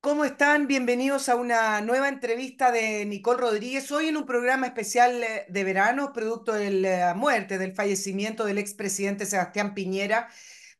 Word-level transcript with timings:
¿Cómo 0.00 0.24
están? 0.24 0.68
Bienvenidos 0.68 1.28
a 1.28 1.34
una 1.34 1.80
nueva 1.80 2.08
entrevista 2.08 2.70
de 2.70 3.04
Nicole 3.06 3.40
Rodríguez. 3.40 3.90
Hoy 3.90 4.08
en 4.08 4.16
un 4.16 4.26
programa 4.26 4.66
especial 4.66 5.22
eh, 5.22 5.46
de 5.48 5.64
verano, 5.64 6.12
producto 6.12 6.52
de 6.52 6.70
la 6.70 7.14
muerte, 7.14 7.58
del 7.58 7.74
fallecimiento 7.74 8.44
del 8.44 8.58
expresidente 8.58 9.26
Sebastián 9.26 9.74
Piñera, 9.74 10.28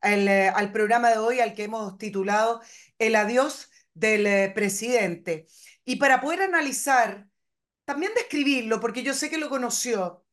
eh, 0.03 0.53
al 0.55 0.71
programa 0.73 1.11
de 1.11 1.19
hoy 1.19 1.41
al 1.41 1.55
que 1.55 1.65
hemos 1.65 1.99
titulado 1.99 2.61
El 2.99 3.17
adiós 3.17 3.71
del 3.95 4.27
eh, 4.27 4.53
presidente. 4.55 5.47
Y 5.85 5.97
para 5.97 6.21
poder 6.21 6.43
analizar, 6.43 7.27
también 7.85 8.13
describirlo, 8.15 8.81
porque 8.81 9.03
yo 9.03 9.15
sé 9.15 9.31
que 9.31 9.39
lo 9.39 9.49
conoció, 9.49 10.24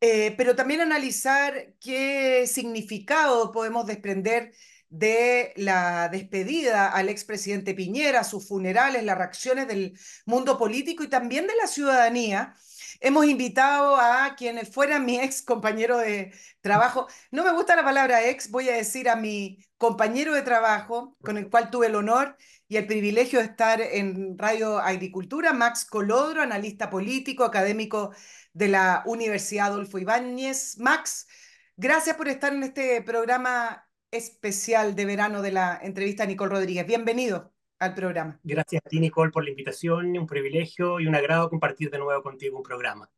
eh, 0.00 0.34
pero 0.36 0.54
también 0.54 0.80
analizar 0.80 1.74
qué 1.80 2.46
significado 2.46 3.52
podemos 3.52 3.86
desprender 3.86 4.52
de 4.88 5.52
la 5.56 6.08
despedida 6.08 6.88
al 6.88 7.08
expresidente 7.08 7.74
Piñera, 7.74 8.24
sus 8.24 8.46
funerales, 8.48 9.04
las 9.04 9.18
reacciones 9.18 9.66
del 9.68 9.98
mundo 10.26 10.58
político 10.58 11.02
y 11.02 11.08
también 11.08 11.46
de 11.46 11.56
la 11.56 11.66
ciudadanía. 11.66 12.54
Hemos 13.00 13.26
invitado 13.26 13.96
a 13.96 14.34
quienes 14.36 14.72
fueran 14.72 15.04
mi 15.04 15.18
ex 15.20 15.42
compañero 15.42 15.98
de 15.98 16.32
trabajo. 16.60 17.08
No 17.30 17.44
me 17.44 17.52
gusta 17.52 17.76
la 17.76 17.84
palabra 17.84 18.24
ex, 18.26 18.50
voy 18.50 18.68
a 18.68 18.76
decir 18.76 19.08
a 19.08 19.16
mi 19.16 19.58
compañero 19.76 20.34
de 20.34 20.42
trabajo, 20.42 21.16
con 21.22 21.36
el 21.36 21.50
cual 21.50 21.70
tuve 21.70 21.88
el 21.88 21.94
honor 21.94 22.36
y 22.68 22.76
el 22.76 22.86
privilegio 22.86 23.38
de 23.38 23.46
estar 23.46 23.80
en 23.80 24.38
Radio 24.38 24.78
Agricultura, 24.78 25.52
Max 25.52 25.84
Colodro, 25.84 26.42
analista 26.42 26.90
político, 26.90 27.44
académico 27.44 28.12
de 28.56 28.68
la 28.68 29.02
Universidad 29.04 29.66
Adolfo 29.66 29.98
Ibáñez. 29.98 30.78
Max, 30.78 31.28
gracias 31.76 32.16
por 32.16 32.26
estar 32.28 32.54
en 32.54 32.62
este 32.62 33.02
programa 33.02 33.86
especial 34.10 34.96
de 34.96 35.04
verano 35.04 35.42
de 35.42 35.52
la 35.52 35.78
entrevista 35.82 36.22
a 36.22 36.26
Nicole 36.26 36.52
Rodríguez. 36.52 36.86
Bienvenido 36.86 37.52
al 37.78 37.94
programa. 37.94 38.40
Gracias 38.42 38.80
a 38.82 38.88
ti, 38.88 38.98
Nicole, 38.98 39.30
por 39.30 39.44
la 39.44 39.50
invitación, 39.50 40.16
un 40.16 40.26
privilegio 40.26 40.98
y 41.00 41.06
un 41.06 41.14
agrado 41.14 41.50
compartir 41.50 41.90
de 41.90 41.98
nuevo 41.98 42.22
contigo 42.22 42.56
un 42.56 42.62
programa. 42.62 43.10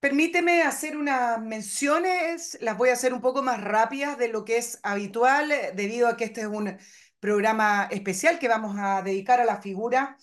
Permíteme 0.00 0.62
hacer 0.62 0.96
unas 0.96 1.40
menciones, 1.40 2.58
las 2.60 2.76
voy 2.76 2.88
a 2.88 2.94
hacer 2.94 3.14
un 3.14 3.20
poco 3.20 3.42
más 3.42 3.62
rápidas 3.62 4.18
de 4.18 4.28
lo 4.28 4.44
que 4.44 4.56
es 4.56 4.80
habitual, 4.82 5.52
debido 5.74 6.08
a 6.08 6.16
que 6.16 6.24
este 6.24 6.40
es 6.40 6.48
un 6.48 6.76
programa 7.20 7.86
especial 7.92 8.40
que 8.40 8.48
vamos 8.48 8.76
a 8.80 9.02
dedicar 9.02 9.40
a 9.40 9.44
la 9.44 9.62
figura 9.62 10.16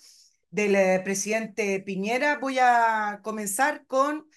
del 0.53 0.75
eh, 0.75 1.01
presidente 1.03 1.79
Piñera. 1.79 2.37
Voy 2.37 2.59
a 2.59 3.21
comenzar 3.23 3.85
con 3.87 4.27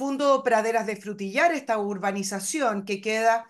Fundo 0.00 0.42
Praderas 0.42 0.86
de 0.86 0.96
Frutillar, 0.96 1.52
esta 1.52 1.76
urbanización 1.76 2.86
que 2.86 3.02
queda 3.02 3.46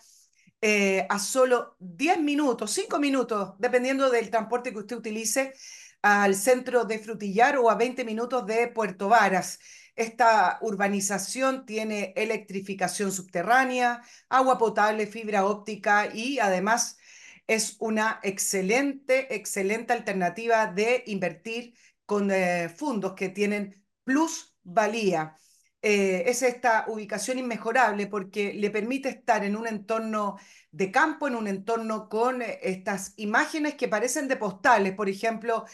eh, 0.61 1.07
a 1.09 1.21
solo 1.21 1.77
10 1.79 2.23
minutos, 2.23 2.73
5 2.73 2.99
minutos, 2.99 3.55
dependiendo 3.61 4.11
del 4.11 4.31
transporte 4.31 4.73
que 4.73 4.81
usted 4.81 4.97
utilice, 4.97 5.55
al 6.03 6.35
centro 6.35 6.85
de 6.85 6.99
Frutillar 6.99 7.57
o 7.57 7.71
a 7.71 7.77
20 7.77 8.05
minutos 8.05 8.45
de 8.47 8.67
Puerto 8.67 9.09
Varas. 9.09 9.61
Esta 9.95 10.59
urbanización 10.61 11.67
tiene 11.67 12.13
electrificación 12.17 13.13
subterránea, 13.13 14.03
agua 14.29 14.59
potable, 14.59 15.07
fibra 15.07 15.47
óptica 15.47 16.13
y 16.13 16.41
además 16.41 16.99
es 17.47 17.77
una 17.79 18.19
excelente, 18.25 19.37
excelente 19.37 19.93
alternativa 19.93 20.67
de 20.67 21.05
invertir 21.07 21.75
con 22.07 22.29
eh, 22.33 22.69
fondos 22.77 23.13
que 23.13 23.29
tienen 23.29 23.85
plusvalía. 24.03 25.37
Eh, 25.83 26.25
es 26.27 26.43
esta 26.43 26.85
ubicación 26.89 27.39
inmejorable 27.39 28.07
porque 28.07 28.53
le 28.53 28.71
permite 28.71 29.09
estar 29.09 29.45
en 29.45 29.57
un 29.57 29.67
entorno 29.67 30.37
de 30.73 30.91
campo, 30.93 31.27
en 31.27 31.37
un 31.37 31.49
entorno 31.49 32.09
con 32.11 32.43
eh, 32.43 32.59
estas 32.63 33.15
imágenes 33.17 33.77
que 33.77 33.89
parecen 33.89 34.29
de 34.29 34.37
postales, 34.37 34.95
por 34.95 35.09
ejemplo, 35.09 35.65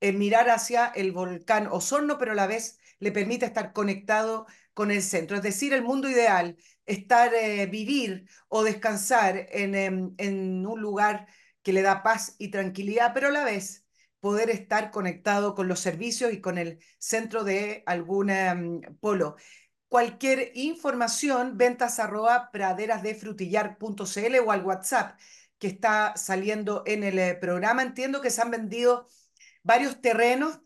eh, 0.00 0.12
mirar 0.12 0.50
hacia 0.50 0.86
el 0.86 1.10
volcán 1.12 1.66
Osorno, 1.66 2.16
pero 2.18 2.32
a 2.32 2.34
la 2.36 2.46
vez 2.46 2.78
le 3.00 3.10
permite 3.12 3.46
estar 3.46 3.72
conectado 3.72 4.46
con 4.72 4.90
el 4.92 5.02
centro. 5.02 5.36
Es 5.36 5.42
decir, 5.42 5.72
el 5.72 5.82
mundo 5.82 6.08
ideal, 6.08 6.56
estar, 6.86 7.32
vivir 7.70 8.28
o 8.48 8.62
descansar 8.62 9.48
en, 9.50 9.74
em, 9.74 10.14
en 10.18 10.66
un 10.66 10.80
lugar 10.80 11.26
que 11.62 11.72
le 11.72 11.82
da 11.82 12.02
paz 12.02 12.36
y 12.38 12.50
tranquilidad, 12.50 13.12
pero 13.14 13.28
a 13.28 13.30
la 13.32 13.44
vez 13.44 13.85
poder 14.26 14.50
estar 14.50 14.90
conectado 14.90 15.54
con 15.54 15.68
los 15.68 15.78
servicios 15.78 16.32
y 16.32 16.40
con 16.40 16.58
el 16.58 16.80
centro 16.98 17.44
de 17.44 17.84
algún 17.86 18.32
um, 18.32 18.80
polo. 18.98 19.36
Cualquier 19.86 20.50
información, 20.56 21.56
ventas 21.56 22.00
arroba 22.00 22.50
praderasdefrutillar.cl 22.50 24.38
o 24.44 24.50
al 24.50 24.64
WhatsApp 24.64 25.16
que 25.60 25.68
está 25.68 26.16
saliendo 26.16 26.82
en 26.86 27.04
el 27.04 27.20
eh, 27.20 27.36
programa. 27.36 27.82
Entiendo 27.82 28.20
que 28.20 28.30
se 28.30 28.42
han 28.42 28.50
vendido 28.50 29.06
varios 29.62 30.00
terrenos, 30.00 30.60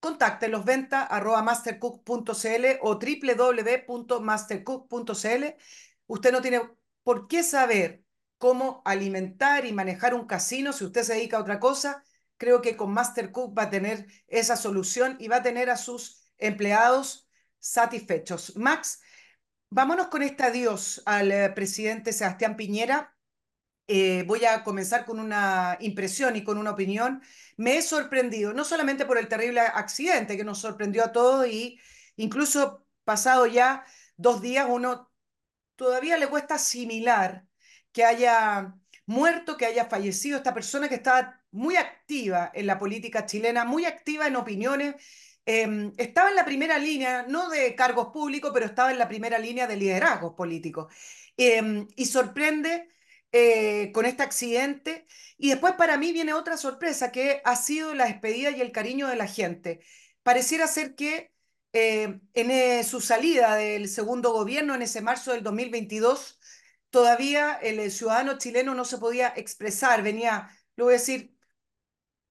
Contáctelos 0.00 0.64
venta 0.64 1.02
arroba 1.02 1.42
mastercook.cl 1.42 2.64
o 2.82 2.98
www.mastercook.cl. 2.98 5.44
Usted 6.06 6.32
no 6.32 6.40
tiene 6.40 6.60
por 7.02 7.26
qué 7.26 7.42
saber 7.42 8.04
cómo 8.38 8.82
alimentar 8.84 9.66
y 9.66 9.72
manejar 9.72 10.14
un 10.14 10.26
casino 10.26 10.72
si 10.72 10.84
usted 10.84 11.02
se 11.02 11.14
dedica 11.14 11.36
a 11.36 11.40
otra 11.40 11.58
cosa. 11.58 12.04
Creo 12.36 12.62
que 12.62 12.76
con 12.76 12.92
Mastercook 12.92 13.58
va 13.58 13.64
a 13.64 13.70
tener 13.70 14.06
esa 14.28 14.56
solución 14.56 15.16
y 15.18 15.26
va 15.26 15.36
a 15.36 15.42
tener 15.42 15.70
a 15.70 15.76
sus 15.76 16.22
empleados 16.38 17.27
satisfechos. 17.58 18.56
Max, 18.56 19.00
vámonos 19.70 20.08
con 20.08 20.22
este 20.22 20.44
adiós 20.44 21.02
al 21.06 21.32
eh, 21.32 21.50
presidente 21.50 22.12
Sebastián 22.12 22.56
Piñera. 22.56 23.14
Eh, 23.86 24.24
voy 24.26 24.44
a 24.44 24.64
comenzar 24.64 25.06
con 25.06 25.18
una 25.18 25.78
impresión 25.80 26.36
y 26.36 26.44
con 26.44 26.58
una 26.58 26.72
opinión. 26.72 27.22
Me 27.56 27.78
he 27.78 27.82
sorprendido, 27.82 28.52
no 28.52 28.64
solamente 28.64 29.06
por 29.06 29.18
el 29.18 29.28
terrible 29.28 29.60
accidente 29.60 30.36
que 30.36 30.44
nos 30.44 30.58
sorprendió 30.58 31.04
a 31.04 31.12
todos 31.12 31.46
y 31.46 31.80
incluso 32.16 32.86
pasado 33.04 33.46
ya 33.46 33.84
dos 34.16 34.42
días 34.42 34.66
uno 34.68 35.10
todavía 35.76 36.18
le 36.18 36.28
cuesta 36.28 36.56
asimilar 36.56 37.46
que 37.92 38.04
haya 38.04 38.74
muerto, 39.06 39.56
que 39.56 39.66
haya 39.66 39.86
fallecido 39.86 40.36
esta 40.36 40.52
persona 40.52 40.88
que 40.88 40.96
estaba 40.96 41.42
muy 41.50 41.76
activa 41.76 42.50
en 42.54 42.66
la 42.66 42.78
política 42.78 43.24
chilena, 43.24 43.64
muy 43.64 43.86
activa 43.86 44.26
en 44.26 44.36
opiniones. 44.36 44.96
Eh, 45.48 45.92
estaba 45.96 46.28
en 46.28 46.36
la 46.36 46.44
primera 46.44 46.78
línea, 46.78 47.24
no 47.26 47.48
de 47.48 47.74
cargos 47.74 48.08
públicos, 48.12 48.50
pero 48.52 48.66
estaba 48.66 48.90
en 48.92 48.98
la 48.98 49.08
primera 49.08 49.38
línea 49.38 49.66
de 49.66 49.76
liderazgos 49.76 50.34
políticos. 50.34 50.92
Eh, 51.38 51.86
y 51.96 52.04
sorprende 52.06 52.88
eh, 53.32 53.92
con 53.92 54.06
este 54.06 54.22
accidente. 54.22 55.06
Y 55.36 55.50
después 55.50 55.74
para 55.74 55.96
mí 55.98 56.12
viene 56.12 56.32
otra 56.34 56.56
sorpresa, 56.56 57.12
que 57.12 57.40
ha 57.44 57.56
sido 57.56 57.94
la 57.94 58.06
despedida 58.06 58.50
y 58.50 58.60
el 58.60 58.72
cariño 58.72 59.08
de 59.08 59.16
la 59.16 59.26
gente. 59.26 59.80
Pareciera 60.22 60.66
ser 60.66 60.94
que 60.94 61.32
eh, 61.72 62.20
en 62.34 62.50
eh, 62.50 62.84
su 62.84 63.00
salida 63.00 63.54
del 63.56 63.88
segundo 63.88 64.32
gobierno, 64.32 64.74
en 64.74 64.82
ese 64.82 65.00
marzo 65.02 65.32
del 65.32 65.42
2022, 65.42 66.38
todavía 66.90 67.54
el 67.62 67.90
ciudadano 67.92 68.38
chileno 68.38 68.74
no 68.74 68.84
se 68.84 68.98
podía 68.98 69.32
expresar, 69.36 70.02
venía, 70.02 70.50
lo 70.76 70.84
voy 70.84 70.94
a 70.94 70.98
decir, 70.98 71.37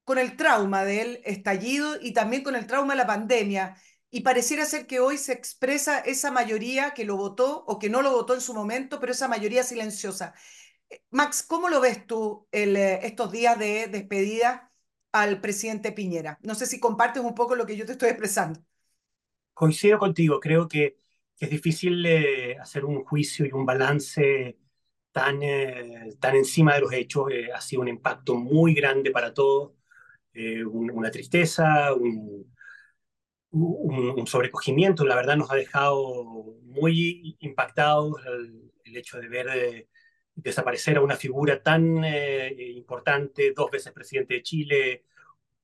con 0.08 0.18
el 0.20 0.38
trauma 0.38 0.86
del 0.86 1.20
estallido 1.26 1.98
y 2.02 2.14
también 2.14 2.42
con 2.42 2.56
el 2.56 2.66
trauma 2.66 2.94
de 2.94 2.98
la 3.00 3.08
pandemia. 3.08 3.76
Y 4.10 4.22
pareciera 4.22 4.64
ser 4.64 4.88
que 4.88 5.02
hoy 5.02 5.18
se 5.18 5.34
expresa 5.34 6.00
esa 6.00 6.32
mayoría 6.32 6.92
que 6.94 7.04
lo 7.04 7.18
votó 7.18 7.66
o 7.68 7.78
que 7.78 7.90
no 7.90 8.02
lo 8.02 8.14
votó 8.14 8.34
en 8.34 8.40
su 8.40 8.54
momento, 8.54 9.02
pero 9.02 9.12
esa 9.12 9.28
mayoría 9.28 9.64
silenciosa. 9.64 10.34
Max, 11.10 11.44
¿cómo 11.44 11.68
lo 11.68 11.82
ves 11.82 12.08
tú 12.08 12.48
el, 12.54 12.78
estos 12.78 13.34
días 13.34 13.60
de 13.60 13.88
despedida 13.88 14.72
al 15.12 15.42
presidente 15.42 15.92
Piñera? 15.92 16.40
No 16.42 16.56
sé 16.56 16.68
si 16.68 16.80
compartes 16.80 17.22
un 17.22 17.36
poco 17.36 17.56
lo 17.56 17.66
que 17.66 17.76
yo 17.76 17.86
te 17.86 17.92
estoy 17.92 18.08
expresando. 18.08 18.62
Coincido 19.54 20.00
contigo, 20.00 20.40
creo 20.40 20.70
que 20.70 21.00
es 21.38 21.50
difícil 21.50 22.06
eh, 22.06 22.58
hacer 22.62 22.86
un 22.86 23.04
juicio 23.04 23.46
y 23.46 23.52
un 23.52 23.66
balance 23.66 24.58
tan, 25.12 25.44
eh, 25.44 26.16
tan 26.18 26.38
encima 26.38 26.76
de 26.76 26.80
los 26.80 26.94
hechos. 26.94 27.30
Eh, 27.30 27.52
ha 27.54 27.60
sido 27.60 27.82
un 27.82 27.90
impacto 27.90 28.36
muy 28.36 28.74
grande 28.74 29.12
para 29.12 29.34
todos, 29.34 29.74
un, 30.66 30.92
una 30.92 31.12
tristeza, 31.12 31.94
un, 31.94 32.54
un, 33.52 34.10
un, 34.20 34.28
sobrecogimiento. 34.28 35.06
La 35.06 35.16
verdad 35.16 35.38
nos 35.38 35.52
ha 35.52 35.56
dejado 35.56 36.24
muy 36.64 37.38
impactados 37.40 38.26
el, 38.26 38.72
el 38.84 38.98
hecho 38.98 39.20
de 39.20 39.28
ver 39.28 39.88
desaparecer 40.36 40.98
a 40.98 41.02
una 41.02 41.16
figura 41.16 41.62
tan 41.64 42.04
importante, 42.60 43.54
dos 43.56 43.72
veces 43.72 43.94
presidente 43.94 44.36
de 44.36 44.44
Chile, 44.44 45.04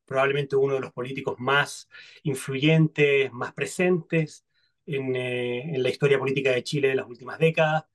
probablemente 0.05 0.55
uno 0.55 0.75
de 0.75 0.79
los 0.81 0.91
políticos 0.91 1.35
más 1.39 1.89
influyentes, 2.23 3.31
más 3.31 3.53
presentes 3.53 4.45
en, 4.85 5.15
eh, 5.15 5.75
en, 5.75 5.83
la 5.83 5.89
historia 5.89 6.19
política 6.19 6.51
de 6.51 6.63
Chile 6.63 6.89
de 6.89 6.95
las 6.95 7.07
últimas 7.07 7.39
décadas. 7.39 7.85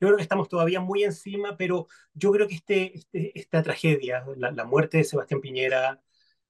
Yo 0.00 0.08
creo 0.08 0.16
que 0.16 0.22
estamos 0.22 0.48
todavía 0.48 0.80
muy 0.80 1.04
encima, 1.04 1.56
pero 1.56 1.86
yo 2.14 2.32
creo 2.32 2.48
que 2.48 2.56
este, 2.56 2.96
este, 2.96 3.38
esta 3.38 3.62
tragedia, 3.62 4.24
la, 4.36 4.50
la, 4.50 4.64
muerte 4.64 4.98
de 4.98 5.04
Sebastián 5.04 5.40
Piñera 5.40 6.02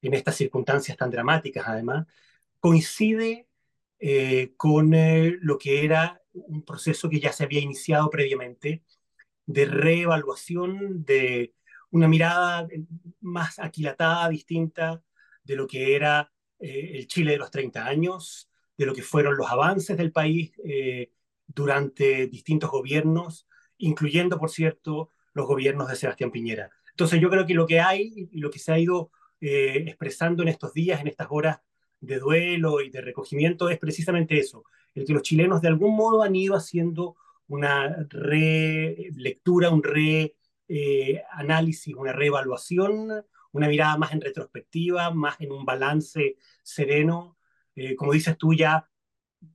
en 0.03 0.13
estas 0.13 0.35
circunstancias 0.35 0.97
tan 0.97 1.09
dramáticas, 1.09 1.65
además, 1.67 2.07
coincide 2.59 3.47
eh, 3.99 4.53
con 4.57 4.93
eh, 4.93 5.37
lo 5.41 5.57
que 5.57 5.83
era 5.85 6.21
un 6.33 6.63
proceso 6.63 7.09
que 7.09 7.19
ya 7.19 7.31
se 7.31 7.43
había 7.43 7.61
iniciado 7.61 8.09
previamente 8.09 8.83
de 9.45 9.65
reevaluación 9.65 11.03
de 11.05 11.53
una 11.91 12.07
mirada 12.07 12.67
más 13.21 13.59
aquilatada, 13.59 14.29
distinta 14.29 15.03
de 15.43 15.55
lo 15.55 15.67
que 15.67 15.95
era 15.95 16.31
eh, 16.59 16.91
el 16.95 17.07
Chile 17.07 17.33
de 17.33 17.37
los 17.37 17.51
30 17.51 17.85
años, 17.85 18.49
de 18.77 18.85
lo 18.85 18.95
que 18.95 19.03
fueron 19.03 19.37
los 19.37 19.51
avances 19.51 19.97
del 19.97 20.11
país 20.11 20.53
eh, 20.65 21.11
durante 21.45 22.27
distintos 22.27 22.71
gobiernos, 22.71 23.47
incluyendo, 23.77 24.39
por 24.39 24.49
cierto, 24.49 25.09
los 25.33 25.45
gobiernos 25.45 25.89
de 25.89 25.95
Sebastián 25.95 26.31
Piñera. 26.31 26.71
Entonces 26.91 27.19
yo 27.19 27.29
creo 27.29 27.45
que 27.45 27.53
lo 27.53 27.67
que 27.67 27.79
hay 27.79 28.29
y 28.31 28.39
lo 28.39 28.49
que 28.49 28.59
se 28.59 28.71
ha 28.71 28.79
ido 28.79 29.11
eh, 29.45 29.83
expresando 29.87 30.41
en 30.41 30.47
estos 30.47 30.73
días, 30.73 31.01
en 31.01 31.07
estas 31.07 31.27
horas 31.29 31.59
de 31.99 32.17
duelo 32.17 32.79
y 32.79 32.89
de 32.89 33.01
recogimiento, 33.01 33.69
es 33.69 33.77
precisamente 33.77 34.37
eso, 34.39 34.63
el 34.93 35.05
que 35.05 35.11
los 35.11 35.21
chilenos 35.21 35.61
de 35.61 35.67
algún 35.67 35.97
modo 35.97 36.23
han 36.23 36.33
ido 36.33 36.55
haciendo 36.55 37.17
una 37.47 38.07
relectura, 38.09 39.69
un 39.69 39.83
re 39.83 40.35
eh, 40.69 41.21
una 41.97 42.13
reevaluación, 42.13 43.25
una 43.51 43.67
mirada 43.67 43.97
más 43.97 44.13
en 44.13 44.21
retrospectiva, 44.21 45.11
más 45.11 45.35
en 45.41 45.51
un 45.51 45.65
balance 45.65 46.37
sereno, 46.61 47.37
eh, 47.75 47.95
como 47.97 48.13
dices 48.13 48.37
tú 48.37 48.53
ya, 48.53 48.89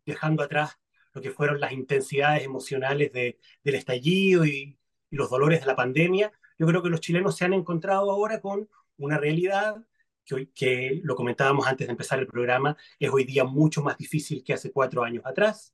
dejando 0.05 0.43
atrás 0.43 0.79
lo 1.15 1.23
que 1.23 1.31
fueron 1.31 1.61
las 1.61 1.73
intensidades 1.73 2.45
emocionales 2.45 3.11
de, 3.15 3.39
del 3.65 3.75
estallido 3.77 4.45
y, 4.45 4.79
los 5.11 5.31
dolores 5.31 5.61
de 5.61 5.67
la 5.67 5.75
pandemia, 5.75 6.31
yo 6.59 6.67
creo 6.67 6.83
que 6.83 6.91
los 6.91 7.01
chilenos 7.01 7.35
se 7.35 7.47
han 7.47 7.55
encontrado 7.55 8.11
ahora 8.11 8.43
con 8.43 8.69
una 8.99 9.19
realidad 9.19 9.77
que, 10.25 10.51
que 10.53 11.01
lo 11.03 11.17
comentábamos 11.17 11.67
antes 11.67 11.87
de 11.87 11.93
empezar 11.93 12.19
el 12.19 12.27
programa, 12.27 12.77
es 12.99 13.11
hoy 13.11 13.25
día 13.25 13.45
mucho 13.45 13.83
más 13.83 13.97
difícil 13.97 14.45
que 14.45 14.53
hace 14.53 14.73
cuatro 14.73 15.03
años 15.03 15.25
atrás 15.27 15.73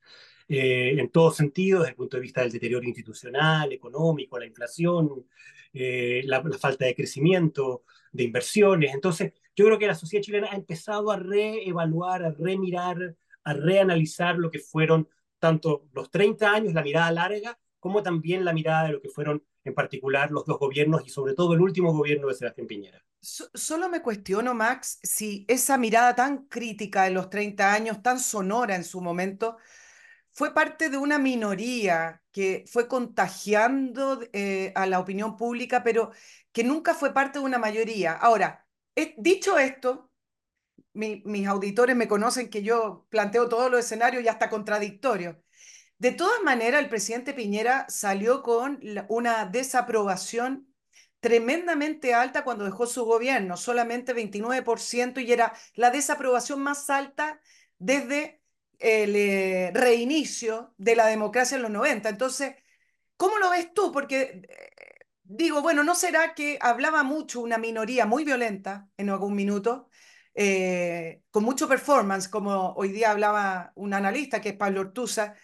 eh, 0.49 0.97
en 0.99 1.11
todos 1.11 1.37
sentidos, 1.37 1.83
desde 1.83 1.91
el 1.93 1.97
punto 1.97 2.17
de 2.17 2.23
vista 2.23 2.43
del 2.43 2.53
deterioro 2.53 2.85
institucional, 2.85 3.73
económico, 3.73 4.39
la 4.39 4.47
inflación, 4.47 5.27
eh, 5.73 6.23
la, 6.27 6.43
la, 6.43 6.59
falta 6.59 6.85
de 6.85 6.95
crecimiento, 6.95 7.85
de 8.13 8.25
inversiones. 8.25 8.93
Entonces, 8.95 9.33
yo 9.57 9.65
creo 9.67 9.79
que 9.79 9.87
la 9.87 9.95
sociedad 9.95 10.23
chilena 10.23 10.49
ha 10.53 10.57
empezado 10.57 11.11
a 11.11 11.17
reevaluar, 11.19 12.25
a 12.25 12.31
remirar, 12.31 13.17
a 13.45 13.53
reanalizar 13.55 14.37
lo 14.37 14.51
que 14.51 14.59
fueron 14.59 15.09
tanto 15.39 15.89
los 15.93 16.11
30 16.11 16.53
años, 16.53 16.75
la 16.75 16.83
mirada 16.83 17.11
larga, 17.11 17.59
como 17.81 18.03
también 18.03 18.45
la 18.45 18.53
mirada 18.53 18.87
de 18.87 18.93
lo 18.95 19.01
que 19.01 19.09
fueron 19.09 19.43
en 19.65 19.75
particular 19.75 20.31
los 20.31 20.45
dos 20.45 20.59
gobiernos 20.59 21.07
y 21.07 21.11
sobre 21.11 21.35
todo 21.35 21.55
el 21.55 21.61
último 21.61 21.93
gobierno 21.93 22.29
de 22.29 22.35
Sebastián 22.35 22.67
Piñera. 22.67 23.03
So, 23.25 23.49
solo 23.55 23.89
me 23.89 24.03
cuestiono, 24.03 24.53
Max, 24.53 24.99
si 25.03 25.47
esa 25.49 25.79
mirada 25.79 26.15
tan 26.15 26.47
crítica 26.47 27.05
de 27.05 27.11
los 27.11 27.31
30 27.31 27.73
años, 27.73 28.03
tan 28.03 28.21
sonora 28.21 28.77
en 28.77 28.85
su 28.85 29.01
momento, 29.01 29.57
fue 30.33 30.53
parte 30.53 30.91
de 30.91 30.99
una 30.99 31.19
minoría 31.19 32.23
que 32.33 32.65
fue 32.69 32.87
contagiando 32.89 34.21
eh, 34.33 34.73
a 34.75 34.87
la 34.87 35.01
opinión 35.01 35.37
pública, 35.37 35.83
pero 35.83 36.13
que 36.53 36.65
nunca 36.65 36.95
fue 36.95 37.15
parte 37.15 37.39
de 37.39 37.45
una 37.47 37.59
mayoría. 37.59 38.13
Ahora, 38.13 38.67
he, 38.95 39.15
dicho 39.19 39.59
esto, 39.59 40.11
mi, 40.93 41.23
mis 41.25 41.47
auditores 41.47 41.97
me 41.97 42.09
conocen 42.09 42.51
que 42.51 42.63
yo 42.63 43.07
planteo 43.11 43.49
todos 43.49 43.71
los 43.71 43.81
escenarios 43.81 44.23
y 44.23 44.29
hasta 44.29 44.51
contradictorios. 44.51 45.37
De 45.99 46.13
todas 46.13 46.43
maneras, 46.43 46.83
el 46.83 46.91
presidente 46.91 47.33
Piñera 47.35 47.87
salió 47.89 48.43
con 48.43 48.81
una 49.09 49.47
desaprobación 49.47 50.74
tremendamente 51.25 52.13
alta 52.13 52.45
cuando 52.45 52.67
dejó 52.67 52.87
su 52.87 53.07
gobierno, 53.07 53.57
solamente 53.57 54.15
29%, 54.15 55.23
y 55.23 55.33
era 55.33 55.55
la 55.75 55.91
desaprobación 55.91 56.61
más 56.63 56.91
alta 56.91 57.41
desde 57.79 58.43
el 58.79 59.17
eh, 59.17 59.71
reinicio 59.73 60.75
de 60.77 60.97
la 60.97 61.07
democracia 61.07 61.57
en 61.57 61.63
los 61.63 61.71
90. 61.71 62.11
Entonces, 62.11 62.57
¿cómo 63.17 63.39
lo 63.39 63.49
ves 63.49 63.73
tú? 63.73 63.91
Porque 63.91 64.43
eh, 64.51 65.07
digo, 65.23 65.63
bueno, 65.63 65.83
¿no 65.83 65.95
será 65.95 66.35
que 66.35 66.59
hablaba 66.61 67.03
mucho 67.05 67.41
una 67.41 67.57
minoría 67.57 68.05
muy 68.05 68.25
violenta 68.25 68.91
en 68.99 69.09
algún 69.09 69.35
minuto, 69.35 69.89
eh, 70.35 71.23
con 71.31 71.43
mucho 71.43 71.67
performance, 71.67 72.29
como 72.29 72.75
hoy 72.75 72.93
día 72.93 73.13
hablaba 73.13 73.73
un 73.77 73.95
analista 73.95 74.43
que 74.43 74.51
es 74.51 74.57
Pablo 74.57 74.83
Ortuza, 74.83 75.37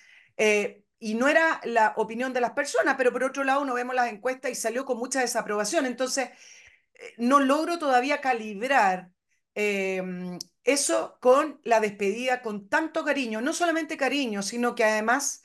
y 1.01 1.15
no 1.15 1.29
era 1.29 1.61
la 1.65 1.95
opinión 1.97 2.33
de 2.33 2.41
las 2.43 2.53
personas, 2.53 2.95
pero 2.97 3.13
por 3.13 3.25
otro 3.25 3.43
lado 3.45 3.63
uno 3.63 3.75
vemos 3.75 3.95
las 3.97 4.13
encuestas 4.13 4.53
y 4.53 4.55
salió 4.55 4.85
con 4.85 4.99
mucha 4.99 5.21
desaprobación. 5.21 5.87
Entonces, 5.87 6.31
eh, 6.95 7.15
no 7.19 7.41
logro 7.41 7.79
todavía 7.79 8.21
calibrar 8.21 9.11
eh, 9.55 10.03
eso 10.65 11.19
con 11.21 11.61
la 11.65 11.81
despedida 11.81 12.43
con 12.43 12.69
tanto 12.69 13.05
cariño, 13.05 13.41
no 13.41 13.53
solamente 13.53 13.97
cariño, 13.97 14.43
sino 14.43 14.75
que 14.75 14.85
además 14.85 15.43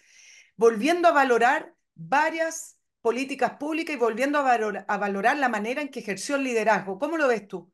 volviendo 0.57 1.07
a 1.07 1.11
valorar 1.13 1.73
varias 1.95 2.77
políticas 3.01 3.53
públicas 3.57 3.95
y 3.95 3.99
volviendo 3.99 4.39
a, 4.39 4.53
a 4.53 4.97
valorar 4.97 5.37
la 5.37 5.49
manera 5.49 5.81
en 5.81 5.89
que 5.89 6.01
ejerció 6.01 6.35
el 6.35 6.43
liderazgo. 6.43 6.99
¿Cómo 6.99 7.17
lo 7.17 7.27
ves 7.27 7.47
tú? 7.47 7.71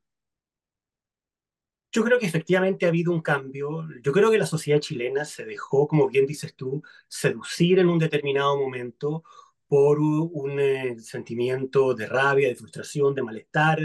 Yo 1.91 2.03
creo 2.03 2.19
que 2.19 2.25
efectivamente 2.25 2.85
ha 2.85 2.89
habido 2.89 3.11
un 3.11 3.21
cambio. 3.21 3.87
Yo 4.01 4.11
creo 4.13 4.31
que 4.31 4.37
la 4.37 4.45
sociedad 4.45 4.79
chilena 4.79 5.25
se 5.25 5.45
dejó, 5.45 5.87
como 5.87 6.07
bien 6.09 6.25
dices 6.25 6.55
tú, 6.55 6.81
seducir 7.07 7.79
en 7.79 7.89
un 7.89 7.99
determinado 7.99 8.57
momento 8.57 9.23
por 9.67 9.99
un 9.99 10.59
eh, 10.59 10.97
sentimiento 10.99 11.93
de 11.93 12.07
rabia, 12.07 12.47
de 12.47 12.55
frustración, 12.55 13.15
de 13.15 13.23
malestar, 13.23 13.79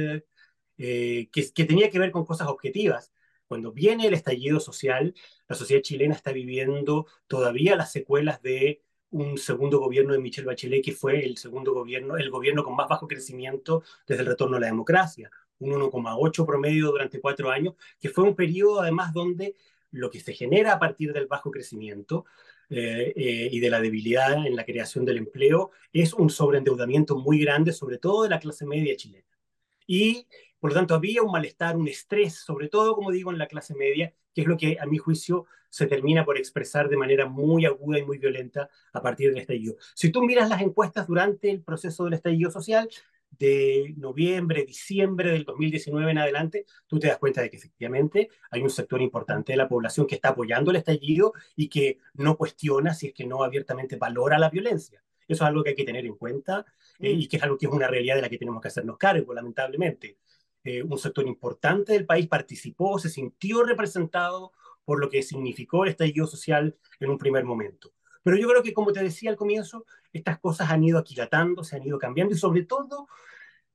eh, 0.79 1.29
que, 1.33 1.53
que, 1.53 1.65
tenía 1.65 1.91
que 1.91 1.99
ver 1.99 2.11
con 2.13 2.25
cosas 2.25 2.49
objetivas. 2.49 3.13
Cuando 3.47 3.73
viene 3.73 4.07
el 4.07 4.15
estallido 4.15 4.61
social, 4.61 5.15
la 5.49 5.57
sociedad 5.57 5.83
chilena 5.83 6.15
está 6.15 6.33
viviendo 6.33 7.07
todavía 7.27 7.77
las 7.77 7.93
secuelas 7.93 8.43
de 8.43 8.83
un 9.11 9.39
segundo 9.39 9.79
gobierno 9.79 10.13
de 10.13 10.19
Michelle 10.21 10.47
Bachelet, 10.47 10.85
que 10.85 10.93
fue 10.93 11.25
el 11.25 11.39
segundo 11.39 11.73
gobierno, 11.73 12.17
el 12.17 12.31
gobierno 12.31 12.65
con 12.65 12.77
más 12.77 12.89
bajo 12.89 13.09
crecimiento 13.09 13.83
desde 14.07 14.23
el 14.23 14.29
retorno 14.29 14.57
a 14.57 14.61
la 14.61 14.67
democracia, 14.67 15.31
un 15.59 15.73
1,8 15.73 16.47
promedio 16.47 16.87
durante 16.91 17.21
cuatro 17.21 17.51
años, 17.51 17.75
que 18.01 18.09
fue 18.09 18.25
un 18.25 18.35
periodo 18.35 18.81
además 18.81 19.13
donde 19.13 19.55
lo 19.91 20.11
que 20.11 20.21
se 20.21 20.35
genera 20.35 20.75
a 20.75 20.79
partir 20.79 21.13
del 21.13 21.27
bajo 21.27 21.51
crecimiento 21.51 22.25
eh, 22.69 23.13
eh, 23.15 23.49
y 23.51 23.61
de 23.61 23.71
la 23.71 23.81
debilidad 23.81 24.45
en 24.45 24.57
la 24.57 24.65
creación 24.65 25.05
del 25.05 25.19
empleo 25.19 25.71
es 25.93 26.13
un 26.13 26.31
sobreendeudamiento 26.31 27.17
muy 27.17 27.39
grande, 27.39 27.73
sobre 27.73 27.99
todo 27.99 28.25
de 28.25 28.31
la 28.31 28.41
clase 28.41 28.67
media 28.67 28.97
chilena. 28.97 29.25
Y 29.87 30.27
por 30.59 30.71
lo 30.71 30.77
tanto 30.77 30.95
había 30.95 31.23
un 31.23 31.31
malestar, 31.31 31.77
un 31.77 31.87
estrés, 31.87 32.35
sobre 32.35 32.69
todo, 32.69 32.95
como 32.95 33.13
digo, 33.13 33.31
en 33.31 33.39
la 33.39 33.47
clase 33.47 33.75
media, 33.75 34.13
que 34.35 34.41
es 34.43 34.47
lo 34.47 34.57
que 34.57 34.79
a 34.81 34.87
mi 34.87 34.99
juicio 34.99 35.47
se 35.71 35.87
termina 35.87 36.25
por 36.25 36.39
expresar 36.39 36.89
de 36.89 36.97
manera 36.97 37.27
muy 37.27 37.67
aguda 37.67 37.99
y 37.99 38.05
muy 38.05 38.19
violenta 38.19 38.69
a 38.93 39.03
partir 39.03 39.31
del 39.31 39.39
estallido. 39.39 39.77
Si 39.95 40.11
tú 40.11 40.23
miras 40.23 40.49
las 40.49 40.63
encuestas 40.63 41.07
durante 41.07 41.51
el 41.51 41.63
proceso 41.63 42.05
del 42.05 42.15
estallido 42.15 42.51
social, 42.51 42.89
de 43.39 43.95
noviembre, 43.97 44.65
diciembre 44.65 45.33
del 45.33 45.45
2019 45.45 46.11
en 46.11 46.19
adelante, 46.19 46.67
tú 46.87 46.99
te 46.99 47.09
das 47.09 47.19
cuenta 47.19 47.43
de 47.43 47.51
que 47.51 47.57
efectivamente 47.57 48.29
hay 48.51 48.63
un 48.63 48.71
sector 48.71 49.01
importante 49.03 49.53
de 49.53 49.57
la 49.57 49.69
población 49.69 50.07
que 50.07 50.15
está 50.17 50.31
apoyando 50.31 50.71
el 50.71 50.77
estallido 50.79 51.33
y 51.55 51.69
que 51.69 51.99
no 52.15 52.37
cuestiona 52.37 52.95
si 52.95 53.09
es 53.09 53.15
que 53.15 53.27
no 53.27 53.45
abiertamente 53.45 53.97
valora 53.97 54.39
la 54.39 54.51
violencia. 54.51 55.03
Eso 55.29 55.45
es 55.45 55.49
algo 55.49 55.63
que 55.63 55.71
hay 55.71 55.77
que 55.77 55.85
tener 55.85 56.07
en 56.07 56.17
cuenta 56.17 56.65
eh, 56.99 57.11
y 57.11 57.27
que 57.29 57.37
es 57.37 57.43
algo 57.43 57.59
que 57.59 57.67
es 57.67 57.73
una 57.73 57.89
realidad 57.89 58.17
de 58.17 58.23
la 58.23 58.29
que 58.29 58.39
tenemos 58.39 58.63
que 58.63 58.69
hacernos 58.69 58.97
cargo, 58.97 59.35
lamentablemente. 59.35 60.19
Eh, 60.63 60.83
un 60.83 60.99
sector 60.99 61.27
importante 61.27 61.93
del 61.93 62.07
país 62.07 62.27
participó, 62.27 62.99
se 62.99 63.09
sintió 63.09 63.63
representado 63.65 64.53
por 64.85 65.01
lo 65.01 65.09
que 65.09 65.23
significó 65.23 65.85
el 65.85 65.91
estallido 65.91 66.27
social 66.27 66.77
en 67.01 67.11
un 67.11 67.19
primer 67.19 67.45
momento. 67.45 67.93
Pero 68.27 68.39
yo 68.39 68.49
creo 68.49 68.61
que, 68.65 68.75
como 68.75 68.93
te 68.93 69.05
decía 69.05 69.31
al 69.31 69.37
comienzo, 69.37 69.87
estas 70.13 70.41
cosas 70.41 70.69
han 70.71 70.83
ido 70.83 70.99
aquilatando, 70.99 71.63
se 71.63 71.77
han 71.77 71.87
ido 71.87 71.97
cambiando 71.97 72.35
y 72.35 72.37
sobre 72.37 72.65
todo, 72.65 73.07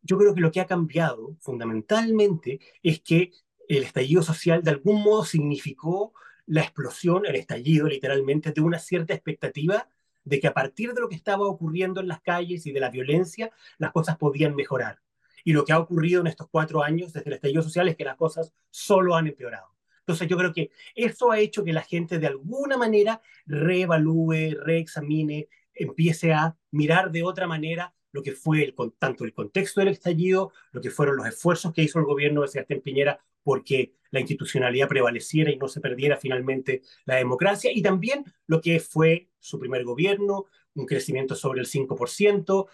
yo 0.02 0.18
creo 0.18 0.36
que 0.36 0.42
lo 0.42 0.52
que 0.52 0.60
ha 0.60 0.66
cambiado 0.66 1.38
fundamentalmente 1.40 2.60
es 2.84 3.00
que 3.00 3.32
el 3.70 3.84
estallido 3.84 4.22
social 4.22 4.62
de 4.62 4.72
algún 4.72 5.02
modo 5.04 5.24
significó 5.24 6.14
la 6.46 6.64
explosión, 6.64 7.26
el 7.26 7.38
estallido 7.38 7.88
literalmente, 7.88 8.52
de 8.52 8.60
una 8.60 8.78
cierta 8.78 9.14
expectativa 9.14 9.88
de 10.26 10.42
que 10.42 10.48
a 10.48 10.54
partir 10.54 10.94
de 10.94 11.00
lo 11.00 11.08
que 11.08 11.16
estaba 11.16 11.48
ocurriendo 11.48 12.02
en 12.02 12.10
las 12.10 12.20
calles 12.20 12.66
y 12.66 12.74
de 12.74 12.82
la 12.82 12.90
violencia, 12.90 13.52
las 13.78 13.94
cosas 13.94 14.18
podían 14.18 14.54
mejorar. 14.54 15.00
Y 15.46 15.54
lo 15.54 15.64
que 15.64 15.72
ha 15.72 15.80
ocurrido 15.80 16.20
en 16.20 16.28
estos 16.28 16.50
cuatro 16.52 16.84
años 16.84 17.14
desde 17.14 17.30
el 17.30 17.36
estallido 17.36 17.64
social 17.64 17.88
es 17.88 17.96
que 17.96 18.04
las 18.04 18.18
cosas 18.18 18.54
solo 18.70 19.16
han 19.16 19.28
empeorado. 19.28 19.72
Entonces 20.12 20.28
yo 20.28 20.38
creo 20.38 20.54
que 20.54 20.72
eso 20.94 21.32
ha 21.32 21.40
hecho 21.40 21.64
que 21.64 21.72
la 21.72 21.84
gente 21.84 22.20
de 22.20 22.28
alguna 22.28 22.76
manera 22.76 23.22
reevalúe, 23.46 24.58
reexamine, 24.62 25.48
empiece 25.74 26.34
a 26.34 26.58
mirar 26.72 27.12
de 27.12 27.24
otra 27.24 27.48
manera 27.48 27.94
lo 28.12 28.22
que 28.22 28.34
fue 28.34 28.62
el, 28.62 28.76
tanto 29.00 29.24
el 29.24 29.34
contexto 29.34 29.80
del 29.80 29.88
estallido, 29.88 30.52
lo 30.74 30.82
que 30.82 30.90
fueron 30.90 31.16
los 31.16 31.28
esfuerzos 31.28 31.72
que 31.72 31.84
hizo 31.84 31.98
el 32.00 32.06
gobierno 32.06 32.42
de 32.42 32.50
Sebastián 32.50 32.82
Piñera 32.82 33.22
porque 33.42 33.94
la 34.12 34.20
institucionalidad 34.20 34.90
prevaleciera 34.90 35.50
y 35.50 35.58
no 35.58 35.70
se 35.70 35.80
perdiera 35.80 36.18
finalmente 36.18 36.82
la 37.06 37.16
democracia, 37.16 37.72
y 37.74 37.82
también 37.82 38.26
lo 38.48 38.60
que 38.60 38.82
fue 38.82 39.30
su 39.40 39.58
primer 39.58 39.86
gobierno, 39.86 40.48
un 40.76 40.86
crecimiento 40.86 41.36
sobre 41.36 41.62
el 41.62 41.68
5%, 41.68 42.68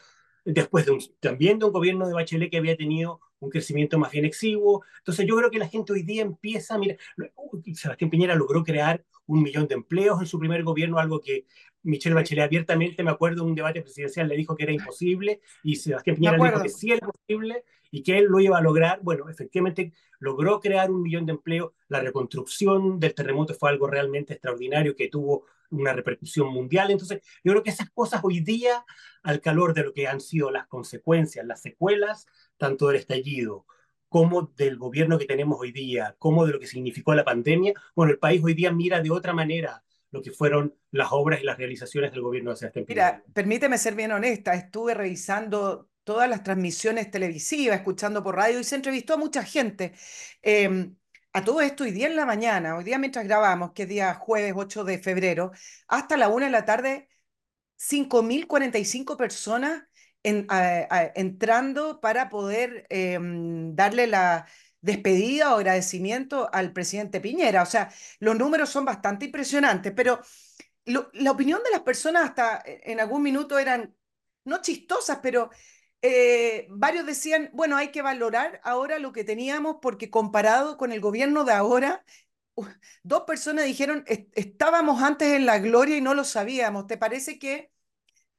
después 0.43 0.87
de 0.87 0.91
un, 0.91 1.01
también 1.19 1.59
de 1.59 1.65
un 1.65 1.71
gobierno 1.71 2.07
de 2.07 2.13
Bachelet 2.13 2.49
que 2.49 2.57
había 2.57 2.75
tenido 2.75 3.21
un 3.39 3.49
crecimiento 3.49 3.97
más 3.97 4.11
bien 4.11 4.25
exiguo. 4.25 4.83
Entonces 4.99 5.25
yo 5.25 5.35
creo 5.37 5.51
que 5.51 5.59
la 5.59 5.67
gente 5.67 5.93
hoy 5.93 6.03
día 6.03 6.21
empieza, 6.21 6.77
mira, 6.77 6.95
Sebastián 7.73 8.09
Piñera 8.09 8.35
logró 8.35 8.63
crear 8.63 9.03
un 9.27 9.43
millón 9.43 9.67
de 9.67 9.75
empleos 9.75 10.19
en 10.19 10.27
su 10.27 10.39
primer 10.39 10.63
gobierno, 10.63 10.99
algo 10.99 11.19
que 11.19 11.45
Michelle 11.83 12.15
Bachelet 12.15 12.45
abiertamente, 12.45 13.03
me 13.03 13.11
acuerdo, 13.11 13.43
en 13.43 13.49
un 13.49 13.55
debate 13.55 13.81
presidencial 13.81 14.27
le 14.27 14.35
dijo 14.35 14.55
que 14.55 14.63
era 14.63 14.71
imposible 14.71 15.41
y 15.63 15.75
Sebastián 15.75 16.15
Piñera 16.15 16.37
dijo 16.37 16.61
que 16.61 16.69
sí 16.69 16.91
era 16.91 17.07
posible 17.07 17.63
y 17.91 18.03
que 18.03 18.17
él 18.17 18.25
lo 18.25 18.39
iba 18.39 18.57
a 18.57 18.61
lograr. 18.61 18.99
Bueno, 19.01 19.29
efectivamente 19.29 19.93
logró 20.19 20.59
crear 20.59 20.91
un 20.91 21.01
millón 21.01 21.25
de 21.25 21.33
empleos. 21.33 21.71
La 21.87 22.01
reconstrucción 22.01 22.99
del 22.99 23.13
terremoto 23.13 23.53
fue 23.53 23.69
algo 23.69 23.87
realmente 23.87 24.33
extraordinario 24.33 24.95
que 24.95 25.07
tuvo 25.07 25.45
una 25.69 25.93
repercusión 25.93 26.47
mundial. 26.49 26.91
Entonces, 26.91 27.21
yo 27.43 27.51
creo 27.51 27.63
que 27.63 27.69
esas 27.69 27.89
cosas 27.91 28.21
hoy 28.23 28.41
día, 28.41 28.85
al 29.23 29.41
calor 29.41 29.73
de 29.73 29.83
lo 29.83 29.93
que 29.93 30.07
han 30.07 30.21
sido 30.21 30.51
las 30.51 30.67
consecuencias, 30.67 31.45
las 31.45 31.61
secuelas, 31.61 32.27
tanto 32.57 32.87
del 32.87 32.97
estallido 32.97 33.65
como 34.09 34.53
del 34.55 34.77
gobierno 34.77 35.17
que 35.17 35.25
tenemos 35.25 35.59
hoy 35.59 35.71
día, 35.71 36.15
como 36.17 36.45
de 36.45 36.53
lo 36.53 36.59
que 36.59 36.67
significó 36.67 37.13
la 37.13 37.25
pandemia, 37.25 37.73
bueno, 37.95 38.11
el 38.11 38.19
país 38.19 38.41
hoy 38.43 38.53
día 38.53 38.71
mira 38.71 39.01
de 39.01 39.11
otra 39.11 39.33
manera 39.33 39.83
lo 40.11 40.21
que 40.21 40.31
fueron 40.31 40.73
las 40.91 41.09
obras 41.11 41.41
y 41.41 41.43
las 41.43 41.57
realizaciones 41.57 42.11
del 42.11 42.21
gobierno 42.21 42.51
de 42.51 42.55
Sebastián 42.55 42.85
Mira, 42.87 43.23
permíteme 43.33 43.77
ser 43.77 43.95
bien 43.95 44.13
honesta, 44.13 44.53
estuve 44.53 44.93
revisando 44.93 45.89
todas 46.05 46.29
las 46.29 46.41
transmisiones 46.41 47.11
televisivas, 47.11 47.79
escuchando 47.79 48.23
por 48.23 48.35
radio 48.35 48.61
y 48.61 48.63
se 48.63 48.75
entrevistó 48.75 49.15
a 49.15 49.17
mucha 49.17 49.43
gente. 49.43 49.93
Eh, 50.41 50.91
a 51.37 51.43
todo 51.43 51.61
esto, 51.61 51.83
hoy 51.83 51.91
día 51.91 52.07
en 52.07 52.15
la 52.15 52.25
mañana, 52.25 52.75
hoy 52.75 52.83
día 52.83 52.97
mientras 52.97 53.25
grabamos, 53.25 53.71
que 53.73 53.83
es 53.83 53.89
día 53.89 54.15
jueves 54.15 54.53
8 54.55 54.83
de 54.83 54.97
febrero, 54.97 55.51
hasta 55.87 56.17
la 56.17 56.29
una 56.29 56.47
de 56.47 56.51
la 56.51 56.65
tarde, 56.65 57.09
5.045 57.77 59.17
personas 59.17 59.83
en, 60.23 60.47
entrando 61.15 62.01
para 62.01 62.29
poder 62.29 62.87
em, 62.89 63.75
darle 63.75 64.07
la 64.07 64.47
despedida 64.81 65.53
o 65.53 65.57
agradecimiento 65.57 66.49
al 66.51 66.73
presidente 66.73 67.21
Piñera. 67.21 67.61
O 67.61 67.67
sea, 67.67 67.91
los 68.19 68.35
números 68.35 68.69
son 68.69 68.85
bastante 68.85 69.25
impresionantes, 69.25 69.93
pero 69.95 70.19
la 70.85 71.31
opinión 71.31 71.61
de 71.63 71.69
las 71.71 71.81
personas 71.81 72.23
hasta 72.23 72.63
en 72.65 72.99
algún 72.99 73.21
minuto 73.21 73.59
eran, 73.59 73.95
no 74.45 74.61
chistosas, 74.61 75.19
pero 75.21 75.51
eh, 76.01 76.67
varios 76.69 77.05
decían, 77.05 77.49
bueno, 77.53 77.77
hay 77.77 77.89
que 77.91 78.01
valorar 78.01 78.61
ahora 78.63 78.99
lo 78.99 79.11
que 79.11 79.23
teníamos 79.23 79.77
porque 79.81 80.09
comparado 80.09 80.77
con 80.77 80.91
el 80.91 81.01
gobierno 81.01 81.43
de 81.43 81.53
ahora, 81.53 82.03
dos 83.03 83.23
personas 83.23 83.65
dijeron, 83.65 84.03
estábamos 84.33 85.01
antes 85.01 85.29
en 85.33 85.45
la 85.45 85.59
gloria 85.59 85.97
y 85.97 86.01
no 86.01 86.13
lo 86.13 86.23
sabíamos. 86.23 86.87
¿Te 86.87 86.97
parece 86.97 87.39
que 87.39 87.71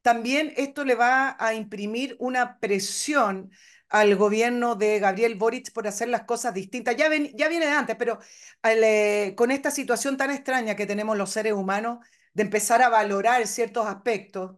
también 0.03 0.53
esto 0.57 0.85
le 0.85 0.95
va 0.95 1.37
a 1.39 1.55
imprimir 1.55 2.17
una 2.21 2.59
presión 2.61 3.51
al 3.89 4.17
gobierno 4.17 4.75
de 4.77 4.99
Gabriel 5.01 5.37
Boric 5.37 5.73
por 5.73 5.87
hacer 5.89 6.09
las 6.09 6.25
cosas 6.25 6.55
distintas? 6.55 6.97
Ya, 6.97 7.09
ya 7.35 7.49
viene 7.49 7.67
de 7.67 7.73
antes, 7.73 7.97
pero 7.97 8.19
eh, 8.63 9.35
con 9.37 9.51
esta 9.51 9.71
situación 9.71 10.17
tan 10.17 10.31
extraña 10.31 10.77
que 10.77 10.87
tenemos 10.87 11.17
los 11.17 11.31
seres 11.31 11.53
humanos, 11.55 11.99
de 12.35 12.45
empezar 12.45 12.83
a 12.83 12.89
valorar 12.89 13.47
ciertos 13.47 13.87
aspectos 13.87 14.57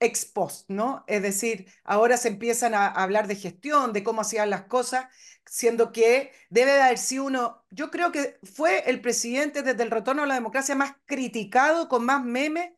ex 0.00 0.24
post, 0.24 0.68
¿no? 0.70 1.04
Es 1.06 1.22
decir, 1.22 1.66
ahora 1.84 2.16
se 2.16 2.28
empiezan 2.28 2.74
a 2.74 2.86
hablar 2.88 3.26
de 3.28 3.36
gestión, 3.36 3.92
de 3.92 4.02
cómo 4.04 4.20
hacían 4.22 4.50
las 4.50 4.62
cosas, 4.64 5.06
siendo 5.46 5.92
que 5.92 6.32
debe 6.50 6.72
de 6.72 6.82
haber 6.82 6.98
sido 6.98 7.24
uno, 7.24 7.64
yo 7.70 7.90
creo 7.90 8.12
que 8.12 8.38
fue 8.42 8.88
el 8.90 9.00
presidente 9.00 9.62
desde 9.62 9.82
el 9.82 9.90
retorno 9.90 10.22
a 10.22 10.26
la 10.26 10.34
democracia 10.34 10.74
más 10.74 10.94
criticado, 11.06 11.88
con 11.88 12.04
más 12.04 12.24
memes, 12.24 12.70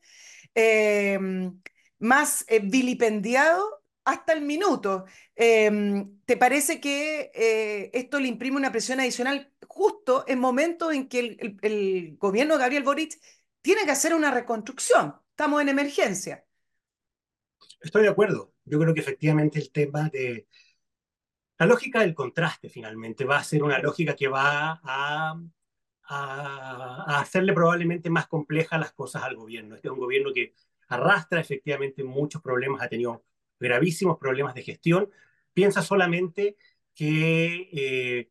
em, 0.55 1.61
más 1.99 2.45
eh, 2.49 2.61
vilipendiado 2.61 3.83
hasta 4.05 4.33
el 4.33 4.43
minuto. 4.43 5.05
Em, 5.35 6.19
¿Te 6.25 6.37
parece 6.37 6.81
que 6.81 7.31
eh, 7.35 7.91
esto 7.93 8.19
le 8.21 8.29
imprime 8.29 8.57
una 8.57 8.73
presión 8.73 9.01
adicional 9.01 9.53
justo 9.69 10.25
en 10.27 10.39
momentos 10.41 10.93
en 10.93 11.09
que 11.09 11.19
el, 11.21 11.57
el 11.63 12.17
gobierno 12.19 12.55
de 12.55 12.61
Gabriel 12.61 12.83
Boric 12.85 13.19
tiene 13.63 13.85
que 13.85 13.91
hacer 13.93 14.15
una 14.15 14.31
reconstrucción? 14.31 15.15
Estamos 15.31 15.61
en 15.63 15.69
emergencia. 15.69 16.45
Estoy 17.81 18.03
de 18.03 18.09
acuerdo. 18.09 18.53
Yo 18.65 18.79
creo 18.79 18.95
que 18.95 19.01
efectivamente 19.01 19.59
el 19.59 19.71
tema 19.73 20.09
de 20.11 20.47
la 21.59 21.67
lógica 21.67 22.01
del 22.01 22.15
contraste 22.15 22.69
finalmente 22.69 23.25
va 23.25 23.39
a 23.39 23.45
ser 23.45 23.63
una 23.63 23.79
lógica 23.79 24.17
que 24.17 24.29
va 24.29 24.81
a, 24.83 25.39
hacerle 27.07 27.53
probablemente 27.53 28.11
más 28.11 28.27
complejas 28.27 28.81
las 28.81 28.93
cosas 28.93 29.23
al 29.23 29.37
gobierno. 29.37 29.77
Este 29.77 29.89
es 29.89 29.93
un 29.93 30.01
gobierno 30.01 30.33
que 30.33 30.55
arrastra 30.89 31.41
efectivamente 31.41 32.03
muchos 32.03 32.43
problemas, 32.43 32.83
ha 32.83 32.89
tenido 32.89 33.25
gravísimos 33.61 34.19
problemas 34.19 34.55
de 34.55 34.63
gestión. 34.63 35.11
Piensa 35.53 35.83
solamente 35.83 36.57
que 36.95 37.69
eh, 37.73 38.31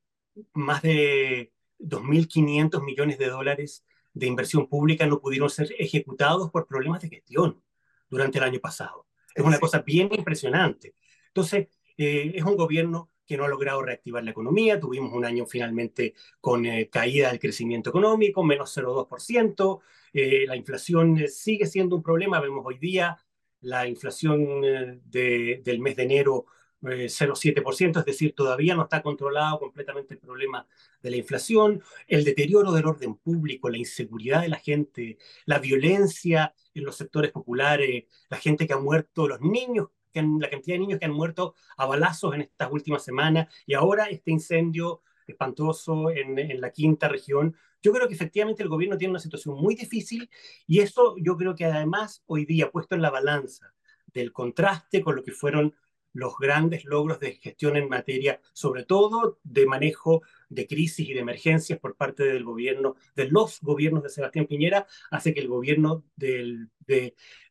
más 0.53 0.82
de 0.82 1.53
2.500 1.79 2.84
millones 2.84 3.18
de 3.18 3.27
dólares 3.29 3.86
de 4.13 4.27
inversión 4.27 4.68
pública 4.68 5.06
no 5.08 5.22
pudieron 5.22 5.50
ser 5.50 5.74
ejecutados 5.79 6.51
por 6.51 6.68
problemas 6.68 7.01
de 7.01 7.10
gestión 7.10 7.63
durante 8.10 8.39
el 8.39 8.44
año 8.44 8.60
pasado. 8.60 9.09
Es 9.39 9.46
una 9.46 9.60
cosa 9.60 9.79
bien 9.79 10.10
impresionante. 10.13 10.96
Entonces, 11.27 11.67
eh, 11.98 12.34
es 12.36 12.43
un 12.43 12.55
gobierno 12.55 13.10
que 13.25 13.38
no 13.38 13.46
ha 13.46 13.48
logrado 13.48 13.81
reactivar 13.81 14.24
la 14.24 14.31
economía. 14.31 14.79
Tuvimos 14.79 15.13
un 15.13 15.24
año 15.24 15.46
finalmente 15.46 16.13
con 16.41 16.65
eh, 16.65 16.89
caída 16.89 17.29
del 17.29 17.39
crecimiento 17.39 17.89
económico, 17.89 18.43
menos 18.43 18.75
0,2%. 18.75 19.79
Eh, 20.13 20.46
la 20.48 20.55
inflación 20.55 21.27
sigue 21.27 21.67
siendo 21.67 21.96
un 21.96 22.03
problema. 22.03 22.39
Vemos 22.39 22.65
hoy 22.65 22.77
día 22.77 23.17
la 23.62 23.88
inflación 23.88 24.62
del 25.05 25.79
mes 25.79 25.96
de 25.96 26.03
enero 26.03 26.46
0,7%, 26.81 28.00
es 28.00 28.05
decir, 28.05 28.33
todavía 28.33 28.75
no 28.75 28.83
está 28.83 29.01
controlado 29.01 29.59
completamente 29.59 30.13
el 30.13 30.19
problema 30.19 30.65
de 31.01 31.09
la 31.09 31.17
inflación, 31.17 31.81
el 32.07 32.24
deterioro 32.24 32.71
del 32.71 32.86
orden 32.86 33.15
público, 33.15 33.69
la 33.69 33.77
inseguridad 33.77 34.41
de 34.41 34.50
la 34.50 34.59
gente, 34.59 35.17
la 35.45 35.59
violencia 35.59 36.53
en 36.74 36.86
los 36.86 36.95
sectores 36.95 37.31
populares, 37.31 38.05
la 38.29 38.38
gente 38.38 38.65
que 38.65 38.74
ha 38.74 38.77
muerto, 38.79 39.27
los 39.27 39.41
niños, 39.41 39.89
que 40.12 40.21
la 40.21 40.50
cantidad 40.50 40.75
de 40.75 40.79
niños 40.79 41.00
que 41.00 41.05
han 41.05 41.12
muerto 41.12 41.53
a 41.77 41.86
balazos 41.86 42.33
en 42.33 42.41
estas 42.41 42.71
últimas 42.71 43.03
semanas, 43.03 43.48
y 43.65 43.74
ahora 43.74 44.05
este 44.05 44.31
incendio 44.31 45.01
espantoso 45.27 46.09
en, 46.09 46.39
en 46.39 46.59
la 46.62 46.71
quinta 46.71 47.07
región, 47.07 47.55
Yo 47.81 47.93
creo 47.93 48.07
que 48.07 48.15
efectivamente 48.15 48.63
el 48.63 48.69
gobierno 48.69 48.98
tiene 48.98 49.12
una 49.12 49.19
situación 49.19 49.55
muy 49.55 49.75
difícil 49.75 50.29
y 50.67 50.79
eso 50.79 51.15
yo 51.17 51.38
creo 51.38 51.55
que 51.55 51.65
además 51.65 52.24
hoy 52.25 52.45
día 52.45 52.71
puesto 52.71 52.95
en 52.95 53.01
la 53.01 53.09
balanza 53.09 53.74
del 54.07 54.33
contraste 54.33 55.01
con 55.01 55.15
lo 55.15 55.24
que 55.24 55.31
fueron 55.31 55.75
los 56.13 56.34
grandes 56.39 56.86
logros 56.86 57.20
de 57.20 57.34
gestión 57.34 57.78
en 57.78 57.89
materia, 57.89 58.42
sobre 58.54 58.86
todo 58.86 59.39
de 59.44 59.66
manejo 59.66 60.22
de 60.50 60.68
crisis 60.68 61.08
y 61.08 61.13
de 61.13 61.20
emergencias 61.20 61.80
por 61.80 61.96
parte 61.96 62.24
del 62.24 62.44
gobierno, 62.44 62.96
de 63.16 63.30
los 63.30 63.60
gobiernos 63.62 64.04
de 64.04 64.10
Sebastián 64.10 64.48
Piñera, 64.48 64.88
hace 65.12 65.34
que 65.34 65.42
el 65.42 65.48
gobierno 65.48 66.04
de, 66.16 66.68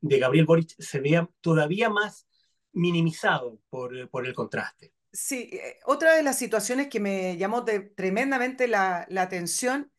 Gabriel 0.00 0.46
Boric 0.46 0.74
se 0.78 1.00
vea 1.00 1.28
todavía 1.40 1.88
más 1.88 2.26
minimizado 2.72 3.60
por, 3.70 3.94
el 3.94 4.34
contraste. 4.34 4.92
Sí, 5.12 5.48
eh, 5.52 5.78
otra 5.86 6.14
de 6.14 6.22
las 6.22 6.38
situaciones 6.38 6.88
que 6.88 7.00
me 7.00 7.36
llamó 7.36 7.64
tremendamente 7.64 8.68
la, 8.68 9.06
la 9.08 9.22
atención 9.22 9.90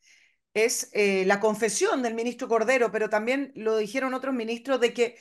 es 0.54 0.90
eh, 0.94 1.26
la 1.26 1.40
confesión 1.40 2.02
del 2.02 2.16
ministro 2.16 2.48
Cordero, 2.48 2.92
pero 2.92 3.10
también 3.10 3.52
lo 3.56 3.78
dijeron 3.78 4.14
otros 4.14 4.34
ministros 4.34 4.80
de 4.80 4.94
que 4.94 5.18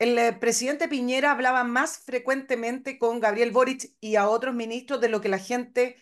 el 0.00 0.18
eh, 0.18 0.32
presidente 0.32 0.88
Piñera 0.88 1.30
hablaba 1.32 1.62
más 1.64 1.98
frecuentemente 1.98 2.98
con 2.98 3.20
Gabriel 3.20 3.52
Boric 3.52 3.92
y 4.00 4.16
a 4.16 4.28
otros 4.28 4.54
ministros 4.54 5.00
de 5.00 5.10
lo 5.10 5.20
que 5.20 5.28
la 5.28 5.38
gente 5.38 5.96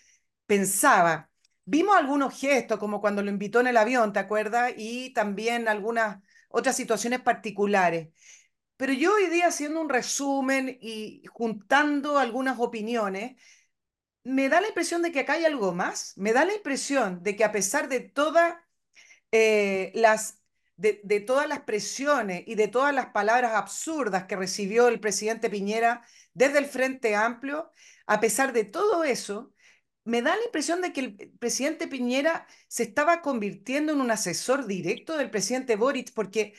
pensaba. 0.47 1.31
Vimos 1.65 1.97
algunos 1.97 2.39
gestos, 2.39 2.79
como 2.79 3.01
cuando 3.01 3.23
lo 3.23 3.31
invitó 3.31 3.61
en 3.61 3.67
el 3.69 3.77
avión, 3.77 4.13
¿te 4.13 4.21
acuerdas? 4.21 4.73
Y 4.77 5.13
también 5.15 5.69
algunas 5.69 6.23
otras 6.49 6.77
situaciones 6.77 7.21
particulares. 7.21 8.09
Pero 8.77 8.93
yo 8.93 9.15
hoy 9.15 9.29
día 9.29 9.49
haciendo 9.49 9.81
un 9.81 9.89
resumen 9.89 10.79
y 10.81 11.25
juntando 11.33 12.19
algunas 12.19 12.59
opiniones, 12.61 13.37
me 14.25 14.49
da 14.49 14.61
la 14.61 14.69
impresión 14.69 15.03
de 15.03 15.13
que 15.13 15.21
acá 15.21 15.35
hay 15.35 15.45
algo 15.45 15.73
más. 15.75 16.15
Me 16.17 16.33
da 16.33 16.45
la 16.45 16.55
impresión 16.55 17.23
de 17.23 17.37
que 17.37 17.45
a 17.45 17.53
pesar 17.53 17.89
de 17.89 18.01
todas 18.01 18.55
eh, 19.33 19.93
las 19.95 20.38
de, 20.79 21.21
todas 21.21 21.49
las 21.49 21.61
presiones 21.63 22.45
y 22.47 22.55
de 22.55 22.69
todas 22.69 22.95
las 22.95 23.07
palabras 23.07 23.53
absurdas 23.55 24.25
que 24.27 24.37
recibió 24.37 24.89
el 24.89 25.01
presidente 25.01 25.51
Piñera 25.51 26.03
desde 26.35 26.59
el 26.59 26.67
Frente 26.67 27.17
Amplio, 27.17 27.73
a 28.07 28.21
pesar 28.21 28.53
de 28.53 28.65
todo 28.65 29.03
eso, 29.03 29.53
me 30.05 30.23
da 30.23 30.37
la 30.37 30.45
impresión 30.45 30.81
de 30.81 30.93
que 30.93 31.01
el 31.01 31.33
presidente 31.39 31.89
Piñera 31.89 32.47
se 32.69 32.85
estaba 32.85 33.23
convirtiendo 33.23 33.93
en 33.93 34.01
un 34.01 34.11
asesor 34.13 34.67
directo 34.67 35.17
del 35.17 35.31
presidente 35.31 35.75
Boric, 35.75 36.13
porque 36.15 36.55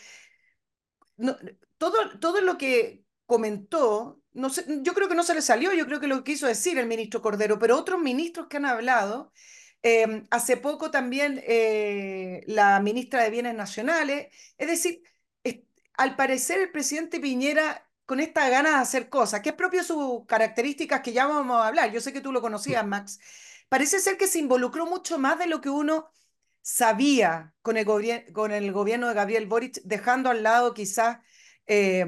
no, 1.15 1.38
todo, 1.77 2.19
todo 2.19 2.41
lo 2.41 2.57
que 2.57 3.05
comentó, 3.25 4.21
no 4.33 4.49
sé, 4.49 4.65
yo 4.81 4.93
creo 4.93 5.07
que 5.07 5.15
no 5.15 5.23
se 5.23 5.33
le 5.33 5.41
salió, 5.41 5.73
yo 5.73 5.85
creo 5.85 6.01
que 6.01 6.07
lo 6.07 6.23
quiso 6.25 6.45
decir 6.45 6.77
el 6.77 6.88
ministro 6.88 7.21
Cordero, 7.21 7.57
pero 7.57 7.77
otros 7.77 8.01
ministros 8.01 8.47
que 8.47 8.57
han 8.57 8.65
hablado, 8.65 9.31
eh, 9.83 10.25
hace 10.31 10.57
poco 10.57 10.91
también 10.91 11.41
eh, 11.45 12.43
la 12.48 12.79
ministra 12.79 13.24
de 13.24 13.29
Bienes 13.29 13.55
Nacionales, 13.55 14.27
es 14.57 14.67
decir, 14.67 15.03
es, 15.43 15.59
al 15.98 16.15
parecer 16.15 16.59
el 16.59 16.71
presidente 16.71 17.19
Piñera 17.19 17.89
con 18.05 18.19
esta 18.19 18.50
gana 18.50 18.71
de 18.71 18.75
hacer 18.77 19.09
cosas, 19.09 19.41
que 19.41 19.50
es 19.50 19.55
propio 19.55 19.83
sus 19.83 20.25
características 20.25 21.01
que 21.01 21.13
ya 21.13 21.27
vamos 21.27 21.57
a 21.62 21.67
hablar, 21.67 21.91
yo 21.91 22.01
sé 22.01 22.12
que 22.13 22.21
tú 22.21 22.31
lo 22.31 22.41
conocías, 22.41 22.86
Max, 22.86 23.19
parece 23.69 24.00
ser 24.00 24.17
que 24.17 24.27
se 24.27 24.39
involucró 24.39 24.86
mucho 24.86 25.17
más 25.19 25.39
de 25.39 25.48
lo 25.48 25.62
que 25.62 25.69
uno 25.69 26.09
sabía 26.62 27.53
con 27.62 27.77
el, 27.77 27.86
con 28.33 28.51
el 28.51 28.71
gobierno 28.71 29.07
de 29.07 29.13
Gabriel 29.13 29.48
Boric, 29.48 29.81
dejando 29.83 30.29
al 30.29 30.43
lado 30.43 30.74
quizás 30.74 31.19
eh, 31.67 32.05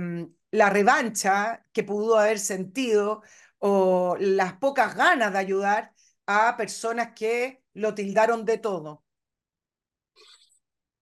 la 0.51 0.69
revancha 0.69 1.65
que 1.71 1.83
pudo 1.83 2.17
haber 2.17 2.39
sentido 2.39 3.21
o 3.59 4.17
las 4.19 4.53
pocas 4.53 4.95
ganas 4.95 5.31
de 5.33 5.39
ayudar 5.39 5.93
a 6.25 6.57
personas 6.57 7.11
que 7.15 7.60
lo 7.73 7.93
tildaron 7.93 8.45
de 8.45 8.57
todo. 8.57 9.03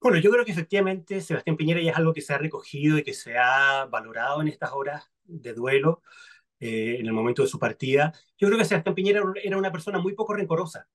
Bueno, 0.02 0.18
yo 0.20 0.32
creo 0.32 0.46
que 0.46 0.52
efectivamente 0.52 1.20
Sebastián 1.20 1.58
Piñera 1.58 1.82
ya 1.82 1.92
es 1.92 1.98
algo 1.98 2.14
que 2.14 2.22
se 2.22 2.34
ha 2.34 2.38
recogido 2.38 2.98
y 2.98 3.04
que 3.04 3.14
se 3.14 3.38
ha 3.38 3.86
valorado 3.86 4.42
en 4.42 4.48
estas 4.48 4.72
horas 4.72 5.12
de 5.24 5.54
duelo, 5.54 6.02
eh, 6.60 6.98
en 7.00 7.06
el 7.06 7.14
momento 7.14 7.42
de 7.42 7.50
su 7.50 7.60
partida. 7.60 8.14
Yo 8.38 8.48
creo 8.48 8.58
que 8.58 8.66
Sebastián 8.66 8.96
Piñera 8.96 9.22
era 9.44 9.58
una 9.58 9.72
persona 9.72 10.00
muy 10.00 10.14
poco 10.14 10.34
rencorosa 10.34 10.88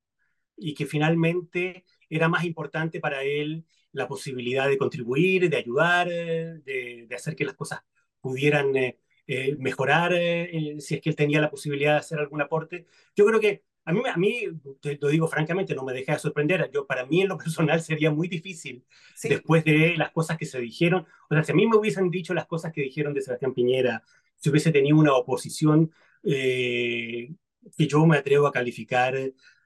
y 0.57 0.75
que 0.75 0.87
finalmente 0.87 1.85
era 2.09 2.29
más 2.29 2.45
importante 2.45 3.01
para 3.01 3.23
él 3.23 3.67
la 3.93 4.09
posibilidad 4.09 4.69
de 4.69 4.79
contribuir, 4.79 5.51
de 5.51 5.57
ayudar, 5.57 6.09
de, 6.09 7.07
de 7.09 7.15
hacer 7.15 7.37
que 7.37 7.45
las 7.45 7.55
cosas 7.55 7.81
pudieran 8.21 8.75
eh, 8.77 8.99
eh, 9.27 9.57
mejorar, 9.59 10.13
eh, 10.15 10.77
si 10.81 10.95
es 10.95 11.01
que 11.03 11.11
él 11.11 11.17
tenía 11.17 11.41
la 11.41 11.51
posibilidad 11.51 11.93
de 11.93 11.99
hacer 11.99 12.19
algún 12.19 12.43
aporte. 12.43 12.87
Yo 13.15 13.27
creo 13.27 13.41
que 13.41 13.65
a 13.85 13.93
mí, 13.93 14.01
a 14.07 14.17
mí 14.17 14.45
te 14.81 14.99
lo 15.01 15.09
digo 15.09 15.29
francamente, 15.29 15.75
no 15.75 15.85
me 15.85 15.93
deja 15.93 16.13
de 16.15 16.19
sorprender. 16.19 16.71
Yo, 16.73 16.87
para 16.87 17.07
mí, 17.07 17.23
en 17.23 17.29
lo 17.29 17.39
personal, 17.39 17.81
sería 17.83 18.11
muy 18.11 18.29
difícil 18.29 18.85
sí. 19.15 19.29
después 19.29 19.65
de 19.65 19.95
las 19.97 20.11
cosas 20.11 20.37
que 20.37 20.47
se 20.47 20.61
dijeron. 20.61 21.07
O 21.29 21.35
sea, 21.35 21.45
si 21.45 21.53
a 21.53 21.55
mí 21.55 21.67
me 21.67 21.77
hubiesen 21.77 22.11
dicho 22.11 22.35
las 22.35 22.47
cosas 22.47 22.73
que 22.73 22.83
dijeron 22.83 23.15
de 23.15 23.23
Sebastián 23.23 23.55
Piñera, 23.55 24.03
si 24.37 24.51
hubiese 24.51 24.73
tenido 24.73 24.97
una 24.97 25.15
oposición 25.15 25.91
que 26.23 27.87
yo 27.87 28.07
me 28.07 28.17
atrevo 28.17 28.47
a 28.47 28.53
calificar 28.53 29.15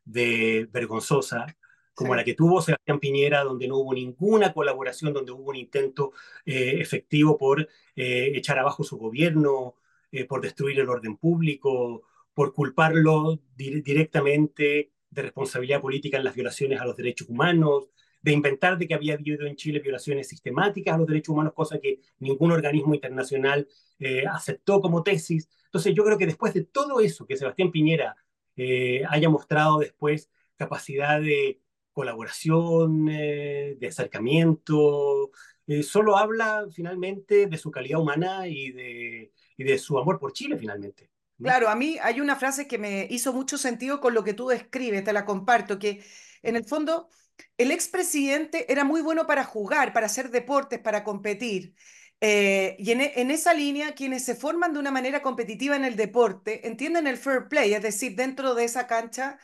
de 0.05 0.69
vergonzosa, 0.73 1.47
como 1.95 2.13
sí. 2.13 2.17
la 2.17 2.25
que 2.25 2.35
tuvo 2.35 2.63
Sebastián 2.63 3.01
Piñera, 3.01 3.43
donde 3.43 3.69
no 3.69 3.77
hubo 3.79 3.93
ninguna 3.93 4.53
colaboración, 4.53 5.13
donde 5.13 5.33
hubo 5.33 5.51
un 5.51 5.57
intento 5.57 6.13
eh, 6.47 6.77
efectivo 6.81 7.37
por 7.37 7.61
eh, 7.97 8.33
echar 8.35 8.59
abajo 8.59 8.85
su 8.85 8.97
gobierno, 8.97 9.75
eh, 10.13 10.25
por 10.25 10.41
destruir 10.41 10.79
el 10.81 10.89
orden 10.89 11.17
público, 11.17 12.05
por 12.39 12.55
culparlo 12.55 13.41
di 13.57 13.81
directamente 13.81 14.93
de 15.11 15.23
responsabilidad 15.23 15.81
política 15.81 16.19
en 16.19 16.23
las 16.23 16.37
violaciones 16.37 16.81
a 16.81 16.85
los 16.85 16.95
derechos 16.95 17.29
humanos, 17.29 17.91
de 18.23 18.31
inventar 18.31 18.79
de 18.79 18.87
que 18.87 18.95
había 18.95 19.15
habido 19.15 19.45
en 19.45 19.57
Chile 19.57 19.81
violaciones 19.81 20.29
sistemáticas 20.29 20.95
a 20.95 20.99
los 20.99 21.09
derechos 21.09 21.33
humanos, 21.33 21.53
cosa 21.53 21.81
que 21.81 21.99
ningún 22.21 22.53
organismo 22.53 22.95
internacional 22.95 23.67
eh, 23.99 24.23
aceptó 24.25 24.81
como 24.81 25.03
tesis. 25.03 25.49
Entonces 25.65 25.93
yo 25.97 26.05
creo 26.05 26.17
que 26.17 26.27
después 26.27 26.55
de 26.55 26.63
todo 26.63 27.01
eso 27.01 27.27
que 27.27 27.37
Sebastián 27.37 27.73
Piñera 27.73 28.15
eh, 28.55 29.03
haya 29.09 29.29
mostrado 29.29 29.81
después 29.81 30.31
capacidad 30.57 31.21
de 31.21 31.61
colaboración, 31.93 33.09
eh, 33.11 33.77
de 33.81 33.87
acercamiento, 33.89 35.33
eh, 35.67 35.83
solo 35.83 36.17
habla 36.17 36.69
finalmente 36.71 37.49
de 37.49 37.59
su 37.59 37.73
calidad 37.73 37.99
humana 37.99 38.47
y 38.47 38.71
de, 38.71 39.33
y 39.57 39.65
de 39.65 39.77
su 39.77 39.99
amor 39.99 40.21
por 40.21 40.33
Chile 40.33 40.57
finalmente. 40.57 41.11
Claro, 41.41 41.69
a 41.69 41.77
mí 41.77 41.99
hay 42.03 42.21
una 42.21 42.35
frase 42.37 42.67
que 42.67 42.79
me 42.79 43.07
hizo 43.11 43.33
mucho 43.33 43.59
sentido 43.59 44.01
con 44.01 44.13
lo 44.13 44.25
que 44.25 44.35
tú 44.35 44.49
describes, 44.49 45.05
te 45.05 45.13
la 45.13 45.25
comparto, 45.25 45.79
que 45.79 46.05
en 46.43 46.57
el 46.57 46.65
fondo 46.65 47.11
el 47.57 47.71
expresidente 47.71 48.71
era 48.73 48.83
muy 48.85 49.03
bueno 49.03 49.27
para 49.27 49.45
jugar, 49.45 49.93
para 49.93 50.07
hacer 50.07 50.31
deportes, 50.31 50.81
para 50.81 51.05
competir. 51.05 51.75
Eh, 52.21 52.75
y 52.81 52.91
en, 52.91 53.01
en, 53.01 53.31
esa 53.31 53.55
línea, 53.55 53.95
quienes 53.95 54.25
se 54.25 54.35
forman 54.35 54.73
de 54.73 54.81
una 54.81 54.91
manera 54.91 55.23
competitiva 55.23 55.77
en 55.77 55.85
el 55.85 55.95
deporte 55.95 56.67
entienden 56.67 57.07
el 57.07 57.17
fair 57.17 57.49
play, 57.49 57.73
es 57.73 57.83
decir, 57.83 58.17
dentro 58.17 58.55
de 58.57 58.65
esa 58.65 58.89
cancha 58.89 59.39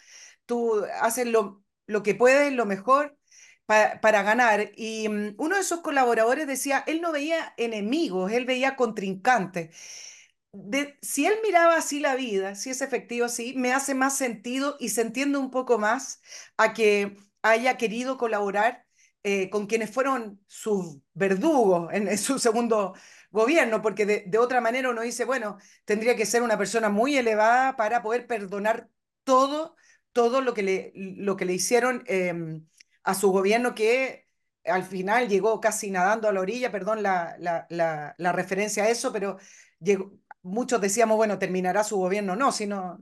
tú 0.46 0.84
haces 1.00 1.26
lo, 1.28 1.62
lo 1.86 2.02
que 2.02 2.14
puede, 2.16 2.50
lo 2.50 2.66
mejor 2.66 3.16
para, 3.66 4.00
para 4.00 4.22
ganar. 4.24 4.72
Y 4.76 5.06
um, 5.08 5.34
uno 5.38 5.54
de 5.56 5.62
esos 5.62 5.80
colaboradores 5.80 6.46
decía, 6.48 6.82
él 6.88 7.00
no 7.00 7.12
veía 7.12 7.54
enemigos, 7.56 8.32
él 8.32 8.44
veía 8.46 8.74
contrincantes. 8.76 9.70
De, 10.56 10.96
si 11.02 11.26
él 11.26 11.34
miraba 11.42 11.76
así 11.76 12.00
la 12.00 12.14
vida, 12.14 12.54
si 12.54 12.70
es 12.70 12.80
efectivo 12.80 13.26
así, 13.26 13.54
me 13.56 13.72
hace 13.72 13.94
más 13.94 14.16
sentido 14.16 14.76
y 14.78 14.90
se 14.90 15.02
entiende 15.02 15.38
un 15.38 15.50
poco 15.50 15.78
más 15.78 16.20
a 16.56 16.72
que 16.74 17.16
haya 17.42 17.76
querido 17.76 18.16
colaborar 18.18 18.86
eh, 19.24 19.50
con 19.50 19.66
quienes 19.66 19.90
fueron 19.90 20.40
sus 20.46 20.98
verdugos 21.14 21.92
en, 21.92 22.16
su 22.18 22.38
segundo 22.38 22.94
gobierno, 23.30 23.82
porque 23.82 24.06
de, 24.06 24.24
de, 24.26 24.38
otra 24.38 24.60
manera 24.60 24.90
uno 24.90 25.02
dice, 25.02 25.24
bueno, 25.24 25.58
tendría 25.84 26.14
que 26.16 26.26
ser 26.26 26.42
una 26.42 26.58
persona 26.58 26.88
muy 26.88 27.16
elevada 27.16 27.76
para 27.76 28.02
poder 28.02 28.26
perdonar 28.26 28.88
todo 29.24 29.76
todo 30.14 30.40
lo 30.40 30.54
que 30.54 30.62
le, 30.62 30.92
lo 30.94 31.36
que 31.36 31.44
le 31.44 31.54
hicieron 31.54 32.04
eh, 32.06 32.32
a 33.02 33.14
su 33.14 33.30
gobierno 33.32 33.74
que 33.74 34.28
al 34.64 34.84
final 34.84 35.28
llegó 35.28 35.60
casi 35.60 35.90
nadando 35.90 36.28
a 36.28 36.32
la 36.32 36.40
orilla, 36.40 36.70
perdón 36.72 37.02
la, 37.02 37.36
la, 37.38 37.66
la, 37.68 38.14
la 38.16 38.32
referencia 38.32 38.84
a 38.84 38.88
eso, 38.88 39.12
pero 39.12 39.38
llegó, 39.80 40.12
muchos 40.44 40.80
decíamos, 40.80 41.16
bueno, 41.16 41.38
terminará 41.38 41.82
su 41.84 41.96
gobierno, 41.96 42.36
no, 42.36 42.52
si 42.52 42.66
no, 42.66 42.98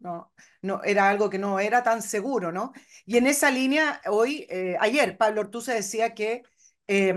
no, 0.62 0.82
era 0.84 1.10
algo 1.10 1.28
que 1.28 1.38
no 1.38 1.60
era 1.60 1.82
tan 1.82 2.02
seguro, 2.02 2.52
¿no? 2.52 2.72
Y 3.04 3.18
en 3.18 3.26
esa 3.26 3.50
línea, 3.50 4.00
hoy, 4.08 4.46
eh, 4.48 4.76
ayer, 4.80 5.18
Pablo 5.18 5.42
Ortuza 5.42 5.74
decía 5.74 6.14
que 6.14 6.42
eh, 6.88 7.14